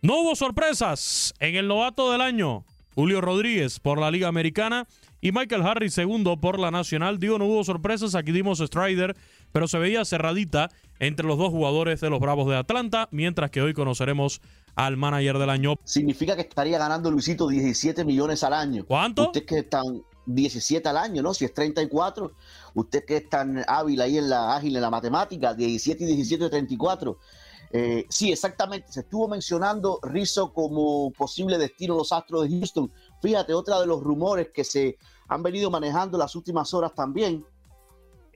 No 0.00 0.20
hubo 0.20 0.34
sorpresas 0.34 1.32
en 1.38 1.54
el 1.54 1.68
novato 1.68 2.10
del 2.10 2.20
año. 2.20 2.64
Julio 2.94 3.20
Rodríguez 3.20 3.80
por 3.80 3.98
la 3.98 4.10
Liga 4.10 4.28
Americana 4.28 4.86
y 5.20 5.32
Michael 5.32 5.62
Harris 5.62 5.94
segundo 5.94 6.40
por 6.40 6.58
la 6.58 6.70
Nacional. 6.70 7.18
Digo, 7.18 7.38
no 7.38 7.46
hubo 7.46 7.64
sorpresas, 7.64 8.14
aquí 8.14 8.32
dimos 8.32 8.58
Strider, 8.58 9.16
pero 9.52 9.68
se 9.68 9.78
veía 9.78 10.04
cerradita 10.04 10.68
entre 10.98 11.26
los 11.26 11.38
dos 11.38 11.50
jugadores 11.50 12.00
de 12.00 12.10
los 12.10 12.20
Bravos 12.20 12.48
de 12.48 12.56
Atlanta, 12.56 13.08
mientras 13.12 13.50
que 13.50 13.62
hoy 13.62 13.72
conoceremos 13.72 14.42
al 14.74 14.96
manager 14.96 15.38
del 15.38 15.50
año. 15.50 15.76
Significa 15.84 16.34
que 16.34 16.42
estaría 16.42 16.78
ganando 16.78 17.10
Luisito 17.10 17.48
17 17.48 18.04
millones 18.04 18.42
al 18.42 18.52
año. 18.52 18.84
¿Cuánto? 18.86 19.26
Usted 19.26 19.46
que 19.46 19.60
están 19.60 20.02
17 20.26 20.86
al 20.88 20.96
año, 20.96 21.22
¿no? 21.22 21.34
Si 21.34 21.44
es 21.44 21.54
34, 21.54 22.32
usted 22.74 23.04
que 23.04 23.18
es 23.18 23.28
tan 23.28 23.64
hábil 23.66 24.00
ahí 24.00 24.18
en 24.18 24.28
la 24.28 24.56
ágil 24.56 24.76
en 24.76 24.82
la 24.82 24.90
matemática, 24.90 25.54
17 25.54 26.04
y 26.04 26.06
17, 26.06 26.48
34. 26.48 27.18
Eh, 27.74 28.06
sí, 28.10 28.30
exactamente. 28.30 28.92
Se 28.92 29.00
estuvo 29.00 29.28
mencionando 29.28 29.98
Rizzo 30.02 30.52
como 30.52 31.10
posible 31.12 31.56
destino 31.56 31.94
de 31.94 31.98
los 31.98 32.12
Astros 32.12 32.42
de 32.42 32.58
Houston. 32.58 32.92
Fíjate, 33.22 33.54
otra 33.54 33.80
de 33.80 33.86
los 33.86 34.02
rumores 34.02 34.50
que 34.52 34.62
se 34.62 34.98
han 35.28 35.42
venido 35.42 35.70
manejando 35.70 36.18
las 36.18 36.36
últimas 36.36 36.74
horas 36.74 36.94
también 36.94 37.44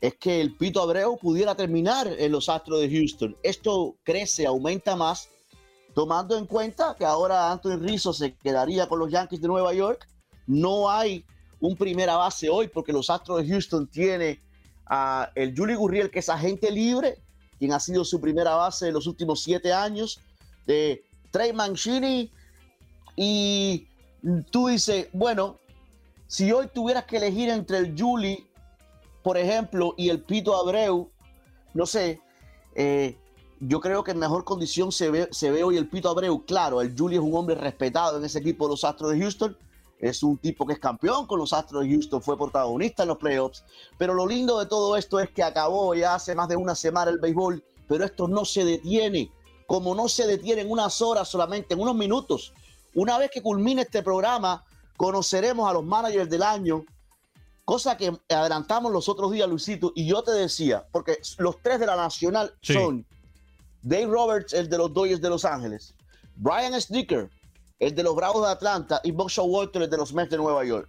es 0.01 0.15
que 0.15 0.41
el 0.41 0.55
Pito 0.57 0.81
Abreu 0.81 1.19
pudiera 1.19 1.55
terminar 1.55 2.07
en 2.07 2.33
los 2.33 2.49
Astros 2.49 2.81
de 2.81 2.91
Houston. 2.91 3.37
Esto 3.43 3.97
crece, 4.05 4.47
aumenta 4.47 4.97
más, 4.97 5.29
tomando 5.95 6.37
en 6.37 6.47
cuenta 6.47 6.95
que 6.99 7.05
ahora 7.05 7.51
Anthony 7.51 7.77
Rizzo 7.77 8.13
se 8.13 8.35
quedaría 8.37 8.89
con 8.89 8.99
los 8.99 9.11
Yankees 9.11 9.41
de 9.41 9.49
Nueva 9.49 9.75
York. 9.75 10.07
No 10.47 10.91
hay 10.91 11.25
un 11.61 11.77
primera 11.77 12.17
base 12.17 12.49
hoy 12.49 12.69
porque 12.69 12.93
los 12.93 13.11
Astros 13.11 13.43
de 13.43 13.49
Houston 13.49 13.87
tiene 13.87 14.41
a 14.87 15.31
el 15.35 15.57
Julie 15.57 15.77
Gurriel, 15.77 16.11
que 16.11 16.21
es 16.21 16.29
agente 16.29 16.71
libre, 16.71 17.19
quien 17.59 17.73
ha 17.73 17.81
sido 17.81 18.05
su 18.05 18.21
primera 18.21 18.55
base 18.55 18.89
en 18.89 18.95
los 18.95 19.07
últimos 19.07 19.43
siete 19.43 19.73
años, 19.73 20.21
de 20.67 21.05
Trey 21.31 21.53
Mancini. 21.53 22.31
Y 23.17 23.89
tú 24.51 24.69
dices, 24.69 25.09
bueno, 25.13 25.59
si 26.29 26.53
hoy 26.53 26.69
tuvieras 26.73 27.05
que 27.05 27.17
elegir 27.17 27.49
entre 27.49 27.79
el 27.79 27.95
Julie, 27.99 28.47
por 29.23 29.37
ejemplo, 29.37 29.95
y 29.97 30.09
el 30.09 30.21
Pito 30.21 30.55
Abreu, 30.55 31.11
no 31.75 31.87
sé, 31.87 32.21
eh, 32.75 33.17
yo 33.59 33.81
creo 33.81 34.05
que 34.05 34.11
en 34.11 34.19
mejor 34.19 34.45
condición 34.45 34.93
se 34.93 35.11
ve, 35.11 35.29
se 35.33 35.51
ve 35.51 35.65
hoy 35.65 35.77
el 35.77 35.89
Pito 35.89 36.11
Abreu. 36.11 36.45
Claro, 36.45 36.81
el 36.81 36.95
Julie 36.97 37.19
es 37.19 37.25
un 37.25 37.35
hombre 37.35 37.55
respetado 37.55 38.19
en 38.19 38.25
ese 38.25 38.39
equipo 38.39 38.67
de 38.67 38.73
los 38.73 38.85
Astros 38.85 39.13
de 39.13 39.21
Houston. 39.21 39.57
Es 39.99 40.23
un 40.23 40.37
tipo 40.39 40.67
que 40.67 40.75
es 40.75 40.79
campeón 40.79 41.27
con 41.27 41.39
los 41.39 41.53
Astros 41.53 41.85
de 41.85 41.91
Houston, 41.91 42.23
fue 42.23 42.37
protagonista 42.37 43.03
en 43.03 43.09
los 43.09 43.19
playoffs. 43.19 43.65
Pero 43.97 44.15
lo 44.15 44.27
lindo 44.27 44.59
de 44.59 44.67
todo 44.67 44.97
esto 44.97 45.21
es 45.21 45.31
que 45.31 45.43
acabó 45.43 45.95
ya 45.95 46.15
hace 46.15 46.35
más 46.35 46.49
de 46.49 46.57
una 46.57 46.75
semana 46.75 47.11
el 47.11 47.19
béisbol, 47.19 47.65
pero 47.89 48.05
esto 48.05 48.29
no 48.29 48.45
se 48.45 48.65
detiene. 48.65 49.31
Como 49.67 49.95
no 49.95 50.09
se 50.09 50.27
detiene 50.27 50.63
en 50.63 50.71
unas 50.71 51.01
horas 51.01 51.29
solamente, 51.29 51.75
en 51.75 51.81
unos 51.81 51.97
minutos. 51.97 52.53
Una 52.95 53.19
vez 53.19 53.31
que 53.33 53.43
culmine 53.43 53.83
este 53.83 54.03
programa, 54.03 54.65
conoceremos 54.97 55.69
a 55.69 55.73
los 55.73 55.85
managers 55.85 56.31
del 56.31 56.43
año, 56.43 56.85
cosa 57.65 57.97
que 57.97 58.17
adelantamos 58.29 58.93
los 58.93 59.09
otros 59.09 59.33
días, 59.33 59.49
Luisito, 59.49 59.93
y 59.95 60.07
yo 60.07 60.23
te 60.23 60.31
decía, 60.33 60.87
porque 60.93 61.19
los 61.39 61.61
tres 61.63 61.81
de 61.81 61.87
la 61.87 61.97
Nacional 61.97 62.55
son 62.63 63.05
Dave 63.83 64.07
Roberts, 64.07 64.53
el 64.53 64.69
de 64.69 64.79
los 64.79 64.93
Dodgers 64.95 65.21
de 65.21 65.29
Los 65.29 65.45
Ángeles, 65.45 65.95
Brian 66.37 66.81
Snicker, 66.81 67.31
el 67.79 67.95
de 67.95 68.03
los 68.03 68.15
Bravos 68.15 68.43
de 68.43 68.53
Atlanta, 68.53 69.01
y 69.05 69.11
Bob 69.11 69.31
Walter, 69.39 69.83
el 69.83 69.91
de 69.91 69.97
los 69.97 70.13
Mets 70.13 70.31
de 70.31 70.37
Nueva 70.39 70.65
York. 70.65 70.89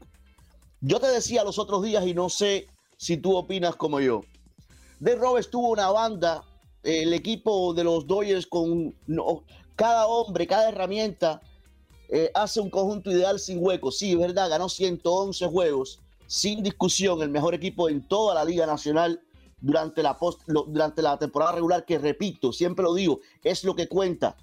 Yo 0.81 0.99
te 0.99 1.07
decía 1.07 1.43
los 1.43 1.59
otros 1.59 1.83
días, 1.83 2.05
y 2.05 2.13
no 2.13 2.29
sé 2.29 2.67
si 2.97 3.17
tú 3.17 3.35
opinas 3.35 3.75
como 3.75 3.99
yo, 3.99 4.21
Dave 4.99 5.17
Roberts 5.17 5.49
tuvo 5.49 5.69
una 5.69 5.91
banda, 5.91 6.43
el 6.83 7.13
equipo 7.13 7.73
de 7.73 7.83
los 7.83 8.07
Dodgers 8.07 8.47
con 8.47 8.95
cada 9.75 10.07
hombre, 10.07 10.47
cada 10.47 10.69
herramienta 10.69 11.41
eh, 12.09 12.31
hace 12.33 12.59
un 12.61 12.69
conjunto 12.69 13.11
ideal 13.11 13.39
sin 13.39 13.63
huecos. 13.63 13.97
Sí, 13.97 14.13
es 14.13 14.17
verdad, 14.17 14.49
ganó 14.49 14.69
111 14.69 15.45
juegos, 15.47 15.99
sin 16.25 16.63
discusión, 16.63 17.21
el 17.21 17.29
mejor 17.29 17.53
equipo 17.53 17.89
en 17.89 18.07
toda 18.07 18.33
la 18.33 18.45
Liga 18.45 18.65
Nacional 18.65 19.21
durante 19.59 20.01
la, 20.01 20.17
post, 20.17 20.41
durante 20.47 21.01
la 21.01 21.17
temporada 21.17 21.53
regular, 21.53 21.85
que 21.85 21.97
repito, 21.97 22.53
siempre 22.53 22.83
lo 22.83 22.93
digo, 22.93 23.19
es 23.43 23.63
lo 23.63 23.75
que 23.75 23.87
cuenta. 23.87 24.37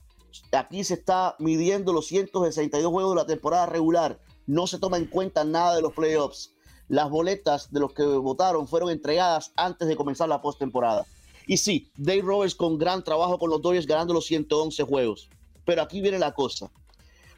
Aquí 0.52 0.84
se 0.84 0.94
está 0.94 1.36
midiendo 1.38 1.92
los 1.92 2.06
162 2.06 2.90
juegos 2.90 3.14
de 3.14 3.22
la 3.22 3.26
temporada 3.26 3.66
regular. 3.66 4.18
No 4.46 4.66
se 4.66 4.78
toma 4.78 4.96
en 4.96 5.06
cuenta 5.06 5.44
nada 5.44 5.76
de 5.76 5.82
los 5.82 5.92
playoffs. 5.92 6.54
Las 6.88 7.08
boletas 7.10 7.72
de 7.72 7.80
los 7.80 7.92
que 7.92 8.04
votaron 8.04 8.68
fueron 8.68 8.90
entregadas 8.90 9.52
antes 9.56 9.88
de 9.88 9.96
comenzar 9.96 10.28
la 10.28 10.42
postemporada. 10.42 11.06
Y 11.46 11.56
sí, 11.56 11.90
Dave 11.96 12.22
Roberts 12.22 12.54
con 12.54 12.78
gran 12.78 13.04
trabajo 13.04 13.38
con 13.38 13.50
los 13.50 13.60
Dodgers 13.60 13.86
ganando 13.86 14.14
los 14.14 14.26
111 14.26 14.82
juegos. 14.84 15.28
Pero 15.64 15.82
aquí 15.82 16.00
viene 16.00 16.18
la 16.18 16.32
cosa. 16.32 16.70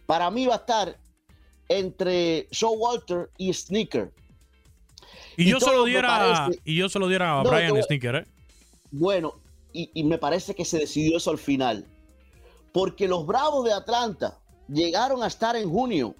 Para 0.06 0.30
mí 0.30 0.46
va 0.46 0.54
a 0.54 0.58
estar 0.58 0.98
entre 1.68 2.48
Walter 2.60 3.30
y 3.36 3.52
Sneaker. 3.52 4.12
Y, 5.36 5.50
yo, 5.50 5.60
se 5.60 5.70
lo 5.70 5.84
diera, 5.84 6.48
y 6.64 6.76
yo 6.76 6.88
se 6.88 6.98
lo 6.98 7.08
diera 7.08 7.40
a 7.40 7.42
Brian 7.42 7.82
Sneaker, 7.82 8.14
¿eh? 8.16 8.26
Bueno, 8.90 9.34
y, 9.72 9.90
y, 9.92 10.04
me 10.04 10.16
parece 10.16 10.54
que 10.54 10.64
se 10.64 10.78
decidió 10.78 11.18
eso 11.18 11.30
al 11.30 11.38
final. 11.38 11.84
Porque 12.76 13.08
los 13.08 13.24
Bravos 13.24 13.64
de 13.64 13.72
Atlanta 13.72 14.38
llegaron 14.68 15.22
a 15.22 15.28
estar 15.28 15.56
en 15.56 15.70
junio. 15.70 16.14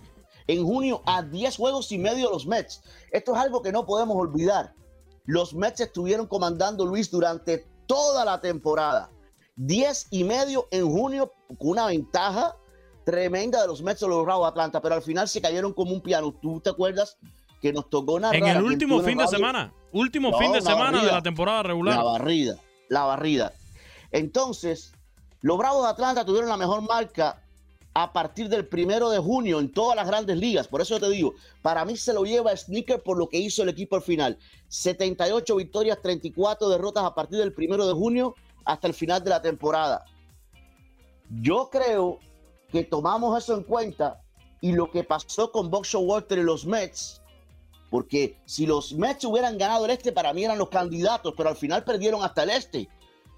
En 0.47 0.65
junio 0.65 1.03
a 1.05 1.21
10 1.21 1.55
juegos 1.55 1.93
y 1.93 1.99
medio 1.99 2.31
los 2.31 2.47
Mets. 2.47 2.83
Esto 3.11 3.35
es 3.35 3.43
algo 3.43 3.61
que 3.61 3.73
no 3.73 3.85
podemos 3.85 4.17
olvidar. 4.17 4.73
Los 5.27 5.53
Mets 5.53 5.81
estuvieron 5.81 6.27
comandando 6.27 6.87
Luis 6.87 7.11
durante 7.11 7.67
toda 7.85 8.25
la 8.25 8.41
temporada. 8.41 9.11
10 9.57 10.07
y 10.13 10.25
medio 10.25 10.67
en 10.71 10.91
junio 10.91 11.31
con 11.59 11.73
una 11.73 11.89
ventaja 11.89 12.57
tremenda 13.05 13.61
de 13.61 13.67
los 13.67 13.83
Mets 13.83 14.01
de 14.01 14.09
los 14.09 14.25
Bravos 14.25 14.47
de 14.47 14.49
Atlanta, 14.49 14.81
pero 14.81 14.95
al 14.95 15.03
final 15.03 15.29
se 15.29 15.43
cayeron 15.43 15.75
como 15.75 15.93
un 15.93 16.01
piano. 16.01 16.33
¿Tú 16.41 16.63
te 16.63 16.71
acuerdas 16.71 17.19
que 17.61 17.71
nos 17.71 17.91
tocó 17.91 18.19
narrar? 18.19 18.35
En 18.35 18.47
el 18.47 18.63
último 18.63 19.03
fin 19.03 19.19
de 19.19 19.29
semana, 19.29 19.75
último 19.93 20.33
fin 20.39 20.53
de 20.53 20.63
semana 20.63 21.05
de 21.05 21.13
la 21.13 21.21
temporada 21.21 21.65
regular. 21.65 21.99
La 21.99 22.03
barrida, 22.03 22.57
la 22.89 23.05
barrida. 23.05 23.53
Entonces, 24.11 24.96
los 25.47 25.59
Bravos 25.59 25.85
de 25.85 25.91
Atlanta 25.91 26.25
tuvieron 26.25 26.49
la 26.49 26.57
mejor 26.57 26.83
marca 26.83 27.41
a 27.95 28.13
partir 28.13 28.49
del 28.49 28.67
primero 28.67 29.11
de 29.11 29.19
junio 29.19 29.61
en 29.61 29.73
todas 29.73 29.95
las 29.95 30.05
grandes 30.05 30.37
ligas. 30.37 30.67
Por 30.67 30.81
eso 30.81 30.99
te 30.99 31.09
digo, 31.09 31.35
para 31.63 31.85
mí 31.85 31.97
se 31.97 32.13
lo 32.13 32.25
lleva 32.25 32.57
Sneaker 32.57 33.01
por 33.01 33.17
lo 33.17 33.29
que 33.29 33.39
hizo 33.39 33.63
el 33.63 33.69
equipo 33.69 33.95
al 33.95 34.03
final. 34.03 34.37
78 34.67 35.55
victorias, 35.55 36.03
34 36.03 36.69
derrotas 36.69 37.05
a 37.05 37.15
partir 37.15 37.39
del 37.39 37.53
primero 37.53 37.87
de 37.87 37.93
junio 37.93 38.35
hasta 38.65 38.89
el 38.89 38.95
final 38.95 39.23
de 39.23 39.31
la 39.31 39.41
temporada. 39.41 40.05
Yo 41.43 41.71
creo 41.71 42.19
que 42.73 42.83
tomamos 42.83 43.41
eso 43.41 43.55
en 43.55 43.63
cuenta 43.63 44.21
y 44.61 44.73
lo 44.73 44.91
que 44.91 45.05
pasó 45.05 45.53
con 45.53 45.71
Box 45.71 45.95
Walter 45.95 46.39
y 46.39 46.43
los 46.43 46.67
Mets, 46.67 47.23
porque 47.89 48.37
si 48.47 48.67
los 48.67 48.95
Mets 48.95 49.25
hubieran 49.25 49.57
ganado 49.57 49.85
el 49.85 49.93
este, 49.93 50.11
para 50.11 50.33
mí 50.33 50.45
eran 50.45 50.59
los 50.59 50.71
candidatos, 50.71 51.35
pero 51.37 51.51
al 51.51 51.57
final 51.57 51.85
perdieron 51.85 52.25
hasta 52.25 52.43
el 52.43 52.51
este. 52.51 52.89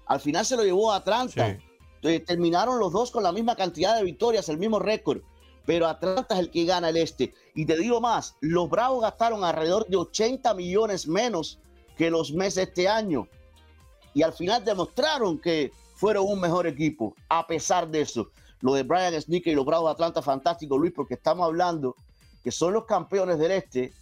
Al 0.07 0.19
final 0.19 0.43
se 0.43 0.57
lo 0.57 0.63
llevó 0.63 0.91
a 0.91 0.95
Atlanta. 0.95 1.59
Terminaron 2.01 2.79
los 2.79 2.91
dos 2.91 3.11
con 3.11 3.23
la 3.23 3.31
misma 3.31 3.55
cantidad 3.55 3.95
de 3.95 4.03
victorias, 4.03 4.49
el 4.49 4.57
mismo 4.57 4.79
récord. 4.79 5.21
Pero 5.65 5.87
Atlanta 5.87 6.35
es 6.35 6.39
el 6.39 6.49
que 6.49 6.65
gana 6.65 6.89
el 6.89 6.97
este. 6.97 7.33
Y 7.53 7.65
te 7.65 7.77
digo 7.77 8.01
más, 8.01 8.35
los 8.41 8.69
Bravos 8.69 9.01
gastaron 9.01 9.43
alrededor 9.43 9.85
de 9.87 9.97
80 9.97 10.53
millones 10.53 11.07
menos 11.07 11.59
que 11.97 12.09
los 12.09 12.31
Mets 12.31 12.57
este 12.57 12.87
año. 12.87 13.27
Y 14.13 14.23
al 14.23 14.33
final 14.33 14.65
demostraron 14.65 15.39
que 15.39 15.71
fueron 15.95 16.25
un 16.27 16.39
mejor 16.39 16.65
equipo, 16.65 17.13
a 17.27 17.45
pesar 17.45 17.87
de 17.89 18.01
eso 18.01 18.31
lo 18.61 18.73
de 18.73 18.83
Brian 18.83 19.19
Sneaker 19.19 19.53
y 19.53 19.55
los 19.55 19.65
Bravos 19.65 19.89
de 19.89 19.93
Atlanta, 19.93 20.21
fantástico, 20.21 20.77
Luis, 20.77 20.93
porque 20.93 21.15
estamos 21.15 21.45
hablando 21.45 21.95
que 22.43 22.51
son 22.51 22.73
los 22.73 22.85
campeones 22.85 23.39
del 23.39 23.51
este, 23.51 23.93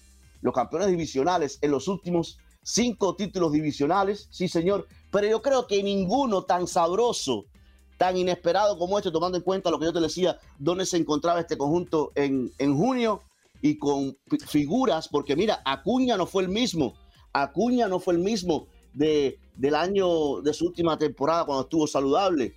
los 0.42 0.54
campeones 0.54 0.88
divisionales 0.88 1.60
en 1.62 1.72
los 1.72 1.88
últimos 1.88 2.38
cinco 2.64 3.16
títulos 3.16 3.52
divisionales, 3.52 4.28
sí 4.30 4.48
señor, 4.48 4.88
pero 5.12 5.28
yo 5.28 5.42
creo 5.42 5.68
que 5.68 5.82
ninguno 5.82 6.44
tan 6.44 6.68
sabroso, 6.68 7.46
tan 7.98 8.18
inesperado 8.18 8.78
como 8.78 8.98
este, 8.98 9.12
tomando 9.12 9.38
en 9.38 9.44
cuenta 9.44 9.72
lo 9.72 9.80
que 9.80 9.86
yo 9.86 9.94
te 9.94 10.00
decía, 10.00 10.40
dónde 10.60 10.86
se 10.86 10.98
encontraba 10.98 11.40
este 11.40 11.58
conjunto 11.58 12.12
en, 12.16 12.52
en 12.58 12.78
junio 12.78 13.24
y 13.62 13.78
con 13.78 14.18
figuras, 14.46 15.08
porque 15.08 15.36
mira, 15.36 15.62
Acuña 15.66 16.16
no 16.16 16.28
fue 16.28 16.44
el 16.44 16.50
mismo, 16.50 16.94
Acuña 17.34 17.88
no 17.88 18.00
fue 18.00 18.14
el 18.14 18.20
mismo 18.20 18.68
de, 18.94 19.40
del 19.56 19.76
año 19.76 20.42
de 20.42 20.54
su 20.54 20.68
última 20.68 20.98
temporada 20.98 21.46
cuando 21.46 21.64
estuvo 21.64 21.88
saludable 21.88 22.54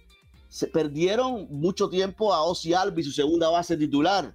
se 0.50 0.66
perdieron 0.66 1.46
mucho 1.48 1.88
tiempo 1.88 2.34
a 2.34 2.42
Ozzy 2.42 2.74
Albi, 2.74 3.04
su 3.04 3.12
segunda 3.12 3.48
base 3.48 3.76
titular. 3.76 4.34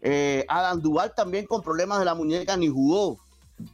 Eh, 0.00 0.44
Adam 0.48 0.80
Duval 0.80 1.12
también 1.16 1.46
con 1.46 1.62
problemas 1.62 1.98
de 1.98 2.04
la 2.04 2.14
muñeca 2.14 2.56
ni 2.56 2.68
jugó. 2.68 3.18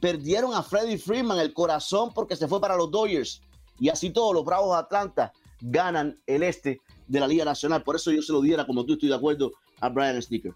Perdieron 0.01 0.55
a 0.55 0.63
Freddie 0.63 0.97
Freeman 0.97 1.37
el 1.37 1.53
corazón 1.53 2.11
porque 2.13 2.35
se 2.35 2.47
fue 2.47 2.59
para 2.59 2.75
los 2.75 2.89
Dodgers. 2.89 3.41
Y 3.79 3.89
así 3.89 4.09
todos 4.09 4.33
los 4.33 4.43
Bravos 4.43 4.75
de 4.75 4.79
Atlanta 4.79 5.31
ganan 5.61 6.17
el 6.27 6.43
este 6.43 6.81
de 7.07 7.19
la 7.19 7.27
Liga 7.27 7.45
Nacional. 7.45 7.83
Por 7.83 7.95
eso 7.95 8.11
yo 8.11 8.21
se 8.21 8.31
lo 8.31 8.41
diera, 8.41 8.65
como 8.65 8.85
tú 8.85 8.93
estoy 8.93 9.09
de 9.09 9.15
acuerdo, 9.15 9.51
a 9.79 9.89
Brian 9.89 10.21
Sneaker. 10.21 10.53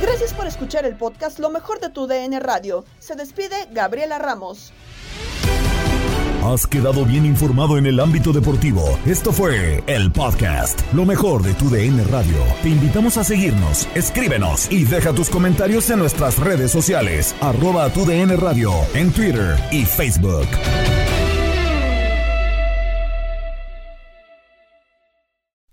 Gracias 0.00 0.32
por 0.32 0.46
escuchar 0.46 0.86
el 0.86 0.96
podcast 0.96 1.38
Lo 1.38 1.50
mejor 1.50 1.78
de 1.78 1.90
tu 1.90 2.06
DN 2.06 2.40
Radio. 2.40 2.84
Se 2.98 3.14
despide 3.14 3.68
Gabriela 3.70 4.18
Ramos. 4.18 4.72
Has 6.42 6.66
quedado 6.66 7.04
bien 7.04 7.26
informado 7.26 7.76
en 7.76 7.84
el 7.84 8.00
ámbito 8.00 8.32
deportivo. 8.32 8.98
Esto 9.04 9.30
fue 9.30 9.84
el 9.86 10.10
podcast, 10.10 10.80
lo 10.94 11.04
mejor 11.04 11.42
de 11.42 11.52
tu 11.52 11.68
DN 11.68 12.02
Radio. 12.04 12.38
Te 12.62 12.70
invitamos 12.70 13.18
a 13.18 13.24
seguirnos, 13.24 13.86
escríbenos 13.94 14.72
y 14.72 14.84
deja 14.84 15.12
tus 15.12 15.28
comentarios 15.28 15.90
en 15.90 15.98
nuestras 15.98 16.38
redes 16.38 16.70
sociales, 16.70 17.36
arroba 17.42 17.92
tu 17.92 18.06
DN 18.06 18.34
Radio, 18.36 18.72
en 18.94 19.12
Twitter 19.12 19.54
y 19.70 19.84
Facebook. 19.84 20.48